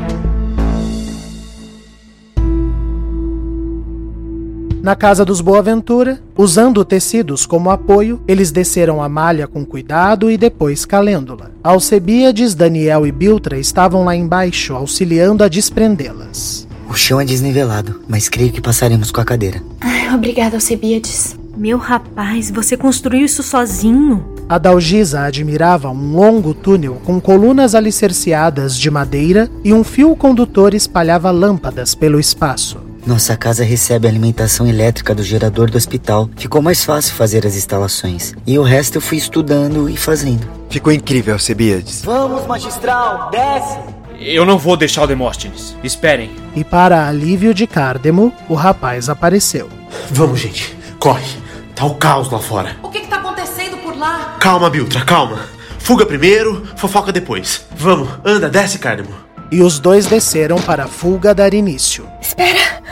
Na 4.84 4.94
casa 4.94 5.24
dos 5.24 5.40
Boaventura, 5.40 6.20
usando 6.36 6.84
tecidos 6.84 7.46
como 7.46 7.70
apoio, 7.70 8.20
eles 8.28 8.50
desceram 8.50 9.02
a 9.02 9.08
malha 9.08 9.48
com 9.48 9.64
cuidado 9.64 10.30
e 10.30 10.36
depois 10.36 10.84
calêndula. 10.84 11.52
Alcebíades, 11.64 12.54
Daniel 12.54 13.06
e 13.06 13.10
Biltra 13.10 13.58
estavam 13.58 14.04
lá 14.04 14.14
embaixo, 14.14 14.74
auxiliando 14.74 15.42
a 15.42 15.48
desprendê-las. 15.48 16.68
O 16.86 16.92
chão 16.92 17.18
é 17.18 17.24
desnivelado, 17.24 18.02
mas 18.06 18.28
creio 18.28 18.52
que 18.52 18.60
passaremos 18.60 19.10
com 19.10 19.22
a 19.22 19.24
cadeira. 19.24 19.62
Ai, 19.80 20.14
obrigada, 20.14 20.58
Alcebiades. 20.58 21.34
Meu 21.56 21.78
rapaz, 21.78 22.50
você 22.50 22.76
construiu 22.76 23.24
isso 23.24 23.42
sozinho? 23.42 24.22
A 24.46 24.58
Dalgisa 24.58 25.22
admirava 25.22 25.88
um 25.88 26.14
longo 26.14 26.52
túnel 26.52 27.00
com 27.06 27.18
colunas 27.18 27.74
alicerciadas 27.74 28.76
de 28.76 28.90
madeira 28.90 29.50
e 29.64 29.72
um 29.72 29.82
fio 29.82 30.14
condutor 30.14 30.74
espalhava 30.74 31.30
lâmpadas 31.30 31.94
pelo 31.94 32.20
espaço. 32.20 32.92
Nossa 33.06 33.36
casa 33.36 33.62
recebe 33.62 34.06
a 34.06 34.10
alimentação 34.10 34.66
elétrica 34.66 35.14
do 35.14 35.22
gerador 35.22 35.70
do 35.70 35.76
hospital. 35.76 36.28
Ficou 36.36 36.62
mais 36.62 36.82
fácil 36.82 37.14
fazer 37.14 37.46
as 37.46 37.54
instalações. 37.54 38.34
E 38.46 38.58
o 38.58 38.62
resto 38.62 38.96
eu 38.96 39.02
fui 39.02 39.18
estudando 39.18 39.90
e 39.90 39.96
fazendo. 39.96 40.48
Ficou 40.70 40.90
incrível, 40.90 41.38
Cebiades. 41.38 42.02
Vamos, 42.02 42.46
magistral, 42.46 43.30
desce! 43.30 43.78
Eu 44.18 44.46
não 44.46 44.56
vou 44.56 44.74
deixar 44.74 45.02
o 45.02 45.06
Demóstenes. 45.06 45.76
Esperem. 45.84 46.30
E 46.56 46.64
para 46.64 47.06
alívio 47.06 47.52
de 47.52 47.66
Cardemo, 47.66 48.32
o 48.48 48.54
rapaz 48.54 49.10
apareceu. 49.10 49.68
Vamos, 50.10 50.40
gente. 50.40 50.74
Corre. 50.98 51.28
Tá 51.74 51.84
o 51.84 51.96
caos 51.96 52.30
lá 52.30 52.38
fora. 52.38 52.76
O 52.82 52.88
que, 52.88 53.00
que 53.00 53.08
tá 53.08 53.16
acontecendo 53.16 53.76
por 53.78 53.94
lá? 53.98 54.36
Calma, 54.40 54.70
Biltra, 54.70 55.04
calma. 55.04 55.40
Fuga 55.78 56.06
primeiro, 56.06 56.66
fofoca 56.76 57.12
depois. 57.12 57.66
Vamos, 57.76 58.08
anda, 58.24 58.48
desce, 58.48 58.78
Cardemo. 58.78 59.14
E 59.52 59.60
os 59.60 59.78
dois 59.78 60.06
desceram 60.06 60.56
para 60.56 60.84
a 60.84 60.88
fuga 60.88 61.34
dar 61.34 61.52
início. 61.52 62.08
Espera! 62.22 62.82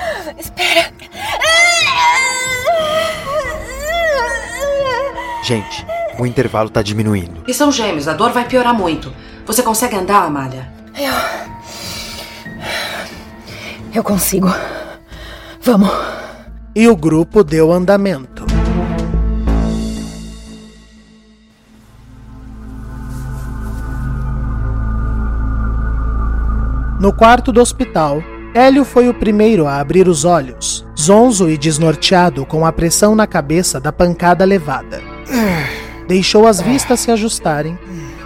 Gente, 5.53 5.86
o 6.18 6.24
intervalo 6.24 6.70
tá 6.70 6.80
diminuindo. 6.80 7.44
E 7.46 7.53
são 7.53 7.70
gêmeos, 7.70 8.09
a 8.09 8.14
dor 8.14 8.32
vai 8.32 8.48
piorar 8.48 8.72
muito. 8.72 9.12
Você 9.44 9.62
consegue 9.62 9.94
andar, 9.94 10.24
Amália? 10.24 10.72
Eu. 10.98 11.12
Eu 13.94 14.03
consigo. 14.03 14.48
Vamos. 15.61 15.90
E 16.74 16.88
o 16.88 16.96
grupo 16.96 17.44
deu 17.44 17.70
andamento. 17.70 18.46
No 26.98 27.12
quarto 27.12 27.53
do 27.53 27.61
hospital, 27.61 28.22
Hélio 28.55 28.86
foi 28.86 29.07
o 29.07 29.12
primeiro 29.12 29.66
a 29.66 29.80
abrir 29.80 30.09
os 30.09 30.24
olhos, 30.24 30.86
zonzo 30.98 31.50
e 31.50 31.59
desnorteado 31.59 32.46
com 32.46 32.64
a 32.64 32.72
pressão 32.72 33.14
na 33.14 33.26
cabeça 33.26 33.78
da 33.78 33.92
pancada 33.92 34.46
levada. 34.46 35.11
Deixou 36.06 36.46
as 36.46 36.60
vistas 36.60 37.00
se 37.00 37.10
ajustarem, 37.10 37.78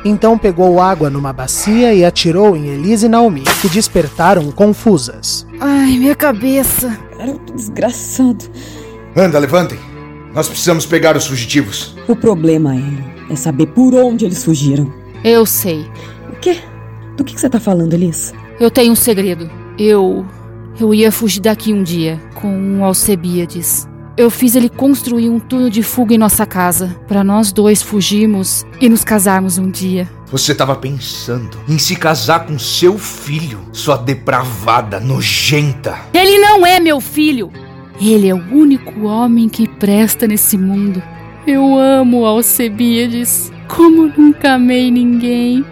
então 0.04 0.38
pegou 0.38 0.80
água 0.80 1.10
numa 1.10 1.32
bacia 1.32 1.92
e 1.94 2.04
atirou 2.04 2.56
em 2.56 2.68
Elise 2.68 3.06
e 3.06 3.08
Naomi, 3.08 3.44
que 3.60 3.68
despertaram 3.68 4.50
confusas. 4.50 5.46
Ai, 5.60 5.98
minha 5.98 6.14
cabeça. 6.14 6.98
Cara, 7.16 7.36
desgraçado. 7.54 8.44
Anda, 9.16 9.38
levantem. 9.38 9.78
Nós 10.34 10.48
precisamos 10.48 10.84
pegar 10.84 11.16
os 11.16 11.26
fugitivos. 11.26 11.96
O 12.06 12.14
problema, 12.14 12.74
Hélio, 12.74 13.04
é 13.30 13.36
saber 13.36 13.66
por 13.66 13.94
onde 13.94 14.24
eles 14.24 14.44
fugiram. 14.44 14.92
Eu 15.24 15.46
sei. 15.46 15.86
O 16.30 16.36
quê? 16.36 16.58
Do 17.16 17.24
que, 17.24 17.34
que 17.34 17.40
você 17.40 17.48
tá 17.48 17.58
falando, 17.58 17.94
Elisa? 17.94 18.34
Eu 18.60 18.70
tenho 18.70 18.92
um 18.92 18.96
segredo. 18.96 19.50
Eu. 19.78 20.26
Eu 20.78 20.92
ia 20.92 21.10
fugir 21.10 21.40
daqui 21.40 21.72
um 21.72 21.82
dia 21.82 22.20
com 22.34 22.48
um 22.48 22.84
Alcebiades. 22.84 23.88
Eu 24.16 24.30
fiz 24.30 24.56
ele 24.56 24.70
construir 24.70 25.28
um 25.28 25.38
túnel 25.38 25.68
de 25.68 25.82
fuga 25.82 26.14
em 26.14 26.18
nossa 26.18 26.46
casa, 26.46 26.96
para 27.06 27.22
nós 27.22 27.52
dois 27.52 27.82
fugirmos 27.82 28.64
e 28.80 28.88
nos 28.88 29.04
casarmos 29.04 29.58
um 29.58 29.70
dia. 29.70 30.08
Você 30.32 30.52
estava 30.52 30.74
pensando 30.74 31.58
em 31.68 31.78
se 31.78 31.94
casar 31.94 32.46
com 32.46 32.58
seu 32.58 32.96
filho, 32.96 33.60
sua 33.72 33.98
depravada, 33.98 34.98
nojenta. 34.98 35.98
Ele 36.14 36.38
não 36.38 36.66
é 36.66 36.80
meu 36.80 36.98
filho! 36.98 37.52
Ele 38.00 38.28
é 38.28 38.34
o 38.34 38.42
único 38.52 39.06
homem 39.06 39.50
que 39.50 39.68
presta 39.68 40.26
nesse 40.26 40.56
mundo. 40.56 41.02
Eu 41.46 41.78
amo 41.78 42.24
Alcebiades 42.24 43.52
como 43.68 44.12
nunca 44.16 44.54
amei 44.54 44.90
ninguém. 44.90 45.64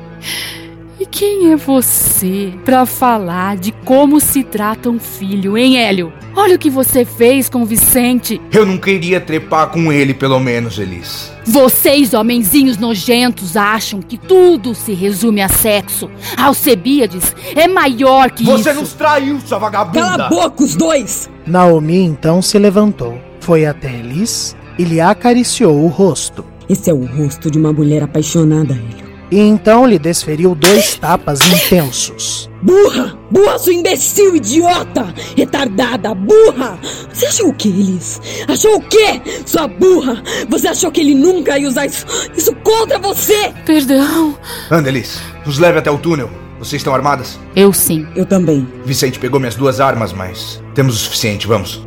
E 0.99 1.05
quem 1.07 1.51
é 1.51 1.57
você 1.57 2.53
para 2.65 2.87
falar 2.87 3.57
de 3.57 3.73
como 3.85 4.21
se 4.21 4.45
trata 4.45 4.89
um 4.89 5.01
filho, 5.01 5.59
hein, 5.59 5.79
Hélio? 5.79 6.13
Olha 6.37 6.55
o 6.55 6.59
que 6.59 6.71
você 6.71 7.05
fez 7.05 7.49
com 7.49 7.63
o 7.63 7.67
Vicente. 7.67 8.41
Eu 8.53 8.65
não 8.65 8.79
queria 8.79 9.21
trepar 9.21 9.71
com 9.71 9.93
ele, 9.93 10.15
pelo 10.15 10.39
menos, 10.39 10.79
Elis. 10.79 11.33
Vocês, 11.45 12.15
homenzinhos 12.15 12.79
nojentos, 12.79 13.57
acham 13.57 14.01
que 14.01 14.17
tudo 14.17 14.75
se 14.75 14.93
resume 14.95 15.43
a 15.43 15.49
sexo. 15.49 16.09
Alcebiades 16.37 17.35
é 17.55 17.67
maior 17.67 18.31
que 18.31 18.45
você 18.45 18.71
isso. 18.71 18.81
nos 18.81 18.93
traiu, 18.93 19.41
sua 19.41 19.59
vagabunda. 19.59 20.01
Cala 20.01 20.27
a 20.27 20.29
boca, 20.29 20.63
os 20.63 20.77
dois! 20.77 21.29
Naomi 21.47 22.03
então 22.03 22.41
se 22.41 22.59
levantou, 22.59 23.21
foi 23.41 23.67
até 23.67 23.93
Elis 23.93 24.57
e 24.79 24.85
lhe 24.85 25.01
acariciou 25.01 25.85
o 25.85 25.89
rosto. 25.89 26.45
Esse 26.69 26.89
é 26.89 26.95
o 26.95 27.05
rosto 27.05 27.51
de 27.51 27.59
uma 27.59 27.73
mulher 27.73 28.03
apaixonada, 28.03 28.73
Hélio. 28.75 29.04
E 29.31 29.39
então 29.39 29.87
lhe 29.87 29.99
desferiu 29.99 30.55
dois 30.55 30.95
tapas 30.97 31.41
intensos. 31.41 32.51
Burra! 32.63 33.19
Burra, 33.31 33.59
sua 33.59 33.75
imbecil, 33.75 34.37
idiota! 34.37 35.13
Retardada, 35.37 36.15
burra! 36.15 36.79
Você 37.13 37.27
achou 37.27 37.49
o 37.49 37.55
que, 37.55 37.69
Elis? 37.69 38.21
Achou 38.49 38.77
o 38.77 38.81
quê, 38.81 39.21
sua 39.45 39.67
burra? 39.69 40.23
Você 40.49 40.69
achou 40.69 40.91
que 40.91 41.01
ele 41.01 41.15
nunca 41.15 41.59
ia 41.59 41.69
usar 41.69 41.87
isso, 41.87 42.07
isso 42.37 42.55
contra 42.57 42.99
você? 42.99 43.53
Perdão. 43.67 44.37
Anda, 44.71 44.89
Elis. 44.89 45.21
Nos 45.45 45.59
leve 45.59 45.79
até 45.79 45.91
o 45.91 45.99
túnel. 45.99 46.31
Vocês 46.59 46.81
estão 46.81 46.95
armadas? 46.95 47.39
Eu 47.55 47.73
sim. 47.73 48.07
Eu 48.17 48.25
também. 48.25 48.67
Vicente 48.85 49.19
pegou 49.19 49.39
minhas 49.39 49.57
duas 49.57 49.81
armas, 49.81 50.13
mas 50.13 50.63
temos 50.75 50.95
o 50.95 50.99
suficiente, 50.99 51.47
vamos. 51.47 51.85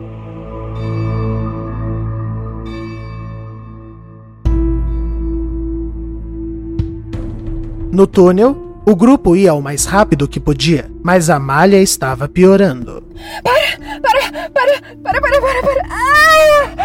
No 7.91 8.05
túnel, 8.05 8.81
o 8.85 8.95
grupo 8.95 9.35
ia 9.35 9.53
o 9.53 9.61
mais 9.61 9.85
rápido 9.85 10.27
que 10.27 10.39
podia, 10.39 10.89
mas 11.03 11.29
a 11.29 11.39
malha 11.39 11.81
estava 11.81 12.27
piorando. 12.27 13.03
Para! 13.43 13.77
Para! 14.01 14.49
Para! 14.49 14.81
Para! 15.03 15.21
Para! 15.21 15.41
Para! 15.41 15.61
para. 15.61 15.85
Ai! 15.89 16.75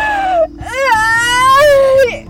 Ai! 0.94 2.28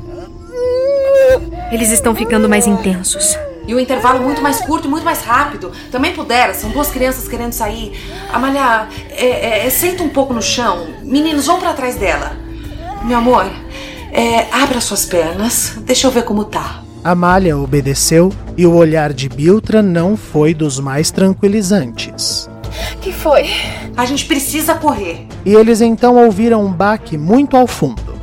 Eles 1.70 1.90
estão 1.90 2.14
ficando 2.14 2.48
mais 2.48 2.66
intensos. 2.66 3.38
E 3.66 3.74
o 3.74 3.80
intervalo 3.80 4.20
muito 4.22 4.42
mais 4.42 4.60
curto 4.60 4.88
e 4.88 4.90
muito 4.90 5.04
mais 5.04 5.22
rápido. 5.22 5.72
Também 5.90 6.12
pudera, 6.12 6.52
são 6.52 6.70
duas 6.70 6.90
crianças 6.90 7.28
querendo 7.28 7.52
sair. 7.52 7.98
Amália, 8.32 8.88
é, 9.10 9.66
é, 9.66 9.70
senta 9.70 10.02
um 10.02 10.08
pouco 10.08 10.34
no 10.34 10.42
chão. 10.42 10.88
Meninos, 11.02 11.46
vão 11.46 11.60
para 11.60 11.72
trás 11.72 11.96
dela. 11.96 12.36
Meu 13.04 13.18
amor, 13.18 13.50
é, 14.12 14.48
abra 14.52 14.80
suas 14.80 15.04
pernas. 15.04 15.76
Deixa 15.78 16.06
eu 16.06 16.10
ver 16.10 16.24
como 16.24 16.44
tá. 16.44 16.82
Amália 17.04 17.56
obedeceu 17.58 18.32
e 18.56 18.64
o 18.66 18.74
olhar 18.74 19.12
de 19.12 19.28
Biltra 19.28 19.82
não 19.82 20.16
foi 20.16 20.54
dos 20.54 20.78
mais 20.78 21.10
tranquilizantes. 21.10 22.48
que 23.00 23.12
foi? 23.12 23.50
A 23.96 24.06
gente 24.06 24.24
precisa 24.24 24.74
correr. 24.74 25.26
E 25.44 25.52
eles 25.54 25.80
então 25.80 26.16
ouviram 26.16 26.64
um 26.64 26.72
baque 26.72 27.18
muito 27.18 27.56
ao 27.56 27.66
fundo. 27.66 28.14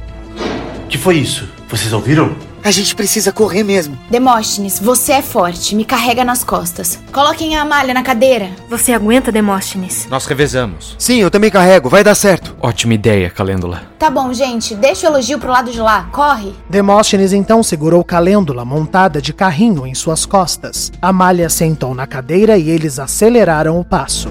que 0.88 0.98
foi 0.98 1.18
isso? 1.18 1.48
Vocês 1.68 1.92
ouviram? 1.94 2.34
A 2.64 2.72
gente 2.72 2.96
precisa 2.96 3.32
correr 3.32 3.64
mesmo. 3.64 3.98
Demóstenes, 4.10 4.80
você 4.80 5.14
é 5.14 5.22
forte. 5.22 5.76
Me 5.76 5.86
carrega 5.86 6.24
nas 6.26 6.44
costas. 6.44 7.00
Coloquem 7.12 7.56
a 7.56 7.66
malha 7.66 7.94
na 7.94 8.04
cadeira. 8.04 8.50
Você 8.70 8.92
aguenta, 8.94 9.32
Demóstenes? 9.32 10.08
Nós 10.10 10.26
revezamos. 10.26 10.96
Sim, 10.98 11.22
eu 11.22 11.32
também 11.32 11.50
carrego, 11.50 11.90
vai 11.90 12.04
dar 12.04 12.16
certo. 12.16 12.56
Ótima 12.62 12.94
ideia, 12.94 13.30
Calêndula. 13.30 13.84
Tá 13.98 14.10
bom, 14.10 14.34
gente. 14.34 14.76
Deixa 14.76 15.08
o 15.08 15.12
elogio 15.12 15.40
pro 15.40 15.52
lado 15.52 15.72
de 15.72 15.80
lá. 15.80 16.10
Corre. 16.12 16.54
Demóstenes 16.70 17.34
então 17.34 17.64
segurou 17.64 18.04
Calêndula 18.04 18.66
montada 18.66 19.22
de 19.22 19.34
carrinho 19.34 19.88
em 19.88 19.96
suas 19.96 20.26
costas. 20.26 20.92
Amália 21.02 21.50
sentou 21.50 21.94
na 21.96 22.06
cadeira 22.06 22.58
e 22.58 22.70
eles 22.70 23.00
aceleraram 23.00 23.80
o 23.80 23.86
passo. 23.86 24.30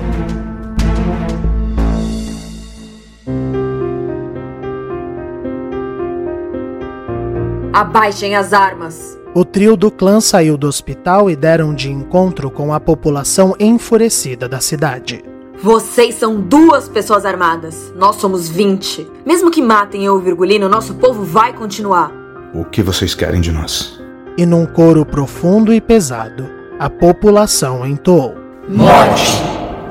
Abaixem 7.73 8.35
as 8.35 8.53
armas. 8.53 9.19
O 9.35 9.45
trio 9.45 9.77
do 9.77 9.91
clã 9.91 10.21
saiu 10.21 10.57
do 10.57 10.67
hospital 10.67 11.31
e 11.31 11.37
deram 11.37 11.75
de 11.75 11.91
encontro 11.91 12.51
com 12.51 12.73
a 12.73 12.81
população 12.81 13.55
enfurecida 13.61 14.49
da 14.49 14.59
cidade. 14.59 15.23
Vocês 15.63 16.15
são 16.15 16.41
duas 16.41 16.89
pessoas 16.89 17.27
armadas. 17.27 17.93
Nós 17.95 18.17
somos 18.17 18.49
20. 18.49 19.07
Mesmo 19.27 19.51
que 19.51 19.61
matem 19.61 20.05
eu 20.05 20.15
e 20.15 20.19
o 20.19 20.21
Virgulino, 20.21 20.69
nosso 20.69 20.95
povo 20.95 21.25
vai 21.25 21.53
continuar. 21.53 22.11
O 22.55 22.65
que 22.65 22.83
vocês 22.83 23.15
querem 23.15 23.41
de 23.41 23.53
nós? 23.53 24.01
E 24.37 24.47
num 24.47 24.65
coro 24.65 25.05
profundo 25.05 25.75
e 25.75 25.81
pesado, 25.81 26.49
a 26.79 26.89
população 26.89 27.87
entoou: 27.87 28.35
Morte! 28.69 29.43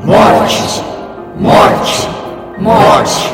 Morte! 0.04 0.84
Morte! 1.36 2.08
Morte! 2.60 3.34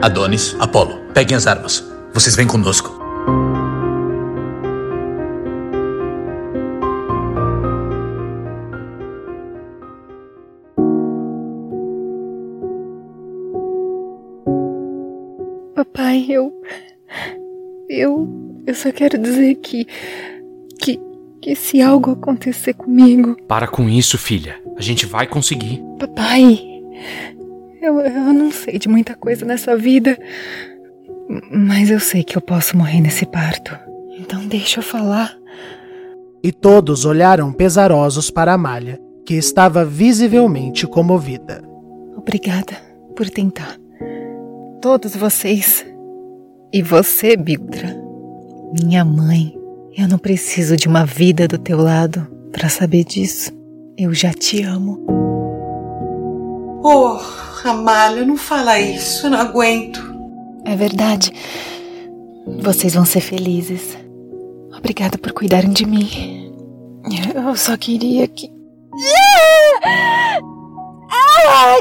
Adonis, 0.00 0.54
Apolo, 0.60 1.00
peguem 1.12 1.36
as 1.36 1.46
armas. 1.46 1.87
Vocês 2.18 2.34
vêm 2.34 2.48
conosco. 2.48 2.90
Papai, 15.76 16.26
eu. 16.28 16.52
Eu. 17.88 18.28
Eu 18.66 18.74
só 18.74 18.90
quero 18.90 19.16
dizer 19.16 19.54
que. 19.54 19.86
Que. 20.80 21.00
Que 21.40 21.54
se 21.54 21.80
algo 21.80 22.10
acontecer 22.10 22.74
comigo. 22.74 23.36
Para 23.46 23.68
com 23.68 23.88
isso, 23.88 24.18
filha. 24.18 24.60
A 24.76 24.82
gente 24.82 25.06
vai 25.06 25.28
conseguir. 25.28 25.80
Papai. 26.00 26.58
Eu, 27.80 28.00
eu 28.00 28.32
não 28.32 28.50
sei 28.50 28.76
de 28.76 28.88
muita 28.88 29.14
coisa 29.14 29.46
nessa 29.46 29.76
vida. 29.76 30.18
Mas 31.50 31.90
eu 31.90 32.00
sei 32.00 32.24
que 32.24 32.36
eu 32.36 32.42
posso 32.42 32.76
morrer 32.76 33.00
nesse 33.00 33.26
parto. 33.26 33.76
Então 34.18 34.46
deixa 34.46 34.80
eu 34.80 34.82
falar. 34.82 35.36
E 36.42 36.52
todos 36.52 37.04
olharam 37.04 37.52
pesarosos 37.52 38.30
para 38.30 38.52
Amália, 38.52 39.00
que 39.26 39.34
estava 39.34 39.84
visivelmente 39.84 40.86
comovida. 40.86 41.62
Obrigada 42.16 42.76
por 43.14 43.28
tentar. 43.28 43.76
Todos 44.80 45.14
vocês. 45.16 45.84
E 46.72 46.82
você, 46.82 47.36
Biltra. 47.36 47.96
Minha 48.80 49.04
mãe. 49.04 49.54
Eu 49.96 50.06
não 50.06 50.18
preciso 50.18 50.76
de 50.76 50.86
uma 50.86 51.04
vida 51.04 51.48
do 51.48 51.58
teu 51.58 51.78
lado 51.78 52.26
para 52.52 52.68
saber 52.68 53.04
disso. 53.04 53.50
Eu 53.96 54.14
já 54.14 54.32
te 54.32 54.62
amo. 54.62 55.04
Oh, 56.84 57.18
Amália, 57.64 58.24
não 58.24 58.36
fala 58.36 58.78
isso, 58.78 59.26
eu 59.26 59.30
não 59.30 59.40
aguento. 59.40 60.07
É 60.68 60.76
verdade. 60.76 61.32
Vocês 62.60 62.94
vão 62.94 63.06
ser 63.06 63.20
felizes. 63.20 63.96
Obrigada 64.76 65.16
por 65.16 65.32
cuidarem 65.32 65.70
de 65.70 65.86
mim. 65.86 66.52
Eu 67.34 67.56
só 67.56 67.74
queria 67.76 68.28
que. 68.28 68.50
Ai! 71.10 71.80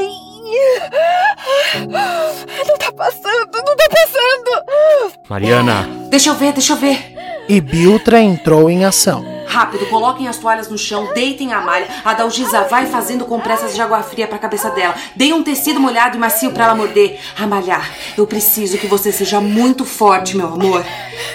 Não 1.85 2.77
tá 2.77 2.91
passando, 2.93 3.51
não 3.53 3.75
tá 3.75 3.89
passando! 3.89 5.19
Mariana! 5.29 5.85
Deixa 6.09 6.29
eu 6.29 6.35
ver, 6.35 6.53
deixa 6.53 6.71
eu 6.71 6.77
ver. 6.77 7.13
E 7.49 7.59
Biltra 7.59 8.21
entrou 8.21 8.69
em 8.69 8.85
ação. 8.85 9.36
Rápido, 9.47 9.85
coloquem 9.87 10.27
as 10.27 10.37
toalhas 10.37 10.69
no 10.69 10.77
chão, 10.77 11.13
deitem 11.13 11.53
a 11.53 11.61
malha. 11.61 11.87
A 12.03 12.13
Dalgisa 12.13 12.63
vai 12.63 12.85
fazendo 12.85 13.25
compressas 13.25 13.73
de 13.73 13.81
água 13.81 14.03
fria 14.03 14.27
pra 14.27 14.37
cabeça 14.37 14.69
dela. 14.69 14.93
Deem 15.15 15.33
um 15.33 15.41
tecido 15.41 15.79
molhado 15.79 16.17
e 16.17 16.19
macio 16.19 16.51
pra 16.51 16.65
ela 16.65 16.75
morder. 16.75 17.19
Amalhar, 17.37 17.89
eu 18.17 18.27
preciso 18.27 18.77
que 18.77 18.87
você 18.87 19.11
seja 19.11 19.39
muito 19.39 19.85
forte, 19.85 20.35
meu 20.35 20.47
amor. 20.47 20.85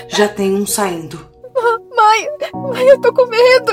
Já 0.09 0.29
tem 0.29 0.55
um 0.55 0.67
saindo. 0.67 1.27
Mãe, 1.95 2.29
mãe, 2.53 2.89
eu 2.89 3.01
tô 3.01 3.13
com 3.13 3.27
medo. 3.27 3.73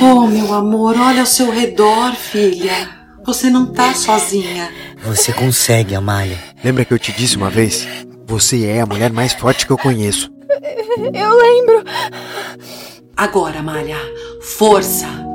Oh, 0.00 0.26
meu 0.26 0.52
amor, 0.52 0.96
olha 0.98 1.20
ao 1.20 1.26
seu 1.26 1.50
redor, 1.50 2.14
filha. 2.14 2.90
Você 3.24 3.50
não 3.50 3.66
tá 3.72 3.94
sozinha. 3.94 4.72
Você 5.02 5.32
consegue, 5.32 5.94
Amália. 5.94 6.38
Lembra 6.64 6.84
que 6.84 6.92
eu 6.92 6.98
te 6.98 7.12
disse 7.12 7.36
uma 7.36 7.50
vez? 7.50 7.86
Você 8.26 8.66
é 8.66 8.80
a 8.80 8.86
mulher 8.86 9.12
mais 9.12 9.32
forte 9.32 9.66
que 9.66 9.72
eu 9.72 9.78
conheço. 9.78 10.30
Eu 11.12 11.36
lembro. 11.36 11.84
Agora, 13.16 13.62
Malha, 13.62 13.98
força. 14.40 15.27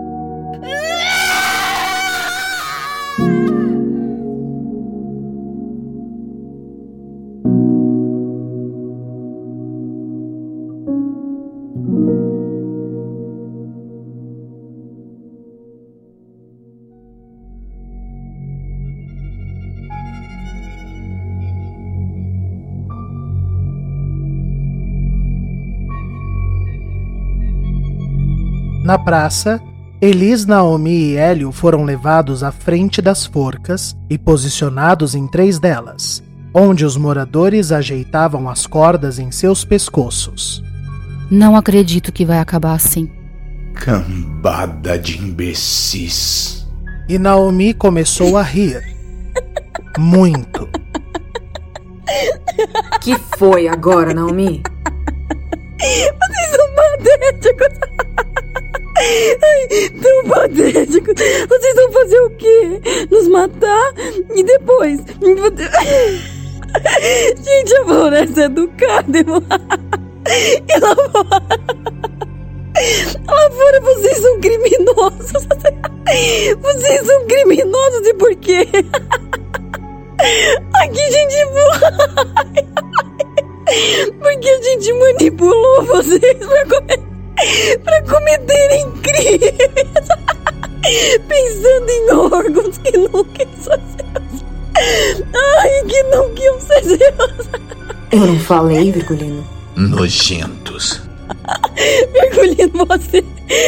Na 28.93 28.99
praça, 28.99 29.59
Elis, 29.99 30.45
Naomi 30.45 31.13
e 31.13 31.15
Hélio 31.15 31.51
foram 31.51 31.83
levados 31.83 32.43
à 32.43 32.51
frente 32.51 33.01
das 33.01 33.25
forcas 33.25 33.97
e 34.07 34.19
posicionados 34.19 35.15
em 35.15 35.27
três 35.27 35.57
delas, 35.57 36.21
onde 36.53 36.85
os 36.85 36.95
moradores 36.95 37.71
ajeitavam 37.71 38.47
as 38.47 38.67
cordas 38.67 39.17
em 39.17 39.31
seus 39.31 39.65
pescoços. 39.65 40.63
Não 41.31 41.55
acredito 41.55 42.11
que 42.11 42.23
vai 42.23 42.37
acabar 42.37 42.75
assim. 42.75 43.09
Cambada 43.73 44.95
de 44.99 45.17
imbecis. 45.17 46.67
E 47.09 47.17
Naomi 47.17 47.73
começou 47.73 48.37
a 48.37 48.43
rir. 48.43 48.95
Muito. 49.97 50.69
Que 53.01 53.17
foi 53.39 53.67
agora, 53.67 54.13
Naomi? 54.13 54.61
Vocês 55.79 56.51
são 56.51 56.75
patéticos. 56.75 58.12
Tão 60.01 60.23
patéticos. 60.29 61.13
Vocês 61.49 61.75
vão 61.75 61.91
fazer 61.91 62.19
o 62.21 62.29
quê? 62.31 62.81
Nos 63.11 63.27
matar? 63.27 63.93
E 64.35 64.43
depois? 64.43 64.99
Gente, 67.43 67.75
a 67.75 67.85
floresta 67.85 68.41
é 68.41 68.45
educada, 68.45 69.17
irmão. 69.17 69.43
E 70.27 70.79
lá 70.79 70.95
fora... 70.95 71.43
Lá 73.27 73.51
fora 73.51 73.81
vocês 73.81 74.17
são 74.17 74.39
criminosos. 74.39 75.47
Vocês 76.61 77.05
são 77.05 77.25
criminosos 77.27 78.07
e 78.07 78.13
por 78.15 78.35
quê? 78.35 78.67
Aqui, 80.75 81.11
gente. 81.11 81.35
Porque 84.19 84.49
a 84.49 84.61
gente 84.61 84.93
manipulou 84.93 85.83
vocês 85.83 86.37
pra, 86.37 86.65
comer, 86.65 86.99
pra 87.83 88.01
cometerem 88.03 88.91
crimes. 89.01 90.07
Pensando 91.27 91.89
em 91.89 92.11
órgãos 92.11 92.77
que 92.79 92.97
nunca 92.97 93.45
são 93.61 93.73
seus. 93.73 94.43
Ai, 95.59 95.83
que 95.87 96.03
não 96.03 96.35
iam 96.35 96.59
ser 96.59 96.83
seus. 96.83 97.49
Eu 98.11 98.19
não 98.19 98.39
falei, 98.39 98.91
Virgulino. 98.91 99.47
Nojentos. 99.75 101.01
Virgulino, 102.11 102.85
você. 102.85 103.23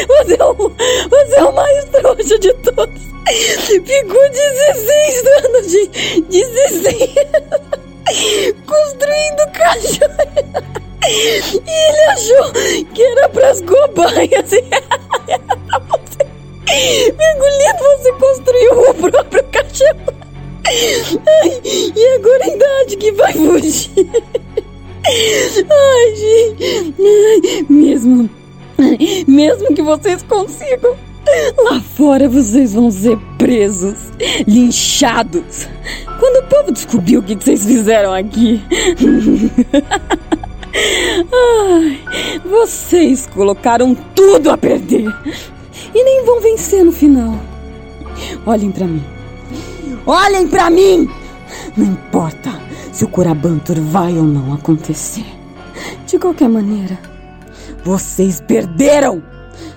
Você 0.07 0.33
é, 0.39 0.43
o, 0.43 0.55
você 0.55 1.35
é 1.35 1.43
o 1.43 1.55
mais 1.55 1.85
trouxa 1.85 2.39
de 2.39 2.53
todos. 2.55 3.01
Ficou 3.27 4.29
16 4.29 5.25
anos 5.45 5.71
de. 5.71 5.87
16 6.29 7.24
Era 15.27 15.39
pra 15.79 15.97
você. 15.97 16.25
Virgulino, 16.67 17.79
você 17.97 18.11
construiu 18.13 18.89
o 18.89 18.93
próprio 18.93 19.43
cachorro. 19.45 20.13
E 21.63 22.15
agora 22.15 22.43
a 22.43 22.47
idade 22.47 22.97
que 22.97 23.11
vai 23.13 23.33
fugir. 23.33 24.07
Ai, 25.07 26.15
gente. 26.15 27.65
Mesmo. 27.69 28.29
Mesmo 29.27 29.73
que 29.73 29.81
vocês 29.81 30.23
consigam. 30.23 30.95
Lá 31.57 31.81
fora 31.81 32.29
vocês 32.29 32.73
vão 32.73 32.91
ser 32.91 33.17
presos, 33.37 34.11
linchados. 34.47 35.67
Quando 36.19 36.45
o 36.45 36.47
povo 36.47 36.71
descobriu 36.71 37.19
o 37.19 37.23
que 37.23 37.35
vocês 37.35 37.65
fizeram 37.65 38.13
aqui. 38.13 38.61
Vocês 42.55 43.27
colocaram 43.27 43.93
tudo 44.15 44.49
a 44.49 44.57
perder. 44.57 45.13
E 45.93 46.03
nem 46.03 46.23
vão 46.23 46.39
vencer 46.39 46.85
no 46.85 46.91
final. 46.91 47.37
Olhem 48.45 48.71
para 48.71 48.87
mim. 48.87 49.03
Olhem 50.05 50.47
para 50.47 50.69
mim! 50.69 51.09
Não 51.75 51.85
importa 51.85 52.57
se 52.93 53.03
o 53.03 53.09
Curabantur 53.09 53.81
vai 53.81 54.17
ou 54.17 54.23
não 54.23 54.53
acontecer. 54.53 55.25
De 56.07 56.17
qualquer 56.17 56.47
maneira, 56.47 56.97
vocês 57.83 58.39
perderam, 58.39 59.21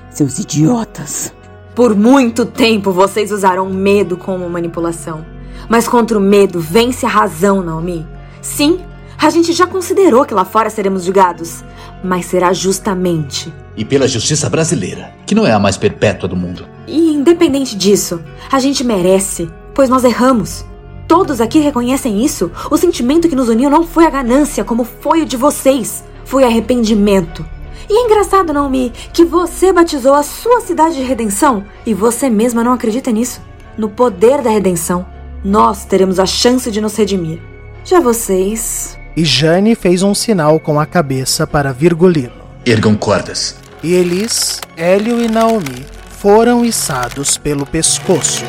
seus 0.09 0.39
idiotas. 0.39 1.35
Por 1.74 1.97
muito 1.97 2.47
tempo 2.47 2.93
vocês 2.93 3.33
usaram 3.33 3.68
medo 3.68 4.16
como 4.16 4.49
manipulação. 4.49 5.26
Mas 5.68 5.89
contra 5.89 6.16
o 6.16 6.20
medo 6.20 6.61
vence 6.61 7.05
a 7.05 7.09
razão, 7.09 7.61
Naomi. 7.61 8.07
Sim, 8.41 8.79
a 9.21 9.31
gente 9.31 9.53
já 9.53 9.66
considerou 9.66 10.25
que 10.25 10.33
lá 10.33 10.45
fora 10.45 10.71
seremos 10.71 11.05
julgados, 11.05 11.64
mas 12.05 12.27
será 12.27 12.53
justamente. 12.53 13.53
E 13.77 13.85
pela 13.85 14.07
justiça 14.07 14.49
brasileira, 14.49 15.12
que 15.27 15.35
não 15.35 15.47
é 15.47 15.53
a 15.53 15.59
mais 15.59 15.77
perpétua 15.77 16.29
do 16.29 16.37
mundo. 16.37 16.66
E 16.87 17.12
independente 17.12 17.77
disso, 17.77 18.23
a 18.51 18.61
gente 18.61 18.85
merece, 18.85 19.51
pois 19.75 19.89
nós 19.89 20.05
erramos. 20.05 20.64
Todos 21.09 21.41
aqui 21.41 21.59
reconhecem 21.59 22.25
isso. 22.25 22.51
O 22.71 22.77
sentimento 22.77 23.29
que 23.29 23.37
nos 23.37 23.49
uniu 23.49 23.69
não 23.69 23.85
foi 23.85 24.07
a 24.07 24.11
ganância, 24.11 24.64
como 24.64 24.85
foi 24.85 25.23
o 25.23 25.27
de 25.27 25.37
vocês. 25.37 26.05
Foi 26.25 26.45
arrependimento. 26.45 27.45
E 27.91 27.93
é 27.93 28.05
engraçado, 28.05 28.53
Naomi, 28.53 28.93
que 29.12 29.25
você 29.25 29.73
batizou 29.73 30.14
a 30.14 30.23
sua 30.23 30.61
cidade 30.61 30.97
de 30.97 31.03
redenção 31.03 31.64
e 31.87 31.95
você 31.95 32.29
mesma 32.29 32.62
não 32.62 32.73
acredita 32.73 33.11
nisso. 33.11 33.41
No 33.77 33.89
poder 33.89 34.43
da 34.43 34.51
redenção, 34.51 35.07
nós 35.43 35.85
teremos 35.87 36.19
a 36.21 36.27
chance 36.27 36.71
de 36.71 36.81
nos 36.81 36.95
redimir. 36.95 37.41
Já 37.85 38.01
vocês. 38.01 38.97
E 39.19 39.25
Jane 39.25 39.75
fez 39.75 40.05
um 40.05 40.14
sinal 40.14 40.61
com 40.61 40.79
a 40.79 40.87
cabeça 40.87 41.45
para 41.45 41.73
Virgulino. 41.73 42.31
Ergam 42.64 42.95
cordas. 42.95 43.57
E 43.83 43.93
Elis, 43.93 44.61
Hélio 44.77 45.21
e 45.21 45.27
Naomi 45.27 45.85
foram 46.09 46.64
içados 46.64 47.37
pelo 47.37 47.66
pescoço. 47.66 48.45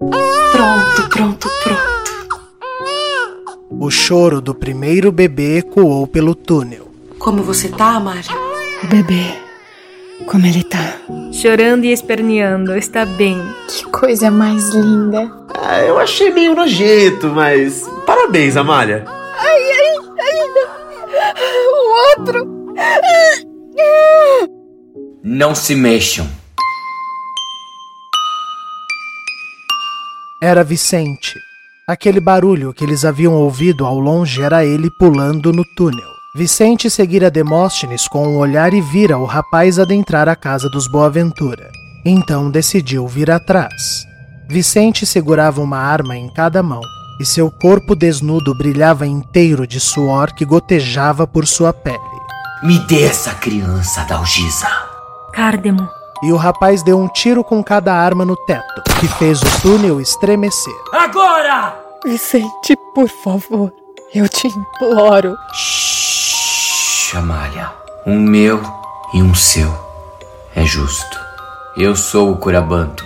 Pronto, 0.00 1.08
pronto, 1.10 1.50
pronto. 1.62 1.83
O 3.84 3.90
choro 3.90 4.40
do 4.40 4.54
primeiro 4.54 5.12
bebê 5.12 5.58
ecoou 5.58 6.06
pelo 6.06 6.34
túnel. 6.34 6.90
Como 7.18 7.42
você 7.42 7.68
tá, 7.68 7.96
Amália? 7.96 8.34
O 8.82 8.86
bebê. 8.86 9.34
Como 10.24 10.46
ele 10.46 10.64
tá? 10.64 10.96
Chorando 11.30 11.84
e 11.84 11.92
esperneando, 11.92 12.74
está 12.78 13.04
bem. 13.04 13.38
Que 13.68 13.84
coisa 13.84 14.30
mais 14.30 14.70
linda. 14.70 15.30
Ah, 15.52 15.82
eu 15.82 15.98
achei 15.98 16.30
meio 16.30 16.54
nojento, 16.54 17.26
mas. 17.28 17.86
Parabéns, 18.06 18.56
Amália. 18.56 19.04
Ai, 19.06 19.62
ai, 19.70 19.96
ai. 20.18 21.34
O 21.68 22.20
outro. 22.20 22.74
Não 25.22 25.54
se 25.54 25.74
mexam. 25.74 26.26
Era 30.40 30.64
Vicente. 30.64 31.34
Aquele 31.86 32.18
barulho 32.18 32.72
que 32.72 32.82
eles 32.82 33.04
haviam 33.04 33.34
ouvido 33.34 33.84
ao 33.84 33.98
longe 33.98 34.40
era 34.40 34.64
ele 34.64 34.90
pulando 34.98 35.52
no 35.52 35.62
túnel. 35.76 36.08
Vicente 36.34 36.88
seguira 36.88 37.30
Demóstenes 37.30 38.08
com 38.08 38.26
um 38.26 38.38
olhar 38.38 38.72
e 38.72 38.80
vira 38.80 39.18
o 39.18 39.26
rapaz 39.26 39.78
adentrar 39.78 40.26
a 40.26 40.34
casa 40.34 40.70
dos 40.70 40.90
Boaventura. 40.90 41.70
Então 42.02 42.50
decidiu 42.50 43.06
vir 43.06 43.30
atrás. 43.30 44.06
Vicente 44.48 45.04
segurava 45.04 45.60
uma 45.60 45.76
arma 45.76 46.16
em 46.16 46.32
cada 46.32 46.62
mão 46.62 46.80
e 47.20 47.26
seu 47.26 47.50
corpo 47.50 47.94
desnudo 47.94 48.56
brilhava 48.56 49.06
inteiro 49.06 49.66
de 49.66 49.78
suor 49.78 50.32
que 50.34 50.46
gotejava 50.46 51.26
por 51.26 51.46
sua 51.46 51.74
pele. 51.74 51.98
Me 52.62 52.78
dê 52.78 53.02
essa 53.02 53.34
criança, 53.34 54.04
Dalgisa. 54.04 54.68
Cardemo. 55.34 55.86
E 56.24 56.32
o 56.32 56.36
rapaz 56.36 56.82
deu 56.82 56.98
um 56.98 57.06
tiro 57.06 57.44
com 57.44 57.62
cada 57.62 57.92
arma 57.94 58.24
no 58.24 58.34
teto, 58.34 58.82
que 58.98 59.06
fez 59.06 59.42
o 59.42 59.60
túnel 59.60 60.00
estremecer. 60.00 60.74
Agora! 60.90 61.76
Vicente, 62.02 62.74
por 62.94 63.08
favor, 63.22 63.70
eu 64.14 64.26
te 64.26 64.46
imploro. 64.46 65.36
Shhh, 65.52 67.14
Amália. 67.14 67.70
Um 68.06 68.18
meu 68.18 68.62
e 69.12 69.22
um 69.22 69.34
seu. 69.34 69.70
É 70.56 70.64
justo. 70.64 71.20
Eu 71.76 71.94
sou 71.94 72.32
o 72.32 72.38
Curabanto. 72.38 73.04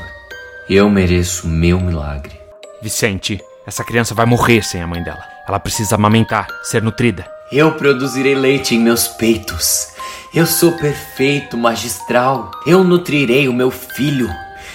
Eu 0.71 0.89
mereço 0.89 1.49
o 1.49 1.51
meu 1.51 1.81
milagre. 1.81 2.41
Vicente, 2.81 3.41
essa 3.67 3.83
criança 3.83 4.15
vai 4.15 4.27
morrer 4.27 4.63
sem 4.63 4.81
a 4.81 4.87
mãe 4.87 5.03
dela. 5.03 5.25
Ela 5.49 5.59
precisa 5.59 5.97
amamentar, 5.97 6.47
ser 6.63 6.83
nutrida. 6.83 7.29
Eu 7.51 7.73
produzirei 7.73 8.35
leite 8.35 8.75
em 8.75 8.79
meus 8.79 9.09
peitos. 9.09 9.89
Eu 10.35 10.45
sou 10.45 10.73
perfeito, 10.73 11.57
magistral. 11.57 12.51
Eu 12.67 12.85
nutrirei 12.85 13.49
o 13.49 13.55
meu 13.55 13.71
filho. 13.71 14.29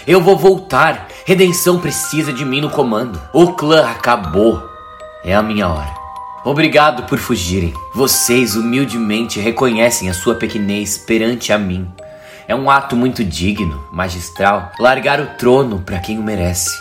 Eu 0.07 0.19
vou 0.19 0.35
voltar. 0.35 1.07
Redenção 1.23 1.79
precisa 1.79 2.33
de 2.33 2.43
mim 2.43 2.61
no 2.61 2.71
comando. 2.71 3.21
O 3.31 3.53
clã 3.53 3.87
acabou. 3.91 4.59
É 5.23 5.35
a 5.35 5.43
minha 5.43 5.67
hora. 5.67 5.93
Obrigado 6.43 7.03
por 7.03 7.19
fugirem. 7.19 7.75
Vocês 7.93 8.55
humildemente 8.55 9.39
reconhecem 9.39 10.09
a 10.09 10.13
sua 10.13 10.33
pequenez 10.33 10.97
perante 10.97 11.53
a 11.53 11.59
mim. 11.59 11.87
É 12.47 12.55
um 12.55 12.71
ato 12.71 12.95
muito 12.95 13.23
digno, 13.23 13.87
magistral, 13.91 14.71
largar 14.79 15.21
o 15.21 15.27
trono 15.37 15.79
para 15.81 15.99
quem 15.99 16.17
o 16.17 16.23
merece. 16.23 16.71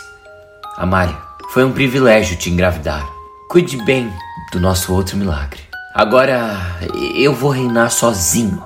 Amália, 0.75 1.17
foi 1.51 1.63
um 1.63 1.71
privilégio 1.71 2.35
te 2.35 2.49
engravidar. 2.49 3.07
Cuide 3.47 3.77
bem 3.85 4.11
do 4.51 4.59
nosso 4.59 4.91
outro 4.91 5.15
milagre. 5.15 5.72
Agora 5.93 6.59
eu 7.15 7.33
vou 7.33 7.51
reinar 7.51 7.91
sozinho. 7.91 8.63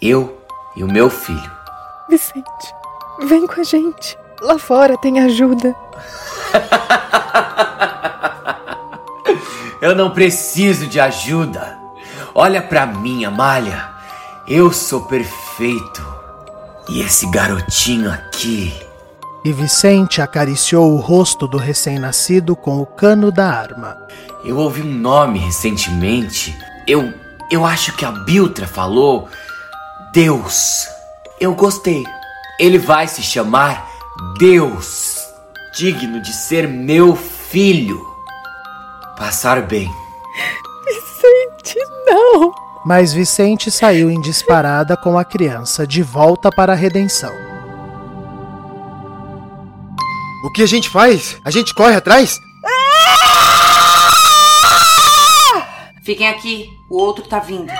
Eu 0.00 0.38
e 0.74 0.82
o 0.82 0.88
meu 0.88 1.10
filho. 1.10 1.50
Vicente, 2.08 2.74
vem 3.28 3.46
com 3.46 3.60
a 3.60 3.64
gente. 3.64 4.18
Lá 4.40 4.58
fora 4.58 4.96
tem 4.96 5.20
ajuda. 5.20 5.76
Eu 9.80 9.94
não 9.94 10.10
preciso 10.10 10.86
de 10.86 11.00
ajuda. 11.00 11.78
Olha 12.34 12.60
pra 12.60 12.84
mim, 12.84 13.24
Amália. 13.24 13.88
Eu 14.46 14.72
sou 14.72 15.02
perfeito. 15.02 16.06
E 16.88 17.00
esse 17.00 17.26
garotinho 17.30 18.10
aqui. 18.12 18.74
E 19.42 19.52
Vicente 19.52 20.20
acariciou 20.20 20.92
o 20.92 20.96
rosto 20.98 21.48
do 21.48 21.56
recém-nascido 21.56 22.54
com 22.54 22.78
o 22.78 22.84
cano 22.84 23.32
da 23.32 23.46
arma. 23.46 23.96
Eu 24.44 24.58
ouvi 24.58 24.82
um 24.82 24.92
nome 24.92 25.38
recentemente. 25.38 26.54
Eu. 26.86 27.12
Eu 27.50 27.64
acho 27.64 27.96
que 27.96 28.04
a 28.04 28.12
Biltra 28.12 28.66
falou. 28.66 29.28
Deus. 30.12 30.86
Eu 31.40 31.54
gostei. 31.54 32.04
Ele 32.58 32.78
vai 32.78 33.06
se 33.08 33.22
chamar 33.22 33.88
Deus. 34.38 35.18
Digno 35.74 36.20
de 36.20 36.32
ser 36.32 36.68
meu 36.68 37.16
filho. 37.16 38.06
Passar 39.16 39.62
bem. 39.62 39.90
Vicente, 40.86 41.78
não! 42.06 42.52
Mas 42.84 43.12
Vicente 43.12 43.70
saiu 43.70 44.10
em 44.10 44.20
disparada 44.20 44.96
com 44.96 45.18
a 45.18 45.24
criança 45.24 45.86
de 45.86 46.02
volta 46.02 46.50
para 46.50 46.72
a 46.72 46.76
redenção. 46.76 47.32
O 50.44 50.50
que 50.50 50.62
a 50.62 50.66
gente 50.66 50.88
faz? 50.88 51.36
A 51.44 51.50
gente 51.50 51.74
corre 51.74 51.94
atrás? 51.94 52.40
Fiquem 56.10 56.26
aqui, 56.26 56.76
o 56.90 56.96
outro 56.96 57.24
tá 57.24 57.38
vindo. 57.38 57.72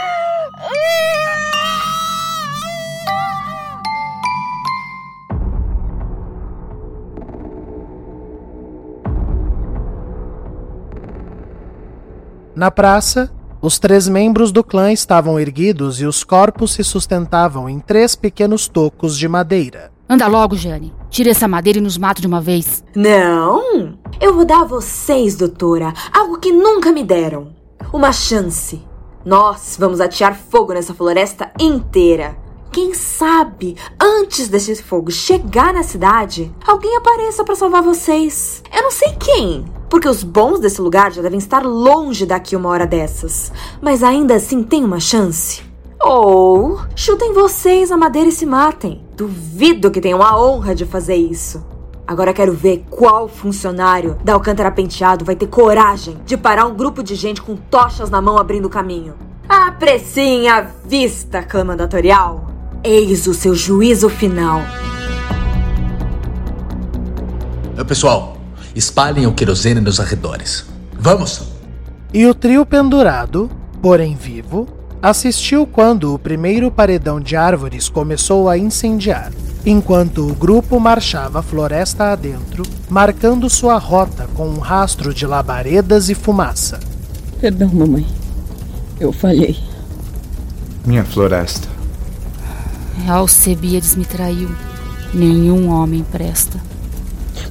Na 12.54 12.70
praça, 12.70 13.32
os 13.60 13.80
três 13.80 14.06
membros 14.06 14.52
do 14.52 14.62
clã 14.62 14.92
estavam 14.92 15.40
erguidos 15.40 16.00
e 16.00 16.06
os 16.06 16.22
corpos 16.22 16.74
se 16.74 16.84
sustentavam 16.84 17.68
em 17.68 17.80
três 17.80 18.14
pequenos 18.14 18.68
tocos 18.68 19.18
de 19.18 19.26
madeira. 19.26 19.90
Anda 20.08 20.28
logo, 20.28 20.54
Jane. 20.54 20.94
Tire 21.10 21.30
essa 21.30 21.48
madeira 21.48 21.80
e 21.80 21.82
nos 21.82 21.98
mata 21.98 22.20
de 22.20 22.28
uma 22.28 22.40
vez. 22.40 22.84
Não! 22.94 23.98
Eu 24.20 24.36
vou 24.36 24.44
dar 24.44 24.60
a 24.60 24.66
vocês, 24.66 25.34
doutora, 25.34 25.92
algo 26.16 26.38
que 26.38 26.52
nunca 26.52 26.92
me 26.92 27.02
deram. 27.02 27.58
Uma 27.92 28.12
chance. 28.12 28.80
Nós 29.24 29.76
vamos 29.78 30.00
atear 30.00 30.34
fogo 30.34 30.72
nessa 30.72 30.94
floresta 30.94 31.50
inteira. 31.58 32.36
Quem 32.70 32.94
sabe, 32.94 33.76
antes 34.00 34.48
desse 34.48 34.80
fogo 34.80 35.10
chegar 35.10 35.74
na 35.74 35.82
cidade, 35.82 36.54
alguém 36.64 36.96
apareça 36.96 37.42
para 37.42 37.56
salvar 37.56 37.82
vocês. 37.82 38.62
Eu 38.72 38.82
não 38.82 38.92
sei 38.92 39.12
quem, 39.18 39.64
porque 39.88 40.08
os 40.08 40.22
bons 40.22 40.60
desse 40.60 40.80
lugar 40.80 41.12
já 41.12 41.20
devem 41.20 41.38
estar 41.38 41.66
longe 41.66 42.24
daqui 42.24 42.54
uma 42.54 42.68
hora 42.68 42.86
dessas. 42.86 43.52
Mas 43.82 44.04
ainda 44.04 44.36
assim 44.36 44.62
tem 44.62 44.84
uma 44.84 45.00
chance. 45.00 45.62
Ou 46.00 46.80
chutem 46.94 47.32
vocês 47.32 47.90
a 47.90 47.96
madeira 47.96 48.28
e 48.28 48.32
se 48.32 48.46
matem. 48.46 49.04
Duvido 49.16 49.90
que 49.90 50.00
tenham 50.00 50.22
a 50.22 50.40
honra 50.40 50.74
de 50.74 50.86
fazer 50.86 51.16
isso. 51.16 51.62
Agora 52.07 52.32
quero 52.32 52.53
ver 52.53 52.84
qual 52.90 53.28
funcionário 53.28 54.16
da 54.24 54.34
Alcântara 54.34 54.70
Penteado 54.70 55.24
vai 55.24 55.36
ter 55.36 55.46
coragem 55.46 56.16
de 56.24 56.36
parar 56.36 56.66
um 56.66 56.74
grupo 56.74 57.03
de 57.03 57.14
gente 57.14 57.40
com 57.40 57.57
tochas 57.57 58.11
na 58.11 58.20
mão 58.20 58.36
abrindo 58.36 58.68
caminho. 58.68 59.14
Apreciem 59.48 60.48
a 60.48 60.61
vista, 60.84 61.42
clã 61.42 61.64
mandatorial. 61.64 62.51
Eis 62.82 63.26
o 63.26 63.34
seu 63.34 63.55
juízo 63.55 64.09
final. 64.09 64.61
Pessoal, 67.86 68.36
espalhem 68.74 69.26
o 69.26 69.34
querosene 69.34 69.80
nos 69.80 69.98
arredores. 69.98 70.64
Vamos! 70.92 71.42
E 72.14 72.24
o 72.26 72.34
trio 72.34 72.64
pendurado, 72.64 73.51
porém 73.82 74.14
vivo, 74.14 74.68
assistiu 75.03 75.66
quando 75.66 76.14
o 76.14 76.18
primeiro 76.18 76.70
paredão 76.70 77.18
de 77.18 77.34
árvores 77.34 77.88
começou 77.88 78.48
a 78.48 78.57
incendiar, 78.57 79.32
enquanto 79.64 80.26
o 80.26 80.34
grupo 80.34 80.80
marchava 80.80 81.42
floresta 81.42 82.12
adentro, 82.12 82.62
marcando 82.88 83.50
sua 83.50 83.78
rota 83.78 84.28
com 84.34 84.48
um 84.48 84.58
rastro 84.58 85.12
de 85.12 85.26
labaredas 85.26 86.08
e 86.08 86.14
fumaça. 86.14 86.80
Perdão, 87.40 87.70
mamãe. 87.72 88.06
Eu 88.98 89.12
falhei. 89.12 89.56
Minha 90.84 91.04
floresta. 91.04 91.68
Alcebiades 93.08 93.96
me 93.96 94.04
traiu. 94.04 94.50
Nenhum 95.12 95.70
homem 95.70 96.04
presta. 96.04 96.58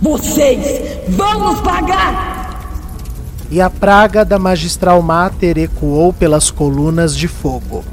Vocês 0.01 1.09
vão 1.09 1.39
nos 1.39 1.61
pagar! 1.61 2.39
E 3.51 3.59
a 3.59 3.69
praga 3.69 4.23
da 4.23 4.37
magistral 4.37 5.01
Mater 5.01 5.57
ecoou 5.57 6.13
pelas 6.13 6.51
colunas 6.51 7.15
de 7.15 7.27
fogo. 7.27 7.83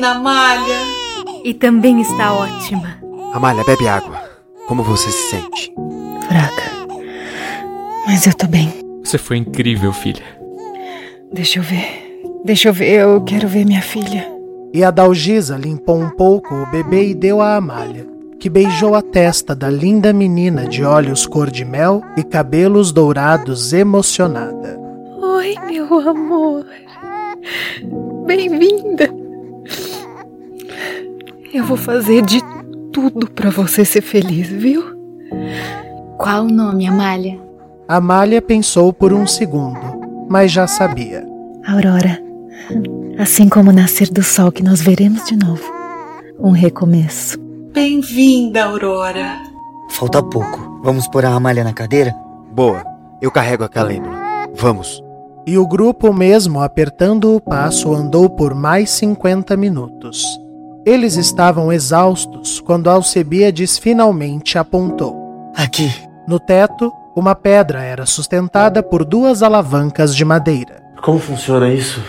Menina, 0.00 0.12
Amália. 0.12 0.78
E 1.44 1.52
também 1.54 2.00
está 2.00 2.32
ótima. 2.32 2.98
Amália, 3.32 3.62
bebe 3.64 3.86
água. 3.86 4.18
Como 4.66 4.82
você 4.82 5.10
se 5.10 5.30
sente? 5.30 5.72
Fraca. 6.26 6.62
Mas 8.06 8.26
eu 8.26 8.34
tô 8.34 8.46
bem. 8.46 8.72
Você 9.04 9.18
foi 9.18 9.36
incrível, 9.36 9.92
filha. 9.92 10.24
Deixa 11.32 11.58
eu 11.58 11.62
ver. 11.62 12.22
Deixa 12.44 12.68
eu 12.68 12.72
ver. 12.72 13.00
Eu 13.00 13.22
quero 13.22 13.46
ver 13.46 13.64
minha 13.64 13.82
filha. 13.82 14.26
E 14.72 14.82
a 14.82 14.90
Dalgisa 14.90 15.56
limpou 15.56 16.00
um 16.00 16.10
pouco 16.10 16.54
o 16.54 16.66
bebê 16.66 17.08
e 17.08 17.14
deu 17.14 17.40
a 17.40 17.56
Amália, 17.56 18.06
que 18.38 18.48
beijou 18.48 18.94
a 18.94 19.02
testa 19.02 19.54
da 19.54 19.68
linda 19.68 20.12
menina 20.12 20.66
de 20.66 20.84
olhos 20.84 21.26
cor 21.26 21.50
de 21.50 21.64
mel 21.64 22.00
e 22.16 22.22
cabelos 22.22 22.92
dourados 22.92 23.72
emocionada. 23.72 24.78
Oi, 25.20 25.56
meu 25.66 26.08
amor. 26.08 26.64
Bem-vinda. 28.26 29.29
Eu 31.52 31.64
vou 31.64 31.76
fazer 31.76 32.22
de 32.22 32.40
tudo 32.92 33.30
para 33.30 33.50
você 33.50 33.84
ser 33.84 34.02
feliz, 34.02 34.48
viu? 34.48 34.82
Qual 36.16 36.44
o 36.44 36.48
nome, 36.48 36.86
Amália? 36.86 37.40
Amália 37.88 38.40
pensou 38.40 38.92
por 38.92 39.12
um 39.12 39.26
segundo, 39.26 39.80
mas 40.28 40.52
já 40.52 40.66
sabia. 40.66 41.26
Aurora. 41.66 42.22
Assim 43.18 43.48
como 43.48 43.70
o 43.70 43.72
nascer 43.72 44.08
do 44.08 44.22
sol 44.22 44.52
que 44.52 44.62
nós 44.62 44.80
veremos 44.80 45.24
de 45.24 45.36
novo. 45.36 45.62
Um 46.38 46.52
recomeço. 46.52 47.38
Bem-vinda, 47.72 48.64
Aurora. 48.64 49.38
Falta 49.90 50.22
pouco. 50.22 50.80
Vamos 50.82 51.08
pôr 51.08 51.24
a 51.24 51.30
Amália 51.30 51.64
na 51.64 51.72
cadeira? 51.72 52.14
Boa. 52.52 52.84
Eu 53.20 53.30
carrego 53.30 53.64
a 53.64 53.68
Calêndula. 53.68 54.16
Vamos. 54.54 55.02
E 55.46 55.56
o 55.56 55.66
grupo, 55.66 56.12
mesmo 56.12 56.60
apertando 56.60 57.34
o 57.34 57.40
passo, 57.40 57.94
andou 57.94 58.28
por 58.28 58.54
mais 58.54 58.90
50 58.90 59.56
minutos. 59.56 60.24
Eles 60.84 61.16
estavam 61.16 61.72
exaustos 61.72 62.60
quando 62.60 62.88
Alcebiades 62.88 63.78
finalmente 63.78 64.58
apontou. 64.58 65.16
Aqui. 65.54 65.90
No 66.26 66.38
teto, 66.38 66.92
uma 67.16 67.34
pedra 67.34 67.82
era 67.82 68.06
sustentada 68.06 68.82
por 68.82 69.04
duas 69.04 69.42
alavancas 69.42 70.14
de 70.14 70.24
madeira. 70.24 70.80
Como 71.02 71.18
funciona 71.18 71.72
isso? 71.72 72.02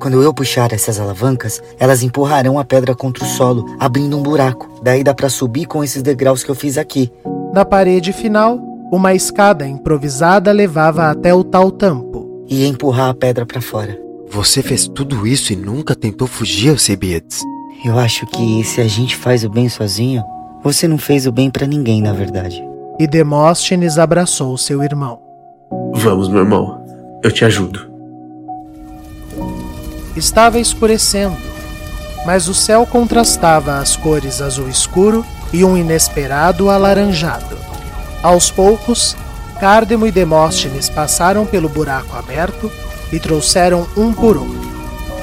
Quando 0.00 0.22
eu 0.22 0.32
puxar 0.32 0.72
essas 0.72 1.00
alavancas, 1.00 1.60
elas 1.78 2.02
empurrarão 2.02 2.58
a 2.58 2.64
pedra 2.64 2.94
contra 2.94 3.24
o 3.24 3.26
solo, 3.26 3.64
abrindo 3.80 4.16
um 4.16 4.22
buraco. 4.22 4.80
Daí 4.82 5.02
dá 5.02 5.12
para 5.12 5.28
subir 5.28 5.66
com 5.66 5.82
esses 5.82 6.02
degraus 6.02 6.44
que 6.44 6.50
eu 6.50 6.54
fiz 6.54 6.78
aqui. 6.78 7.12
Na 7.52 7.64
parede 7.64 8.12
final, 8.12 8.58
uma 8.92 9.12
escada 9.12 9.66
improvisada 9.66 10.52
levava 10.52 11.10
até 11.10 11.34
o 11.34 11.42
tal 11.42 11.70
tampo. 11.70 12.27
E 12.48 12.64
empurrar 12.66 13.10
a 13.10 13.14
pedra 13.14 13.44
para 13.44 13.60
fora. 13.60 13.98
Você 14.30 14.62
fez 14.62 14.88
tudo 14.88 15.26
isso 15.26 15.52
e 15.52 15.56
nunca 15.56 15.94
tentou 15.94 16.26
fugir, 16.26 16.70
Alcebiades? 16.70 17.42
Eu 17.84 17.98
acho 17.98 18.26
que 18.26 18.64
se 18.64 18.80
a 18.80 18.88
gente 18.88 19.16
faz 19.16 19.44
o 19.44 19.50
bem 19.50 19.68
sozinho, 19.68 20.22
você 20.62 20.88
não 20.88 20.98
fez 20.98 21.26
o 21.26 21.32
bem 21.32 21.50
para 21.50 21.66
ninguém, 21.66 22.02
na 22.02 22.12
verdade. 22.12 22.62
E 22.98 23.06
Demóstenes 23.06 23.98
abraçou 23.98 24.56
seu 24.58 24.82
irmão. 24.82 25.20
Vamos, 25.94 26.28
meu 26.28 26.40
irmão. 26.40 26.84
Eu 27.22 27.30
te 27.30 27.44
ajudo. 27.44 27.88
Estava 30.16 30.58
escurecendo, 30.58 31.36
mas 32.26 32.48
o 32.48 32.54
céu 32.54 32.84
contrastava 32.84 33.78
as 33.78 33.96
cores 33.96 34.40
azul 34.40 34.68
escuro 34.68 35.24
e 35.52 35.64
um 35.64 35.76
inesperado 35.76 36.70
alaranjado. 36.70 37.56
Aos 38.22 38.50
poucos, 38.50 39.16
Cárdemo 39.60 40.06
e 40.06 40.12
Demóstenes 40.12 40.88
passaram 40.88 41.44
pelo 41.44 41.68
buraco 41.68 42.16
aberto 42.16 42.70
e 43.12 43.18
trouxeram 43.18 43.88
um 43.96 44.12
por 44.12 44.36
um. 44.36 44.56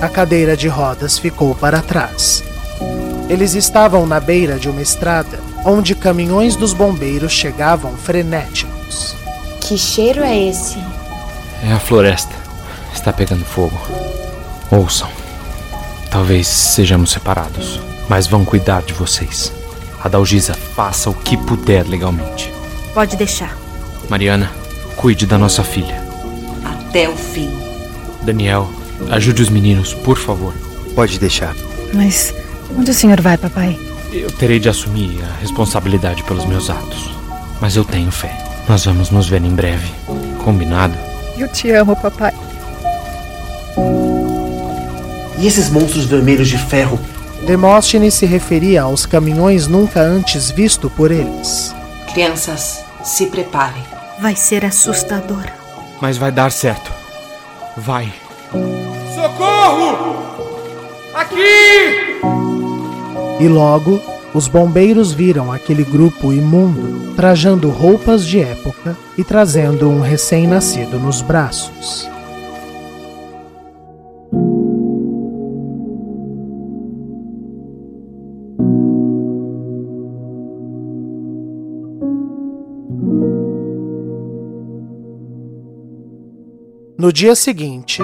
A 0.02 0.10
cadeira 0.10 0.58
de 0.58 0.68
rodas 0.68 1.18
ficou 1.18 1.56
para 1.56 1.82
trás. 1.82 2.44
Eles 3.30 3.56
estavam 3.56 4.06
na 4.06 4.20
beira 4.20 4.60
de 4.60 4.70
uma 4.70 4.82
estrada 4.82 5.40
onde 5.66 5.96
caminhões 5.96 6.56
dos 6.56 6.74
bombeiros 6.74 7.32
chegavam 7.32 7.96
frenéticos. 7.96 9.16
Que 9.62 9.78
cheiro 9.78 10.24
é 10.24 10.38
esse? 10.38 10.78
É 11.64 11.72
a 11.72 11.80
floresta. 11.80 12.36
Está 12.94 13.12
pegando 13.12 13.44
fogo. 13.46 13.80
Ouçam. 14.70 15.10
Talvez 16.12 16.48
sejamos 16.48 17.12
separados, 17.12 17.80
mas 18.08 18.28
vão 18.28 18.46
cuidar 18.46 18.84
de 18.84 18.94
vocês. 18.94 19.52
Adalgisa, 20.04 20.54
faça 20.54 21.10
o 21.10 21.14
que 21.14 21.36
puder 21.36 21.88
legalmente. 21.88 22.54
Pode 22.94 23.16
deixar. 23.16 23.65
Mariana, 24.10 24.52
cuide 24.96 25.26
da 25.26 25.38
nossa 25.38 25.64
filha. 25.64 26.02
Até 26.64 27.10
o 27.10 27.16
fim. 27.16 27.50
Daniel, 28.24 28.70
ajude 29.10 29.42
os 29.42 29.50
meninos, 29.50 29.94
por 29.94 30.18
favor. 30.18 30.54
Pode 30.96 31.20
deixar. 31.20 31.56
Mas 31.94 32.34
onde 32.78 32.92
o 32.92 32.94
senhor 32.94 33.22
vai, 33.22 33.38
papai? 33.38 33.78
Eu 34.12 34.32
terei 34.32 34.60
de 34.60 34.70
assumir 34.70 35.20
a 35.24 35.42
responsabilidade 35.42 36.24
pelos 36.24 36.46
meus 36.46 36.70
atos. 36.70 37.10
Mas 37.60 37.76
eu 37.76 37.84
tenho 37.84 38.12
fé. 38.12 38.38
Nós 38.68 38.86
vamos 38.86 39.12
nos 39.12 39.28
ver 39.28 39.44
em 39.44 39.54
breve. 39.54 39.92
Combinado? 40.44 40.96
Eu 41.38 41.48
te 41.48 41.70
amo, 41.72 41.96
papai. 41.96 42.34
E 45.38 45.46
esses 45.48 45.70
monstros 45.70 46.06
vermelhos 46.06 46.48
de 46.48 46.58
ferro? 46.58 47.00
Demóstenes 47.46 48.14
se 48.14 48.26
referia 48.26 48.84
aos 48.84 49.06
caminhões 49.06 49.68
nunca 49.68 50.02
antes 50.02 50.50
visto 50.50 50.90
por 50.90 51.12
eles. 51.12 51.76
Crianças, 52.14 52.85
se 53.06 53.28
preparem. 53.28 53.84
Vai 54.20 54.36
ser 54.36 54.66
assustador. 54.66 55.46
Mas 56.02 56.18
vai 56.18 56.32
dar 56.32 56.52
certo. 56.52 56.92
Vai. 57.78 58.12
Socorro! 59.14 60.24
Aqui! 61.14 62.20
E 63.40 63.48
logo, 63.48 64.02
os 64.34 64.48
bombeiros 64.48 65.14
viram 65.14 65.52
aquele 65.52 65.84
grupo 65.84 66.34
imundo 66.34 67.14
trajando 67.16 67.70
roupas 67.70 68.26
de 68.26 68.42
época 68.42 68.98
e 69.18 69.24
trazendo 69.24 69.90
um 69.90 70.02
recém-nascido 70.02 71.00
nos 71.00 71.22
braços. 71.22 72.10
No 87.06 87.14
dia 87.14 87.36
seguinte, 87.36 88.02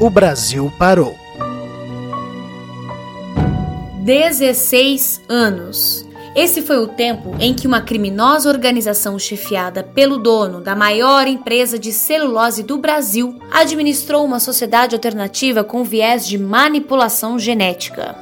o 0.00 0.08
Brasil 0.08 0.72
parou. 0.78 1.16
16 4.04 5.22
anos. 5.28 6.06
Esse 6.36 6.62
foi 6.62 6.78
o 6.78 6.86
tempo 6.86 7.34
em 7.40 7.52
que 7.52 7.66
uma 7.66 7.80
criminosa 7.80 8.48
organização 8.48 9.18
chefiada 9.18 9.82
pelo 9.82 10.16
dono 10.16 10.60
da 10.60 10.76
maior 10.76 11.26
empresa 11.26 11.76
de 11.76 11.90
celulose 11.90 12.62
do 12.62 12.78
Brasil 12.78 13.40
administrou 13.50 14.24
uma 14.24 14.38
sociedade 14.38 14.94
alternativa 14.94 15.64
com 15.64 15.82
viés 15.82 16.24
de 16.24 16.38
manipulação 16.38 17.40
genética. 17.40 18.14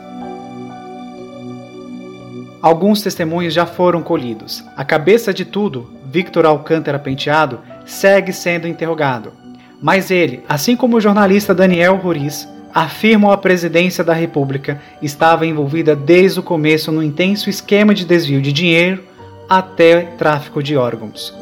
Alguns 2.64 3.02
testemunhos 3.02 3.52
já 3.52 3.66
foram 3.66 4.02
colhidos. 4.02 4.64
A 4.74 4.82
cabeça 4.86 5.34
de 5.34 5.44
tudo, 5.44 5.92
Victor 6.06 6.46
Alcântara 6.46 6.98
Penteado, 6.98 7.60
segue 7.84 8.32
sendo 8.32 8.66
interrogado. 8.66 9.34
Mas 9.82 10.10
ele, 10.10 10.42
assim 10.48 10.74
como 10.74 10.96
o 10.96 11.00
jornalista 11.00 11.54
Daniel 11.54 11.96
Ruiz, 11.96 12.48
afirmam 12.72 13.30
a 13.30 13.36
presidência 13.36 14.02
da 14.02 14.14
República 14.14 14.80
estava 15.02 15.46
envolvida 15.46 15.94
desde 15.94 16.40
o 16.40 16.42
começo 16.42 16.90
no 16.90 17.02
intenso 17.02 17.50
esquema 17.50 17.92
de 17.92 18.06
desvio 18.06 18.40
de 18.40 18.50
dinheiro 18.50 19.04
até 19.46 20.00
tráfico 20.16 20.62
de 20.62 20.74
órgãos. 20.74 21.34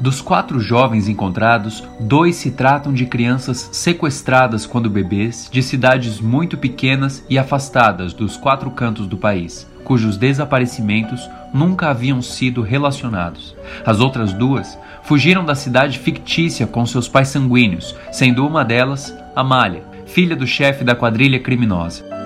Dos 0.00 0.22
quatro 0.22 0.58
jovens 0.58 1.08
encontrados, 1.08 1.84
dois 2.00 2.36
se 2.36 2.52
tratam 2.52 2.90
de 2.90 3.04
crianças 3.04 3.68
sequestradas 3.70 4.64
quando 4.64 4.88
bebês 4.88 5.46
de 5.52 5.62
cidades 5.62 6.18
muito 6.18 6.56
pequenas 6.56 7.22
e 7.28 7.38
afastadas 7.38 8.14
dos 8.14 8.34
quatro 8.34 8.70
cantos 8.70 9.06
do 9.06 9.18
país, 9.18 9.66
cujos 9.84 10.16
desaparecimentos 10.16 11.28
nunca 11.52 11.90
haviam 11.90 12.22
sido 12.22 12.62
relacionados. 12.62 13.54
As 13.84 14.00
outras 14.00 14.32
duas 14.32 14.78
fugiram 15.02 15.44
da 15.44 15.54
cidade 15.54 15.98
fictícia 15.98 16.66
com 16.66 16.86
seus 16.86 17.06
pais 17.06 17.28
sanguíneos, 17.28 17.94
sendo 18.10 18.46
uma 18.46 18.64
delas 18.64 19.14
Amália, 19.36 19.82
filha 20.06 20.34
do 20.34 20.46
chefe 20.46 20.82
da 20.82 20.94
quadrilha 20.94 21.38
criminosa. 21.38 22.19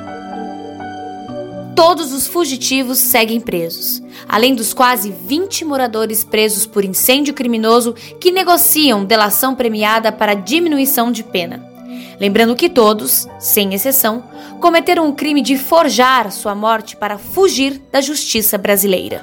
Todos 1.74 2.12
os 2.12 2.28
fugitivos 2.28 2.98
seguem 2.98 3.40
presos, 3.40 4.00
além 4.28 4.54
dos 4.54 4.72
quase 4.72 5.10
20 5.10 5.64
moradores 5.64 6.22
presos 6.22 6.66
por 6.66 6.84
incêndio 6.84 7.34
criminoso 7.34 7.94
que 8.20 8.30
negociam 8.30 9.04
delação 9.04 9.56
premiada 9.56 10.12
para 10.12 10.34
diminuição 10.34 11.10
de 11.10 11.24
pena. 11.24 11.64
Lembrando 12.20 12.54
que 12.54 12.68
todos, 12.68 13.26
sem 13.40 13.74
exceção, 13.74 14.22
cometeram 14.60 15.08
o 15.08 15.14
crime 15.14 15.42
de 15.42 15.58
forjar 15.58 16.30
sua 16.30 16.54
morte 16.54 16.96
para 16.96 17.18
fugir 17.18 17.82
da 17.90 18.00
justiça 18.00 18.56
brasileira. 18.56 19.20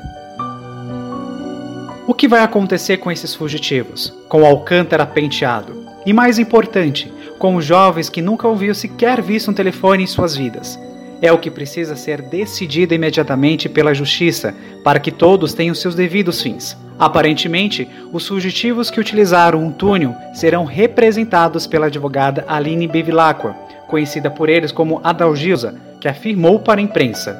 O 2.05 2.13
que 2.13 2.27
vai 2.27 2.43
acontecer 2.43 2.97
com 2.97 3.09
esses 3.09 3.33
fugitivos? 3.33 4.13
Com 4.27 4.41
o 4.41 4.45
Alcântara 4.45 5.05
penteado? 5.05 5.85
E 6.05 6.11
mais 6.11 6.37
importante, 6.37 7.11
com 7.39 7.55
os 7.55 7.63
jovens 7.63 8.09
que 8.09 8.21
nunca 8.21 8.45
ouviram 8.45 8.73
sequer 8.73 9.21
visto 9.21 9.51
um 9.51 9.53
telefone 9.53 10.03
em 10.03 10.07
suas 10.07 10.35
vidas? 10.35 10.77
É 11.21 11.31
o 11.31 11.37
que 11.37 11.51
precisa 11.51 11.95
ser 11.95 12.21
decidido 12.21 12.93
imediatamente 12.93 13.69
pela 13.69 13.93
justiça 13.93 14.55
para 14.83 14.99
que 14.99 15.11
todos 15.11 15.53
tenham 15.53 15.75
seus 15.75 15.93
devidos 15.93 16.41
fins. 16.41 16.75
Aparentemente, 16.97 17.87
os 18.11 18.27
fugitivos 18.27 18.89
que 18.89 18.99
utilizaram 18.99 19.63
um 19.63 19.71
túnel 19.71 20.15
serão 20.33 20.65
representados 20.65 21.67
pela 21.67 21.87
advogada 21.87 22.43
Aline 22.47 22.87
Bevilacqua, 22.87 23.55
conhecida 23.87 24.31
por 24.31 24.49
eles 24.49 24.71
como 24.71 24.99
Adalgisa, 25.03 25.75
que 25.99 26.07
afirmou 26.07 26.59
para 26.59 26.79
a 26.79 26.83
imprensa: 26.83 27.39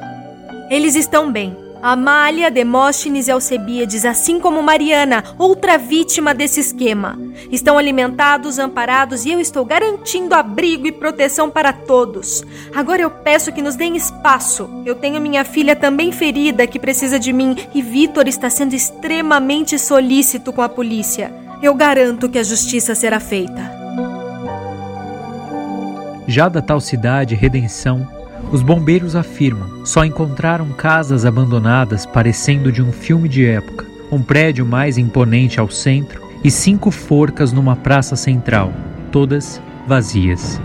Eles 0.70 0.94
estão 0.94 1.30
bem. 1.30 1.61
Amália, 1.82 2.48
Demóstenes 2.48 3.26
e 3.26 3.32
Alcebíades, 3.32 4.04
assim 4.04 4.38
como 4.38 4.62
Mariana, 4.62 5.24
outra 5.36 5.76
vítima 5.76 6.32
desse 6.32 6.60
esquema. 6.60 7.18
Estão 7.50 7.76
alimentados, 7.76 8.60
amparados 8.60 9.26
e 9.26 9.32
eu 9.32 9.40
estou 9.40 9.64
garantindo 9.64 10.32
abrigo 10.32 10.86
e 10.86 10.92
proteção 10.92 11.50
para 11.50 11.72
todos. 11.72 12.44
Agora 12.72 13.02
eu 13.02 13.10
peço 13.10 13.52
que 13.52 13.60
nos 13.60 13.74
deem 13.74 13.96
espaço. 13.96 14.70
Eu 14.86 14.94
tenho 14.94 15.20
minha 15.20 15.44
filha 15.44 15.74
também 15.74 16.12
ferida 16.12 16.68
que 16.68 16.78
precisa 16.78 17.18
de 17.18 17.32
mim 17.32 17.56
e 17.74 17.82
Vitor 17.82 18.28
está 18.28 18.48
sendo 18.48 18.74
extremamente 18.74 19.76
solícito 19.76 20.52
com 20.52 20.62
a 20.62 20.68
polícia. 20.68 21.32
Eu 21.60 21.74
garanto 21.74 22.28
que 22.28 22.38
a 22.38 22.44
justiça 22.44 22.94
será 22.94 23.18
feita. 23.18 23.82
Já 26.28 26.48
da 26.48 26.62
tal 26.62 26.80
cidade, 26.80 27.34
Redenção, 27.34 28.06
os 28.52 28.62
bombeiros 28.62 29.16
afirmam 29.16 29.84
só 29.84 30.04
encontraram 30.04 30.68
casas 30.68 31.24
abandonadas 31.24 32.04
parecendo 32.04 32.70
de 32.70 32.82
um 32.82 32.92
filme 32.92 33.28
de 33.28 33.46
época, 33.46 33.86
um 34.10 34.22
prédio 34.22 34.66
mais 34.66 34.98
imponente 34.98 35.58
ao 35.58 35.70
centro 35.70 36.22
e 36.44 36.50
cinco 36.50 36.90
forcas 36.90 37.50
numa 37.50 37.74
praça 37.74 38.14
central, 38.14 38.72
todas 39.10 39.60
vazias. 39.86 40.60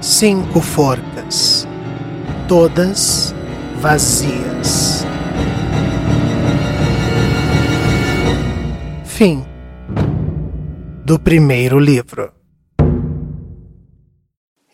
Cinco 0.00 0.60
forcas, 0.60 1.66
todas 2.46 3.34
vazias. 3.80 5.04
Fim 9.04 9.44
do 11.04 11.18
primeiro 11.18 11.78
livro. 11.78 12.39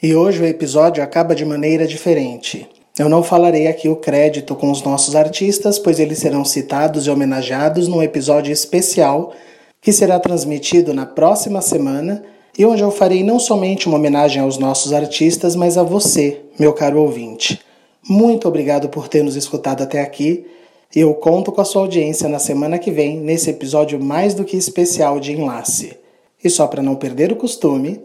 E 0.07 0.15
hoje 0.15 0.41
o 0.41 0.47
episódio 0.47 1.03
acaba 1.03 1.35
de 1.35 1.45
maneira 1.45 1.85
diferente. 1.85 2.65
Eu 2.97 3.09
não 3.09 3.25
falarei 3.25 3.67
aqui 3.67 3.89
o 3.89 3.97
crédito 3.97 4.55
com 4.55 4.71
os 4.71 4.81
nossos 4.81 5.17
artistas, 5.17 5.81
pois 5.81 5.99
eles 5.99 6.19
serão 6.19 6.45
citados 6.45 7.09
e 7.09 7.11
homenageados 7.11 7.89
num 7.89 8.01
episódio 8.01 8.53
especial 8.53 9.33
que 9.81 9.93
será 9.93 10.21
transmitido 10.21 10.95
na 10.95 11.07
próxima 11.07 11.61
semana 11.61 12.23
e 12.57 12.65
onde 12.65 12.83
eu 12.83 12.93
farei 12.93 13.25
não 13.25 13.41
somente 13.41 13.89
uma 13.89 13.97
homenagem 13.97 14.41
aos 14.41 14.59
nossos 14.59 14.93
artistas, 14.93 15.57
mas 15.57 15.77
a 15.77 15.83
você, 15.83 16.41
meu 16.57 16.73
caro 16.73 17.01
ouvinte. 17.01 17.61
Muito 18.09 18.47
obrigado 18.47 18.89
por 18.89 19.09
ter 19.09 19.25
nos 19.25 19.35
escutado 19.35 19.83
até 19.83 20.01
aqui 20.01 20.47
eu 20.95 21.13
conto 21.15 21.51
com 21.51 21.61
a 21.61 21.65
sua 21.65 21.83
audiência 21.83 22.29
na 22.29 22.39
semana 22.39 22.79
que 22.79 22.93
vem 22.93 23.19
nesse 23.19 23.51
episódio 23.51 24.01
mais 24.01 24.35
do 24.35 24.45
que 24.45 24.57
especial 24.57 25.19
de 25.19 25.33
Enlace. 25.33 25.97
E 26.45 26.49
só 26.49 26.69
para 26.69 26.81
não 26.81 26.95
perder 26.95 27.33
o 27.33 27.37
costume, 27.37 28.01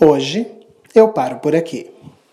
hoje 0.00 0.46
eu 0.94 1.08
paro 1.08 1.36
por 1.36 1.54
aqui. 1.54 1.90